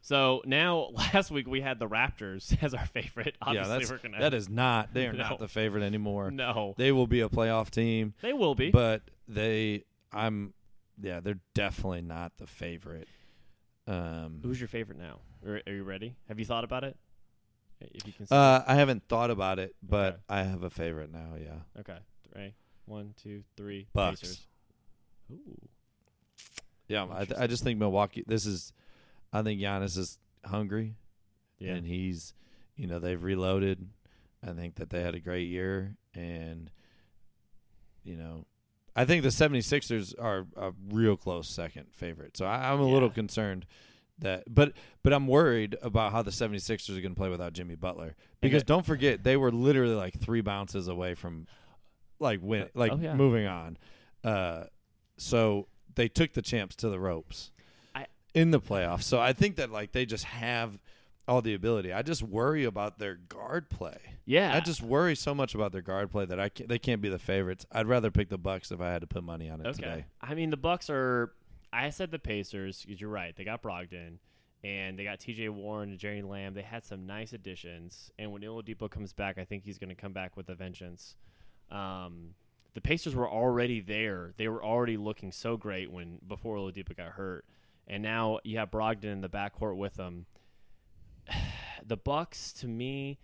so 0.01 0.41
now, 0.45 0.89
last 1.13 1.31
week 1.31 1.47
we 1.47 1.61
had 1.61 1.79
the 1.79 1.87
Raptors 1.87 2.57
as 2.63 2.73
our 2.73 2.85
favorite. 2.85 3.35
Obviously, 3.41 3.71
yeah, 3.71 3.77
that's 3.79 3.91
we're 3.91 3.97
gonna 3.99 4.19
that 4.19 4.33
is 4.33 4.49
not. 4.49 4.93
They 4.93 5.07
are 5.07 5.13
No. 5.23 5.29
not 5.29 5.39
the 5.39 5.47
favorite 5.47 5.83
anymore. 5.83 6.31
no, 6.31 6.73
They 6.77 6.91
will 6.91 7.07
be 7.07 7.21
a 7.21 7.29
playoff 7.29 7.69
team, 7.69 8.13
they 8.21 8.33
will 8.33 8.55
be. 8.55 8.71
but 8.71 9.01
they, 9.27 9.83
I'm, 10.11 10.53
yeah, 11.01 11.19
they're 11.21 11.39
definitely 11.53 12.01
not 12.01 12.33
the 12.37 12.47
favorite. 12.47 13.07
Um, 13.87 14.39
Who's 14.43 14.59
your 14.61 14.67
favorite 14.67 14.97
now? 14.99 15.19
Are, 15.45 15.61
are 15.67 15.73
you 15.73 15.83
ready? 15.83 16.15
Have 16.29 16.39
you 16.39 16.45
thought 16.45 16.63
about 16.63 16.83
it? 16.83 16.95
If 17.81 18.07
you 18.07 18.13
can. 18.13 18.27
uh, 18.31 18.63
I 18.65 18.75
haven't 18.75 19.03
thought 19.09 19.29
about 19.29 19.59
it, 19.59 19.75
but 19.83 20.13
Okay. 20.13 20.17
I 20.29 20.43
have 20.43 20.63
a 20.63 20.69
favorite 20.69 21.11
now. 21.11 21.33
Yeah, 21.37 21.79
okay, 21.81 21.97
three, 22.31 22.53
one, 22.85 23.13
two, 23.21 23.43
three. 23.57 23.87
Bucks. 23.93 24.21
Pacers. 24.21 24.47
Ooh. 25.31 25.57
yeah. 26.87 27.07
I, 27.11 27.25
th- 27.25 27.39
I 27.39 27.47
just 27.47 27.63
think 27.63 27.79
Milwaukee. 27.79 28.23
This 28.27 28.45
is, 28.45 28.73
I 29.31 29.41
think 29.41 29.59
Giannis 29.61 29.97
is 29.97 30.19
hungry. 30.45 30.95
Yeah. 31.59 31.75
and 31.75 31.85
he's 31.87 32.33
you 32.75 32.87
know 32.87 32.99
they've 32.99 33.21
reloaded 33.23 33.87
i 34.45 34.51
think 34.51 34.75
that 34.75 34.89
they 34.89 35.01
had 35.01 35.15
a 35.15 35.19
great 35.19 35.47
year 35.47 35.95
and 36.13 36.69
you 38.03 38.17
know 38.17 38.45
i 38.97 39.05
think 39.05 39.23
the 39.23 39.29
76ers 39.29 40.13
are 40.19 40.45
a 40.57 40.73
real 40.91 41.15
close 41.15 41.47
second 41.47 41.85
favorite 41.93 42.35
so 42.35 42.45
I, 42.45 42.71
i'm 42.73 42.81
a 42.81 42.87
little 42.87 43.09
concerned 43.09 43.65
that 44.19 44.43
but 44.53 44.73
but 45.03 45.13
i'm 45.13 45.27
worried 45.27 45.77
about 45.81 46.11
how 46.11 46.21
the 46.21 46.31
76ers 46.31 46.89
are 46.97 47.01
going 47.01 47.13
to 47.13 47.17
play 47.19 47.29
without 47.29 47.53
jimmy 47.53 47.75
butler 47.75 48.15
because 48.41 48.63
Okay. 48.63 48.65
don't 48.67 48.85
forget 48.85 49.23
they 49.23 49.37
were 49.37 49.51
literally 49.51 49.95
like 49.95 50.19
three 50.19 50.41
bounces 50.41 50.89
away 50.89 51.13
from 51.13 51.47
like 52.23 52.39
win 52.41 52.69
like 52.73 52.91
Oh, 52.93 52.99
yeah. 53.01 53.13
moving 53.15 53.45
on 53.45 53.77
uh 54.23 54.63
so 55.17 55.67
they 55.95 56.07
took 56.07 56.33
the 56.33 56.41
champs 56.41 56.75
to 56.77 56.89
the 56.89 56.99
ropes 56.99 57.51
I- 57.93 58.07
in 58.33 58.49
the 58.51 58.59
playoffs 58.59 59.03
so 59.03 59.19
i 59.19 59.33
think 59.33 59.57
that 59.57 59.69
like 59.71 59.91
they 59.91 60.05
just 60.05 60.23
have 60.25 60.79
all 61.25 61.41
the 61.41 61.53
ability. 61.53 61.93
I 61.93 62.01
just 62.01 62.21
worry 62.21 62.65
about 62.65 62.99
their 62.99 63.15
guard 63.15 63.69
play. 63.69 63.95
yeah. 64.25 64.53
I 64.53 64.59
just 64.59 64.81
worry 64.81 65.15
so 65.15 65.33
much 65.33 65.55
about 65.55 65.71
their 65.71 65.81
guard 65.81 66.11
play 66.11 66.25
that 66.25 66.37
I 66.37 66.49
can't, 66.49 66.67
they 66.67 66.77
can't 66.77 67.01
be 67.01 67.07
the 67.07 67.17
favorites. 67.17 67.65
I'd 67.71 67.87
rather 67.87 68.11
pick 68.11 68.27
the 68.27 68.37
Bucks 68.37 68.73
if 68.73 68.81
I 68.81 68.91
had 68.91 68.99
to 68.99 69.07
put 69.07 69.23
money 69.23 69.49
on 69.49 69.61
it 69.61 69.67
Okay. 69.67 69.75
today. 69.81 70.05
I 70.19 70.33
mean, 70.35 70.49
the 70.49 70.57
Bucks 70.57 70.89
are. 70.89 71.31
I 71.71 71.91
said 71.91 72.11
the 72.11 72.19
Pacers 72.19 72.81
because 72.83 72.99
you're 72.99 73.09
right. 73.09 73.33
They 73.37 73.45
got 73.45 73.63
Brogdon, 73.63 74.17
and 74.65 74.99
they 74.99 75.05
got 75.05 75.21
T.J. 75.21 75.47
Warren 75.47 75.91
and 75.91 75.97
Jeremy 75.97 76.23
Lamb. 76.23 76.55
They 76.55 76.61
had 76.61 76.83
some 76.83 77.05
nice 77.05 77.31
additions, 77.31 78.11
and 78.19 78.33
when 78.33 78.41
Oladipo 78.41 78.91
comes 78.91 79.13
back, 79.13 79.37
I 79.37 79.45
think 79.45 79.63
he's 79.63 79.77
going 79.77 79.91
to 79.91 79.95
come 79.95 80.11
back 80.11 80.35
with 80.35 80.49
a 80.49 80.55
vengeance. 80.55 81.15
Um, 81.73 82.35
the 82.73 82.81
Pacers 82.81 83.15
were 83.15 83.29
already 83.29 83.81
there. 83.81 84.33
They 84.37 84.47
were 84.47 84.63
already 84.63 84.97
looking 84.97 85.31
so 85.31 85.57
great 85.57 85.91
when 85.91 86.19
before 86.27 86.55
Oladipo 86.57 86.95
got 86.95 87.09
hurt, 87.13 87.45
and 87.87 88.01
now 88.01 88.39
you 88.43 88.57
have 88.59 88.71
Brogdon 88.71 89.05
in 89.11 89.21
the 89.21 89.29
backcourt 89.29 89.75
with 89.77 89.95
them. 89.95 90.25
The 91.85 91.97
Bucks, 91.97 92.53
to 92.53 92.67
me, 92.67 93.19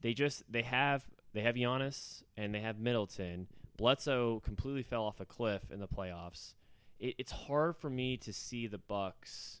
they 0.00 0.14
just 0.14 0.42
they 0.50 0.62
have 0.62 1.04
they 1.32 1.42
have 1.42 1.54
Giannis 1.54 2.24
and 2.36 2.52
they 2.52 2.58
have 2.58 2.80
Middleton. 2.80 3.46
Bledsoe 3.76 4.40
completely 4.44 4.82
fell 4.82 5.04
off 5.04 5.20
a 5.20 5.24
cliff 5.24 5.62
in 5.70 5.78
the 5.78 5.86
playoffs. 5.86 6.54
It, 6.98 7.14
it's 7.18 7.30
hard 7.30 7.76
for 7.76 7.88
me 7.88 8.16
to 8.16 8.32
see 8.32 8.66
the 8.66 8.78
Bucks 8.78 9.60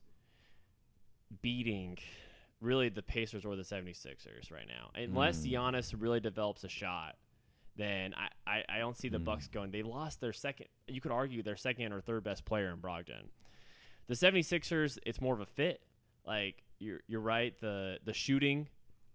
beating 1.42 1.98
really 2.60 2.88
the 2.88 3.02
Pacers 3.02 3.44
or 3.44 3.54
the 3.54 3.62
76ers 3.62 4.50
right 4.50 4.66
now. 4.66 4.90
Unless 5.00 5.44
Mm. 5.46 5.52
Giannis 5.52 5.94
really 5.96 6.18
develops 6.20 6.64
a 6.64 6.68
shot, 6.68 7.16
then 7.80 8.14
I, 8.14 8.28
I, 8.50 8.64
I 8.76 8.78
don't 8.78 8.96
see 8.96 9.08
the 9.08 9.18
Mm. 9.18 9.24
Bucks 9.24 9.48
going. 9.48 9.70
They 9.70 9.82
lost 9.82 10.20
their 10.20 10.32
second 10.32 10.66
you 10.86 11.00
could 11.00 11.12
argue 11.12 11.42
their 11.42 11.56
second 11.56 11.92
or 11.92 12.00
third 12.00 12.24
best 12.24 12.44
player 12.44 12.70
in 12.70 12.78
Brogdon. 12.78 13.28
The 14.08 14.14
76ers, 14.14 14.98
it's 15.06 15.20
more 15.20 15.34
of 15.34 15.40
a 15.40 15.46
fit. 15.46 15.80
Like 16.26 16.62
you're 16.78 17.00
you're 17.06 17.20
right, 17.20 17.54
the 17.60 17.98
the 18.04 18.12
shooting, 18.12 18.68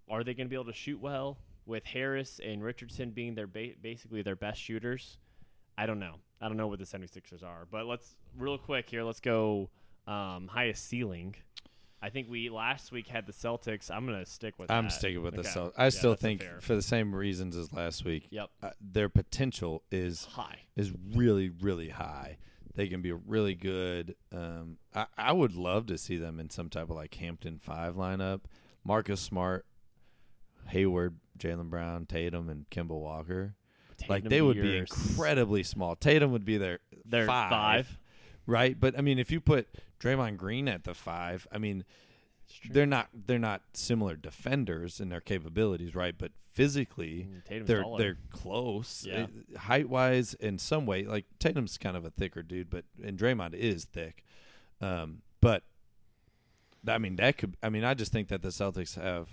are 0.10 0.24
they 0.24 0.34
going 0.34 0.48
to 0.48 0.50
be 0.50 0.56
able 0.56 0.66
to 0.66 0.74
shoot 0.74 1.00
well 1.00 1.38
with 1.66 1.84
Harris 1.86 2.40
and 2.44 2.64
Richardson 2.64 3.12
being 3.12 3.36
their 3.36 3.48
ba- 3.48 3.74
basically 3.82 4.22
their 4.22 4.36
best 4.36 4.62
shooters? 4.62 5.18
I 5.78 5.86
don't 5.86 6.00
know. 6.00 6.16
I 6.42 6.48
don't 6.48 6.58
know 6.58 6.68
what 6.68 6.80
the 6.80 6.86
76ers 6.86 7.44
are. 7.44 7.68
But 7.70 7.86
let's 7.86 8.16
real 8.38 8.58
quick 8.58 8.90
here, 8.90 9.04
let's 9.04 9.20
go 9.20 9.70
um, 10.08 10.48
highest 10.48 10.88
ceiling. 10.88 11.36
I 12.06 12.10
think 12.10 12.30
we 12.30 12.50
last 12.50 12.92
week 12.92 13.08
had 13.08 13.26
the 13.26 13.34
Celtics. 13.34 13.90
I'm 13.90 14.06
going 14.06 14.20
to 14.24 14.30
stick 14.30 14.54
with 14.60 14.70
I'm 14.70 14.86
that. 14.86 14.92
sticking 14.92 15.24
with 15.24 15.36
the 15.36 15.42
Celtics. 15.42 15.74
I 15.76 15.86
Yeah, 15.86 15.90
still 15.90 16.14
think 16.14 16.42
fair. 16.42 16.60
for 16.62 16.76
the 16.76 16.84
same 16.84 17.16
reasons 17.16 17.56
as 17.56 17.74
last 17.74 18.06
week, 18.06 18.28
Yep. 18.30 18.50
uh, 18.62 18.70
their 18.80 19.10
potential 19.10 19.82
is 19.92 20.26
High. 20.26 20.60
is 20.76 20.92
really 21.16 21.50
really 21.50 21.90
high. 21.90 22.38
They 22.76 22.88
can 22.90 23.02
be 23.02 23.12
really 23.12 23.56
good. 23.56 24.16
Um, 24.32 24.78
I, 24.94 25.06
I 25.18 25.32
would 25.32 25.56
love 25.56 25.88
to 25.88 25.98
see 25.98 26.18
them 26.18 26.40
in 26.40 26.50
some 26.52 26.70
type 26.70 26.90
of 26.92 26.96
like 26.96 27.16
Hampton 27.16 27.58
five 27.58 27.96
lineup. 27.96 28.42
Marcus 28.84 29.20
Smart, 29.22 29.66
Hayward, 30.68 31.16
Jaylen 31.40 31.70
Brown, 31.70 32.06
Tatum, 32.06 32.50
and 32.50 32.70
Kemba 32.70 32.90
Walker. 33.00 33.56
like 34.10 34.26
they 34.26 34.42
would 34.44 34.62
be 34.62 34.78
incredibly 34.78 35.64
small. 35.64 35.96
Tatum 35.96 36.32
would 36.34 36.46
be 36.46 36.58
their 36.58 36.80
They're 37.06 37.26
five, 37.26 37.50
five. 37.50 38.00
right? 38.46 38.80
But 38.80 38.98
I 38.98 39.02
mean, 39.02 39.20
if 39.20 39.32
you 39.32 39.40
put 39.40 39.68
Draymond 40.00 40.38
Green 40.38 40.68
at 40.68 40.84
the 40.84 40.94
five, 40.94 41.48
I 41.52 41.58
mean. 41.58 41.84
They're 42.70 42.86
not 42.86 43.10
they're 43.14 43.40
not 43.40 43.62
similar 43.74 44.16
defenders 44.16 45.00
in 45.00 45.10
their 45.10 45.22
capabilities, 45.22 45.94
right? 45.96 46.16
But 46.18 46.32
physically, 46.52 47.28
Mm, 47.30 47.44
Tatum's 47.46 47.68
they're 47.68 47.82
taller. 47.84 47.98
they're 47.98 48.18
close 48.32 49.06
Yeah. 49.06 49.28
height 49.58 49.90
wise 49.90 50.34
in 50.36 50.58
some 50.60 50.86
way. 50.86 51.04
Like 51.04 51.26
Tatum's 51.40 51.78
kind 51.78 51.96
of 51.98 52.06
a 52.06 52.10
thicker 52.10 52.42
dude, 52.44 52.70
but 52.70 52.86
and 53.04 53.18
Draymond 53.18 53.54
is 53.54 53.86
thick. 53.86 54.24
Um, 54.82 55.22
but 55.42 55.64
I 56.88 56.98
mean 56.98 57.16
that 57.18 57.38
could. 57.38 57.58
I 57.64 57.70
mean 57.70 57.84
I 57.84 57.94
just 57.94 58.12
think 58.12 58.28
that 58.30 58.42
the 58.42 58.50
Celtics 58.50 58.96
have 59.02 59.30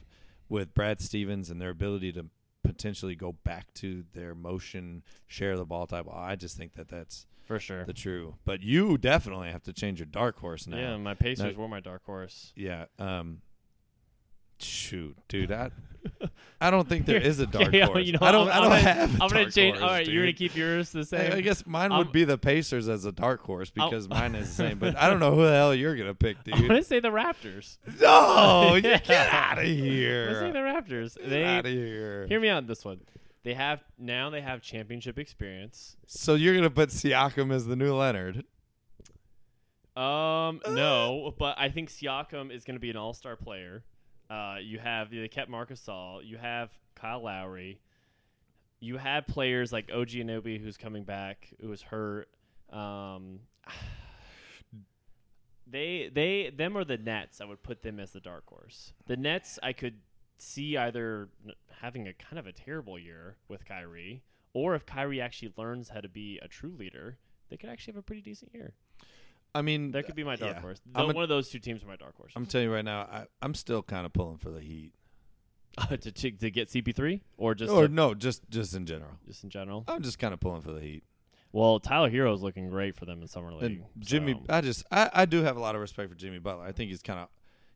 with 0.48 0.74
Brad 0.74 1.00
Stevens 1.00 1.50
and 1.50 1.60
their 1.60 1.70
ability 1.70 2.12
to 2.12 2.26
potentially 2.64 3.14
go 3.16 3.32
back 3.32 3.72
to 3.74 4.04
their 4.12 4.34
motion, 4.34 5.02
share 5.26 5.56
the 5.56 5.64
ball 5.64 5.86
type. 5.86 6.06
I 6.12 6.36
just 6.36 6.56
think 6.56 6.74
that 6.74 6.88
that's 6.88 7.26
for 7.44 7.58
sure. 7.58 7.84
the 7.84 7.92
true. 7.92 8.34
But 8.44 8.62
you 8.62 8.98
definitely 8.98 9.50
have 9.50 9.62
to 9.64 9.72
change 9.72 9.98
your 9.98 10.06
dark 10.06 10.38
horse 10.38 10.66
now. 10.66 10.76
Yeah, 10.78 10.96
my 10.96 11.14
Pacers 11.14 11.56
were 11.56 11.68
my 11.68 11.80
dark 11.80 12.04
horse. 12.04 12.52
Yeah. 12.56 12.86
Um. 12.98 13.42
Shoot, 14.60 15.16
dude, 15.26 15.50
I, 15.50 15.70
I 16.60 16.70
don't 16.70 16.88
think 16.88 17.04
there 17.04 17.20
is 17.20 17.40
a 17.40 17.46
dark 17.48 17.66
Okay, 17.68 17.80
horse. 17.80 18.06
you 18.06 18.12
know, 18.12 18.20
I 18.22 18.30
don't. 18.30 18.46
I'm, 18.48 18.52
I 18.52 18.60
don't 18.62 18.72
I'm 18.72 18.82
have. 18.84 19.20
I'm 19.20 19.28
gonna 19.28 19.50
change. 19.50 19.76
horse, 19.78 19.82
all 19.90 19.96
right, 19.96 20.06
you're 20.06 20.22
gonna 20.22 20.32
keep 20.34 20.54
yours 20.54 20.90
the 20.90 21.04
same. 21.04 21.32
I, 21.32 21.36
I 21.38 21.40
guess 21.40 21.66
mine 21.66 21.90
I'm- 21.90 21.98
would 21.98 22.12
be 22.12 22.22
the 22.22 22.38
Pacers 22.38 22.88
as 22.88 23.04
a 23.04 23.10
dark 23.10 23.40
horse 23.42 23.72
I'll- 23.76 23.90
because 23.90 24.08
mine 24.08 24.36
is 24.36 24.46
the 24.50 24.54
same. 24.54 24.78
But 24.78 24.96
I 25.02 25.10
don't 25.10 25.18
know 25.18 25.34
who 25.34 25.42
the 25.42 25.50
hell 25.52 25.74
you're 25.74 25.96
gonna 25.96 26.14
pick, 26.14 26.44
dude. 26.44 26.54
I'm 26.58 26.68
gonna 26.68 26.84
say 26.84 27.00
the 27.00 27.08
Raptors. 27.08 27.78
No, 28.00 28.76
you 28.76 28.88
Yeah. 28.88 28.98
get 28.98 29.32
out 29.32 29.58
of 29.58 29.64
I'm 29.64 29.74
gonna 29.74 30.40
say 30.40 30.50
the 30.52 30.58
Raptors. 30.60 31.16
Get 31.18 31.28
They 31.30 31.42
out 31.44 31.66
of 31.66 31.72
here. 31.72 32.26
hear 32.28 32.38
me 32.38 32.48
out 32.48 32.58
on 32.58 32.66
this 32.68 32.84
one. 32.84 33.00
They 33.44 33.54
have 33.54 33.82
now. 33.98 34.30
They 34.30 34.40
have 34.40 34.62
championship 34.62 35.18
experience. 35.18 35.96
So 36.06 36.34
you're 36.34 36.54
gonna 36.54 36.70
put 36.70 36.90
Siakam 36.90 37.52
as 37.52 37.66
the 37.66 37.76
new 37.76 37.94
Leonard? 37.94 38.44
Um, 39.96 40.60
no, 40.70 41.34
but 41.38 41.56
I 41.58 41.68
think 41.68 41.90
Siakam 41.90 42.50
is 42.54 42.64
going 42.64 42.76
to 42.76 42.80
be 42.80 42.88
an 42.88 42.96
all-star 42.96 43.36
player. 43.36 43.84
Uh, 44.30 44.56
you 44.62 44.78
have 44.78 45.10
they 45.10 45.28
kept 45.28 45.50
Marcus 45.50 45.82
Gasol. 45.86 46.26
You 46.26 46.38
have 46.38 46.70
Kyle 46.94 47.22
Lowry. 47.22 47.80
You 48.80 48.96
have 48.96 49.26
players 49.26 49.72
like 49.72 49.90
OG 49.92 50.08
Anunoby, 50.08 50.60
who's 50.60 50.78
coming 50.78 51.04
back, 51.04 51.50
who 51.60 51.68
was 51.68 51.82
hurt. 51.82 52.28
Um, 52.72 53.40
they 55.66 56.10
they 56.12 56.50
them 56.56 56.78
are 56.78 56.84
the 56.84 56.96
Nets. 56.96 57.42
I 57.42 57.44
would 57.44 57.62
put 57.62 57.82
them 57.82 58.00
as 58.00 58.12
the 58.12 58.20
dark 58.20 58.44
horse. 58.48 58.94
The 59.06 59.18
Nets, 59.18 59.58
I 59.62 59.74
could 59.74 59.96
see 60.42 60.76
either 60.76 61.28
having 61.80 62.08
a 62.08 62.12
kind 62.12 62.38
of 62.38 62.46
a 62.46 62.52
terrible 62.52 62.98
year 62.98 63.36
with 63.48 63.64
Kyrie, 63.64 64.22
or 64.52 64.74
if 64.74 64.84
Kyrie 64.84 65.20
actually 65.20 65.52
learns 65.56 65.88
how 65.90 66.00
to 66.00 66.08
be 66.08 66.38
a 66.42 66.48
true 66.48 66.74
leader, 66.76 67.18
they 67.48 67.56
could 67.56 67.70
actually 67.70 67.92
have 67.94 68.00
a 68.00 68.02
pretty 68.02 68.22
decent 68.22 68.52
year. 68.54 68.74
I 69.54 69.60
mean, 69.62 69.90
That 69.92 70.06
could 70.06 70.14
be 70.14 70.24
my 70.24 70.34
uh, 70.34 70.36
dark 70.36 70.56
yeah. 70.56 70.60
horse. 70.62 70.80
Though 70.86 71.10
a- 71.10 71.12
one 71.12 71.22
of 71.22 71.28
those 71.28 71.50
two 71.50 71.58
teams 71.58 71.82
are 71.82 71.86
my 71.86 71.96
dark 71.96 72.16
horse. 72.16 72.32
I'm 72.34 72.46
telling 72.46 72.68
you 72.68 72.74
right 72.74 72.84
now, 72.84 73.00
I, 73.02 73.26
I'm 73.42 73.54
still 73.54 73.82
kind 73.82 74.06
of 74.06 74.12
pulling 74.12 74.38
for 74.38 74.50
the 74.50 74.60
Heat. 74.60 74.92
to, 75.88 75.96
to 75.96 76.30
to 76.30 76.50
get 76.50 76.68
CP3 76.68 77.22
or 77.38 77.54
just 77.54 77.72
or 77.72 77.86
to- 77.88 77.92
no, 77.92 78.14
just 78.14 78.42
just 78.50 78.74
in 78.74 78.84
general. 78.84 79.12
just 79.26 79.42
in 79.42 79.48
general. 79.48 79.84
I'm 79.88 80.02
just 80.02 80.18
kind 80.18 80.34
of 80.34 80.40
pulling 80.40 80.60
for 80.60 80.72
the 80.72 80.80
Heat. 80.80 81.04
Well, 81.50 81.80
Tyler 81.80 82.10
Herro 82.10 82.34
is 82.34 82.42
looking 82.42 82.68
great 82.68 82.94
for 82.94 83.04
them 83.06 83.20
in 83.22 83.28
summer 83.28 83.52
league. 83.52 83.62
And 83.62 83.84
Jimmy, 83.98 84.34
so- 84.34 84.40
I 84.54 84.60
just 84.60 84.84
I, 84.90 85.10
I 85.14 85.24
do 85.26 85.42
have 85.42 85.56
a 85.56 85.60
lot 85.60 85.74
of 85.74 85.80
respect 85.80 86.10
for 86.10 86.14
Jimmy 86.14 86.38
Butler. 86.38 86.64
I 86.64 86.72
think 86.72 86.90
he's 86.90 87.00
kind 87.02 87.20
of 87.20 87.28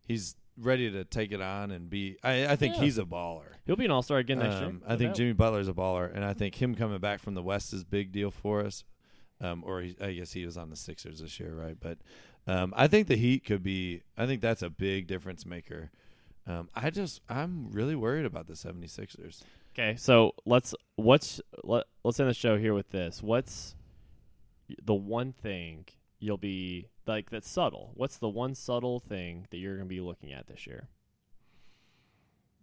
he's 0.07 0.37
ready 0.59 0.91
to 0.91 1.05
take 1.05 1.33
it 1.33 1.41
on 1.41 1.71
and 1.71 1.89
be. 1.91 2.17
I, 2.23 2.47
I 2.47 2.57
think 2.57 2.77
Yeah. 2.77 2.83
he's 2.83 2.99
a 2.99 3.05
baller. 3.05 3.45
he'll 3.67 3.77
be 3.77 3.85
an 3.85 3.91
all 3.91 4.03
star 4.03 4.19
again 4.19 4.39
next 4.39 4.57
year. 4.57 4.67
Um, 4.67 4.83
no 4.87 4.95
I 4.95 4.97
think 4.97 5.11
doubt. 5.11 5.17
Jimmy 5.17 5.33
Butler's 5.35 5.69
a 5.69 5.73
baller, 5.73 6.15
and 6.15 6.25
I 6.25 6.33
think 6.33 6.61
him 6.61 6.75
coming 6.75 6.99
back 6.99 7.21
from 7.21 7.35
the 7.35 7.43
West 7.43 7.73
is 7.73 7.83
a 7.83 7.87
big 7.87 8.13
deal 8.13 8.31
for 8.31 8.61
us. 8.65 8.85
Um, 9.41 9.63
or 9.67 9.83
he, 9.83 9.95
I 10.01 10.13
guess 10.13 10.33
he 10.33 10.47
was 10.47 10.57
on 10.57 10.71
the 10.71 10.77
Sixers 10.77 11.21
this 11.21 11.39
year, 11.39 11.55
right? 11.55 11.77
But 11.79 11.99
um, 12.47 12.73
I 12.77 12.87
think 12.87 13.07
the 13.07 13.17
Heat 13.17 13.45
could 13.45 13.63
be. 13.63 14.03
I 14.17 14.25
think 14.27 14.41
that's 14.41 14.63
a 14.63 14.71
big 14.71 15.07
difference 15.07 15.45
maker. 15.45 15.91
Um, 16.47 16.69
I 16.75 16.91
just 16.91 17.21
I'm 17.29 17.71
really 17.73 17.97
worried 17.97 18.25
about 18.25 18.47
the 18.47 18.55
76ers. 18.55 19.43
Okay, 19.75 19.97
so 19.99 20.33
let's 20.47 20.75
what's 20.95 21.41
let, 21.65 21.85
let's 22.03 22.19
end 22.19 22.31
the 22.31 22.35
show 22.35 22.57
here 22.57 22.73
with 22.73 22.91
this. 22.91 23.23
What's 23.23 23.75
the 24.83 24.95
one 24.95 25.33
thing 25.33 25.85
you'll 26.19 26.39
be 26.39 26.89
like 27.07 27.31
that's 27.31 27.49
subtle? 27.49 27.93
What's 27.95 28.17
the 28.19 28.29
one 28.29 28.55
subtle 28.55 28.99
thing 28.99 29.47
that 29.51 29.59
you're 29.59 29.77
going 29.77 29.89
to 29.89 29.95
be 29.95 30.01
looking 30.01 30.33
at 30.33 30.47
this 30.47 30.67
year? 30.67 30.89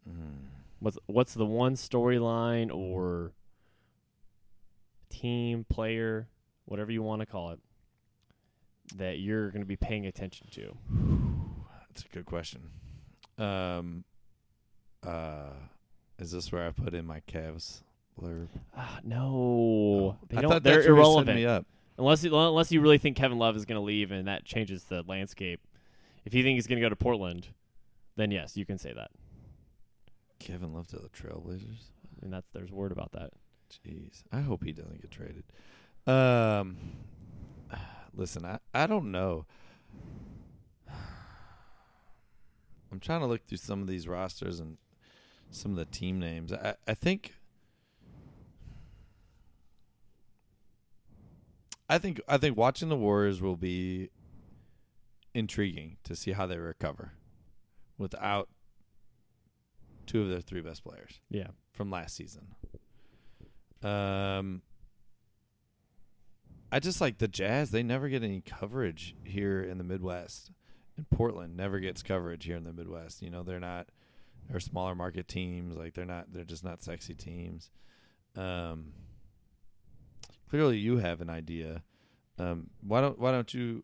Mm. 0.10 0.48
What's 0.80 0.98
what's 1.06 1.34
the 1.34 1.46
one 1.46 1.76
storyline 1.76 2.74
or 2.74 3.32
team 5.10 5.66
player, 5.70 6.28
whatever 6.66 6.92
you 6.92 7.02
want 7.02 7.22
to 7.22 7.26
call 7.26 7.52
it, 7.52 7.60
that 8.96 9.20
you're 9.20 9.50
going 9.50 9.62
to 9.62 9.68
be 9.68 9.78
paying 9.78 10.06
attention 10.06 10.48
to? 10.52 10.78
That's 11.90 12.04
a 12.06 12.10
good 12.14 12.26
question. 12.26 12.70
Um, 13.38 14.04
uh, 15.06 15.50
is 16.20 16.32
this 16.32 16.52
where 16.52 16.68
I 16.68 16.72
put 16.72 16.94
in 16.94 17.06
my 17.06 17.22
Cavs 17.22 17.84
blurb? 18.20 18.48
Ah, 18.76 19.00
no, 19.04 20.18
they 20.30 20.38
I 20.38 20.42
don't. 20.42 20.52
thought 20.52 20.64
They're 20.64 20.76
that's 20.78 20.88
where 20.88 20.98
you 20.98 21.04
set 21.04 21.28
irrelevant. 21.28 21.40
Unless 22.04 22.26
you, 22.26 22.36
unless 22.36 22.70
you 22.70 22.82
really 22.82 22.98
think 22.98 23.16
Kevin 23.16 23.38
Love 23.38 23.56
is 23.56 23.64
going 23.64 23.80
to 23.80 23.86
leave 23.86 24.12
and 24.12 24.28
that 24.28 24.44
changes 24.44 24.84
the 24.84 25.06
landscape. 25.08 25.62
If 26.26 26.34
you 26.34 26.44
think 26.44 26.56
he's 26.56 26.68
going 26.68 26.78
to 26.78 26.86
go 26.86 26.90
to 26.90 26.98
Portland, 26.98 27.48
then 28.18 28.30
yes, 28.30 28.58
you 28.58 28.66
can 28.66 28.78
say 28.78 28.92
that. 28.92 29.10
Kevin 30.38 30.74
Love 30.74 30.88
to 30.88 30.98
the 30.98 31.08
Trailblazers. 31.08 31.92
And 32.22 32.34
that's 32.34 32.50
there's 32.52 32.74
word 32.74 32.92
about 32.92 33.14
that. 33.14 33.30
Jeez, 33.88 34.24
I 34.34 34.42
hope 34.42 34.66
he 34.66 34.74
doesn't 34.74 35.02
get 35.02 35.12
traded. 35.12 35.46
Um, 36.06 36.76
listen, 38.14 38.44
I 38.46 38.60
I 38.74 38.86
don't 38.86 39.10
know. 39.10 39.46
I'm 42.92 43.00
trying 43.00 43.22
to 43.22 43.28
look 43.28 43.48
through 43.48 43.60
some 43.60 43.82
of 43.82 43.88
these 43.88 44.10
rosters 44.10 44.60
and 44.60 44.78
some 45.52 45.72
of 45.72 45.78
the 45.78 45.86
team 45.86 46.20
names. 46.20 46.52
I 46.52 46.76
I 46.86 46.96
think. 46.96 47.36
I 51.90 51.98
think 51.98 52.22
I 52.28 52.38
think 52.38 52.58
watching 52.58 52.90
the 52.90 52.96
Warriors 52.98 53.42
will 53.42 53.58
be 53.58 54.10
intriguing 55.34 55.98
to 56.04 56.16
see 56.16 56.32
how 56.32 56.46
they 56.48 56.58
recover 56.58 57.14
without 57.98 58.50
two 60.06 60.22
of 60.22 60.30
their 60.30 60.42
three 60.42 60.62
best 60.62 60.84
players 60.84 61.20
Yeah. 61.30 61.48
from 61.72 61.90
last 61.90 62.16
season. 62.16 62.56
Um, 63.82 64.62
I 66.72 66.80
just 66.80 67.02
like 67.02 67.18
the 67.20 67.28
Jazz. 67.28 67.72
They 67.72 67.84
never 67.84 68.10
get 68.10 68.24
any 68.24 68.42
coverage 68.42 69.16
here 69.24 69.62
in 69.62 69.78
the 69.78 69.84
Midwest. 69.84 70.52
And 70.98 71.10
Portland 71.10 71.58
never 71.58 71.80
gets 71.80 72.04
coverage 72.04 72.46
here 72.46 72.56
in 72.58 72.64
the 72.64 72.74
Midwest. 72.74 73.22
You 73.22 73.30
know, 73.30 73.44
they're 73.44 73.60
not. 73.60 73.88
They're 74.50 74.60
smaller 74.60 74.94
market 74.96 75.28
teams. 75.28 75.76
Like 75.76 75.94
they're 75.94 76.06
not. 76.06 76.32
They're 76.34 76.44
just 76.44 76.64
not 76.64 76.84
sexy 76.84 77.14
teams. 77.16 77.72
Um, 78.36 78.94
clearly, 80.54 80.78
you 80.78 80.98
have 80.98 81.20
an 81.20 81.32
idea. 81.32 81.82
Um, 82.38 82.70
why 82.86 83.02
don't 83.02 83.18
Why 83.18 83.32
don't 83.32 83.52
you? 83.52 83.84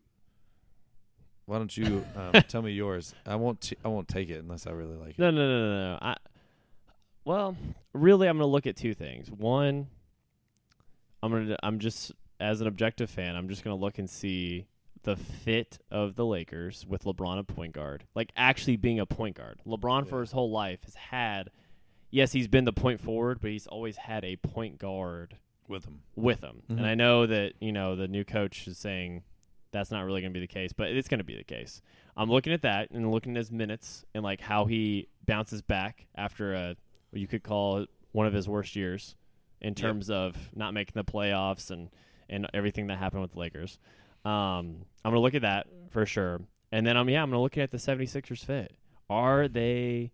Why 1.46 1.58
don't 1.58 1.76
you 1.76 2.04
um, 2.14 2.42
tell 2.48 2.62
me 2.62 2.70
yours? 2.70 3.12
I 3.26 3.34
won't. 3.34 3.60
T- 3.60 3.76
I 3.84 3.88
won't 3.88 4.06
take 4.06 4.30
it 4.30 4.40
unless 4.40 4.68
I 4.68 4.70
really 4.70 4.94
like 4.96 5.10
it. 5.10 5.18
No, 5.18 5.32
no, 5.32 5.48
no, 5.48 5.58
no, 5.58 5.90
no. 5.92 5.98
I, 6.00 6.16
well, 7.24 7.56
really, 7.92 8.28
I'm 8.28 8.36
going 8.36 8.46
to 8.46 8.52
look 8.52 8.68
at 8.68 8.76
two 8.76 8.94
things. 8.94 9.32
One, 9.32 9.88
I'm 11.24 11.32
going 11.32 11.48
to. 11.48 11.56
I'm 11.60 11.80
just 11.80 12.12
as 12.38 12.60
an 12.60 12.68
objective 12.68 13.10
fan, 13.10 13.34
I'm 13.34 13.48
just 13.48 13.64
going 13.64 13.76
to 13.76 13.80
look 13.80 13.98
and 13.98 14.08
see 14.08 14.66
the 15.02 15.16
fit 15.16 15.78
of 15.90 16.14
the 16.14 16.24
Lakers 16.24 16.86
with 16.86 17.02
LeBron 17.02 17.40
at 17.40 17.48
point 17.48 17.72
guard, 17.72 18.04
like 18.14 18.30
actually 18.36 18.76
being 18.76 19.00
a 19.00 19.06
point 19.06 19.36
guard. 19.36 19.58
LeBron 19.66 20.06
for 20.06 20.20
his 20.20 20.30
whole 20.30 20.52
life 20.52 20.84
has 20.84 20.94
had. 20.94 21.50
Yes, 22.12 22.30
he's 22.32 22.48
been 22.48 22.64
the 22.64 22.72
point 22.72 23.00
forward, 23.00 23.40
but 23.40 23.50
he's 23.50 23.66
always 23.66 23.96
had 23.96 24.24
a 24.24 24.36
point 24.36 24.78
guard 24.78 25.36
with 25.70 25.84
them. 25.84 26.02
with 26.16 26.40
him. 26.42 26.62
Mhm. 26.68 26.78
And 26.78 26.86
I 26.86 26.94
know 26.94 27.26
that, 27.26 27.54
you 27.60 27.72
know, 27.72 27.96
the 27.96 28.08
new 28.08 28.24
coach 28.24 28.66
is 28.66 28.76
saying 28.76 29.22
that's 29.72 29.90
not 29.90 30.02
really 30.04 30.20
going 30.20 30.32
to 30.32 30.38
be 30.38 30.44
the 30.44 30.52
case, 30.52 30.72
but 30.72 30.90
it's 30.90 31.08
going 31.08 31.18
to 31.18 31.24
be 31.24 31.36
the 31.36 31.44
case. 31.44 31.80
I'm 32.16 32.28
looking 32.28 32.52
at 32.52 32.62
that 32.62 32.90
and 32.90 33.10
looking 33.10 33.32
at 33.32 33.38
his 33.38 33.52
minutes 33.52 34.04
and 34.14 34.24
like 34.24 34.40
how 34.40 34.64
he 34.66 35.08
bounces 35.26 35.62
back 35.62 36.06
after 36.16 36.52
a 36.54 36.76
what 37.10 37.20
you 37.20 37.26
could 37.28 37.42
call 37.42 37.78
it 37.78 37.88
one 38.12 38.26
of 38.26 38.32
his 38.32 38.48
worst 38.48 38.74
years 38.76 39.16
in 39.60 39.74
terms 39.74 40.10
of 40.10 40.50
not 40.54 40.74
making 40.74 40.92
the 40.94 41.04
playoffs 41.04 41.70
and 41.70 41.90
and 42.28 42.48
everything 42.54 42.88
that 42.88 42.98
happened 42.98 43.22
with 43.22 43.32
the 43.32 43.38
Lakers. 43.38 43.78
Um, 44.24 44.84
I'm 45.04 45.12
going 45.12 45.14
to 45.14 45.20
look 45.20 45.34
at 45.34 45.42
that 45.42 45.66
for 45.90 46.04
sure. 46.06 46.40
And 46.72 46.86
then 46.86 46.96
I'm 46.96 47.08
yeah, 47.08 47.22
I'm 47.22 47.30
going 47.30 47.38
to 47.38 47.42
look 47.42 47.58
at 47.58 47.70
the 47.70 47.78
76ers 47.78 48.44
fit. 48.44 48.74
Are 49.08 49.48
they 49.48 50.12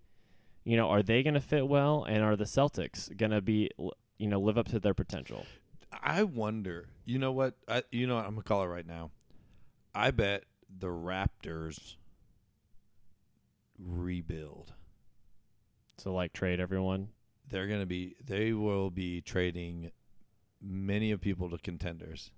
you 0.65 0.77
know, 0.77 0.89
are 0.89 1.03
they 1.03 1.23
going 1.23 1.35
to 1.35 1.41
fit 1.41 1.67
well 1.69 2.03
and 2.05 2.25
are 2.25 2.35
the 2.35 2.45
Celtics 2.45 3.15
going 3.17 3.31
to 3.31 3.41
be 3.41 3.71
you 4.19 4.27
know, 4.29 4.41
live 4.41 4.59
up 4.59 4.69
to 4.69 4.81
their 4.81 4.95
potential? 4.95 5.45
I 5.93 6.23
wonder. 6.25 6.89
You 7.05 7.19
know 7.19 7.33
what? 7.33 7.55
I 7.69 7.83
you 7.93 8.07
know 8.07 8.17
what? 8.17 8.25
I'm 8.25 8.33
gonna 8.33 8.43
call 8.43 8.63
it 8.63 8.67
right 8.67 8.87
now. 8.87 9.11
I 9.95 10.11
bet 10.11 10.45
the 10.79 10.89
Raptors 10.89 11.95
rebuild. 13.79 14.73
So 15.99 16.13
like 16.13 16.33
trade 16.33 16.61
everyone. 16.61 17.09
They're 17.49 17.67
gonna 17.69 17.87
be. 17.87 18.17
They 18.25 18.53
will 18.53 18.91
be 18.91 19.21
trading 19.21 19.91
many 20.61 21.11
of 21.13 21.21
people 21.21 21.49
to 21.51 21.59
contenders. 21.59 22.31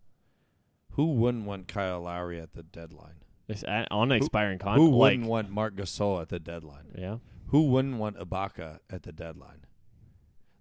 Who 0.93 1.15
wouldn't 1.15 1.45
want 1.45 1.69
Kyle 1.69 2.03
Lowry 2.03 2.41
at 2.41 2.53
the 2.55 2.63
deadline? 2.63 3.23
It's 3.49 3.63
a- 3.63 3.87
on 3.91 4.11
an 4.13 4.19
expiring 4.19 4.59
Who 4.59 4.65
contract. 4.65 4.91
Like, 4.93 4.99
wouldn't 5.01 5.27
want 5.27 5.51
Mark 5.51 5.77
Gasol 5.77 6.21
at 6.21 6.29
the 6.29 6.39
deadline? 6.39 6.93
yeah, 6.97 7.19
Who 7.47 7.69
wouldn't 7.71 7.97
want 7.97 8.17
Ibaka 8.19 8.81
at 8.91 9.05
the 9.05 9.13
deadline? 9.13 9.58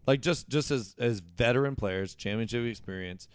Like 0.07 0.21
just 0.21 0.47
just 0.49 0.71
as 0.71 0.95
as 0.97 1.19
veteran 1.19 1.75
players, 1.75 2.15
championship 2.15 2.65
experience, 2.65 3.27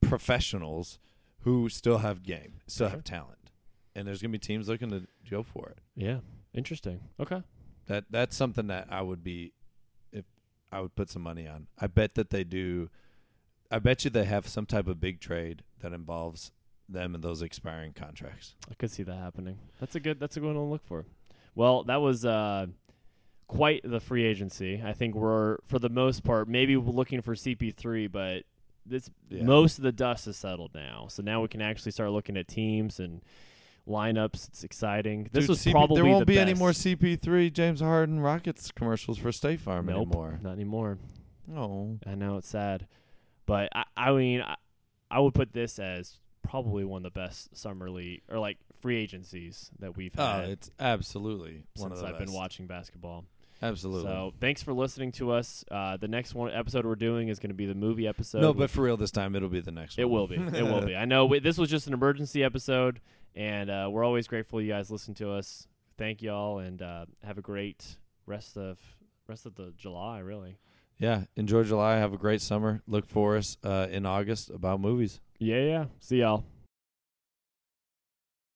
professionals 0.00 0.98
who 1.40 1.68
still 1.68 1.98
have 1.98 2.22
game, 2.22 2.60
still 2.66 2.88
have 2.88 3.04
talent, 3.04 3.50
and 3.94 4.06
there's 4.06 4.22
gonna 4.22 4.32
be 4.32 4.38
teams 4.38 4.68
looking 4.68 4.90
to 4.90 5.06
go 5.30 5.42
for 5.42 5.68
it. 5.70 5.78
yeah, 5.96 6.18
interesting. 6.54 7.00
Okay, 7.20 7.42
That 7.86 8.04
that's 8.10 8.36
something 8.36 8.68
that 8.68 8.86
I 8.90 9.02
would 9.02 9.22
be, 9.24 9.52
if 10.12 10.24
I 10.72 10.80
would 10.80 10.94
put 10.94 11.10
some 11.10 11.22
money 11.22 11.46
on. 11.46 11.66
I 11.78 11.86
bet 11.88 12.14
that 12.14 12.30
they 12.30 12.44
do. 12.44 12.90
I 13.70 13.78
bet 13.80 14.04
you 14.04 14.10
they 14.10 14.24
have 14.24 14.48
some 14.48 14.66
type 14.66 14.86
of 14.88 14.98
big 15.00 15.20
trade 15.20 15.62
that 15.80 15.92
involves 15.92 16.52
them 16.88 17.14
and 17.14 17.22
those 17.22 17.42
expiring 17.42 17.92
contracts. 17.92 18.54
I 18.70 18.74
could 18.74 18.90
see 18.90 19.02
that 19.02 19.16
happening. 19.16 19.58
That's 19.78 19.94
a 19.94 20.00
good. 20.00 20.18
That's 20.20 20.36
a 20.36 20.40
good 20.40 20.46
one 20.46 20.54
to 20.56 20.60
look 20.62 20.84
for. 20.86 21.04
Well, 21.54 21.82
that 21.84 22.00
was 22.00 22.24
uh, 22.24 22.66
quite 23.48 23.80
the 23.82 23.98
free 23.98 24.24
agency. 24.24 24.80
I 24.84 24.92
think 24.92 25.14
we're 25.14 25.58
for 25.64 25.78
the 25.78 25.88
most 25.88 26.22
part 26.22 26.48
maybe 26.48 26.76
we're 26.76 26.92
looking 26.92 27.22
for 27.22 27.34
CP3, 27.34 28.10
but 28.10 28.44
this 28.86 29.10
Yeah. 29.28 29.42
most 29.42 29.78
of 29.78 29.84
the 29.84 29.92
dust 29.92 30.26
is 30.28 30.36
settled 30.36 30.74
now. 30.74 31.06
So 31.08 31.22
now 31.22 31.42
we 31.42 31.48
can 31.48 31.60
actually 31.60 31.92
start 31.92 32.10
looking 32.10 32.36
at 32.36 32.46
teams 32.46 33.00
and 33.00 33.22
lineups. 33.86 34.48
It's 34.48 34.64
exciting. 34.64 35.28
This 35.32 35.44
Dude, 35.44 35.48
was 35.50 35.60
CP 35.60 35.72
probably 35.72 35.96
there 35.96 36.04
won't 36.04 36.20
the 36.26 36.32
be 36.32 36.38
any 36.38 36.54
more 36.54 36.70
CP3 36.70 37.52
James 37.52 37.80
Harden 37.80 38.20
Rockets 38.20 38.70
commercials 38.70 39.18
for 39.18 39.32
State 39.32 39.60
Farm 39.60 39.86
Nope, 39.86 40.08
anymore. 40.08 40.40
not 40.42 40.52
anymore. 40.52 40.98
Oh, 41.54 41.98
I 42.06 42.14
know 42.14 42.36
it's 42.36 42.48
sad, 42.48 42.86
but 43.46 43.70
I, 43.74 43.84
I 43.96 44.12
mean, 44.12 44.42
I, 44.42 44.56
I 45.10 45.20
would 45.20 45.32
put 45.34 45.54
this 45.54 45.78
as 45.78 46.20
probably 46.42 46.84
one 46.84 47.04
of 47.04 47.12
the 47.14 47.18
best 47.18 47.56
summer 47.56 47.90
league 47.90 48.22
or 48.28 48.38
like 48.38 48.58
free 48.80 48.98
agencies 48.98 49.70
that 49.78 49.96
we've 49.96 50.12
oh, 50.18 50.24
had 50.24 50.50
it's 50.50 50.70
absolutely 50.78 51.64
one 51.76 51.90
since 51.90 52.02
I've 52.02 52.18
been 52.18 52.32
watching 52.32 52.66
basketball. 52.66 53.24
Absolutely. 53.60 54.04
So 54.04 54.32
thanks 54.40 54.62
for 54.62 54.72
listening 54.72 55.12
to 55.12 55.32
us. 55.32 55.64
Uh, 55.70 55.96
the 55.96 56.08
next 56.08 56.34
one 56.34 56.52
episode 56.52 56.86
we're 56.86 56.94
doing 56.94 57.28
is 57.28 57.38
going 57.38 57.50
to 57.50 57.54
be 57.54 57.66
the 57.66 57.74
movie 57.74 58.06
episode. 58.06 58.40
no, 58.40 58.52
but 58.52 58.70
for 58.70 58.82
real, 58.82 58.96
this 58.96 59.10
time 59.10 59.34
it'll 59.34 59.48
be 59.48 59.60
the 59.60 59.72
next 59.72 59.98
it 59.98 60.04
one. 60.04 60.12
will 60.12 60.28
be. 60.28 60.36
It 60.58 60.62
will 60.62 60.84
be. 60.84 60.94
I 60.94 61.04
know 61.04 61.26
we, 61.26 61.40
this 61.40 61.58
was 61.58 61.68
just 61.68 61.86
an 61.86 61.92
emergency 61.92 62.44
episode, 62.44 63.00
and 63.34 63.68
uh, 63.70 63.88
we're 63.90 64.04
always 64.04 64.28
grateful 64.28 64.60
you 64.60 64.68
guys 64.72 64.90
listen 64.90 65.14
to 65.14 65.32
us. 65.32 65.66
Thank 65.96 66.22
y'all, 66.22 66.60
and 66.60 66.80
uh, 66.80 67.06
have 67.24 67.38
a 67.38 67.42
great 67.42 67.96
rest 68.26 68.56
of 68.56 68.78
rest 69.26 69.46
of 69.46 69.56
the 69.56 69.72
July. 69.76 70.20
Really. 70.20 70.58
Yeah, 70.98 71.24
enjoy 71.36 71.64
July. 71.64 71.96
Have 71.96 72.12
a 72.12 72.16
great 72.16 72.40
summer. 72.40 72.82
Look 72.86 73.06
for 73.06 73.36
us 73.36 73.56
uh, 73.64 73.86
in 73.90 74.06
August 74.06 74.50
about 74.50 74.80
movies. 74.80 75.20
Yeah, 75.38 75.62
yeah. 75.62 75.84
See 76.00 76.18
y'all. 76.18 76.44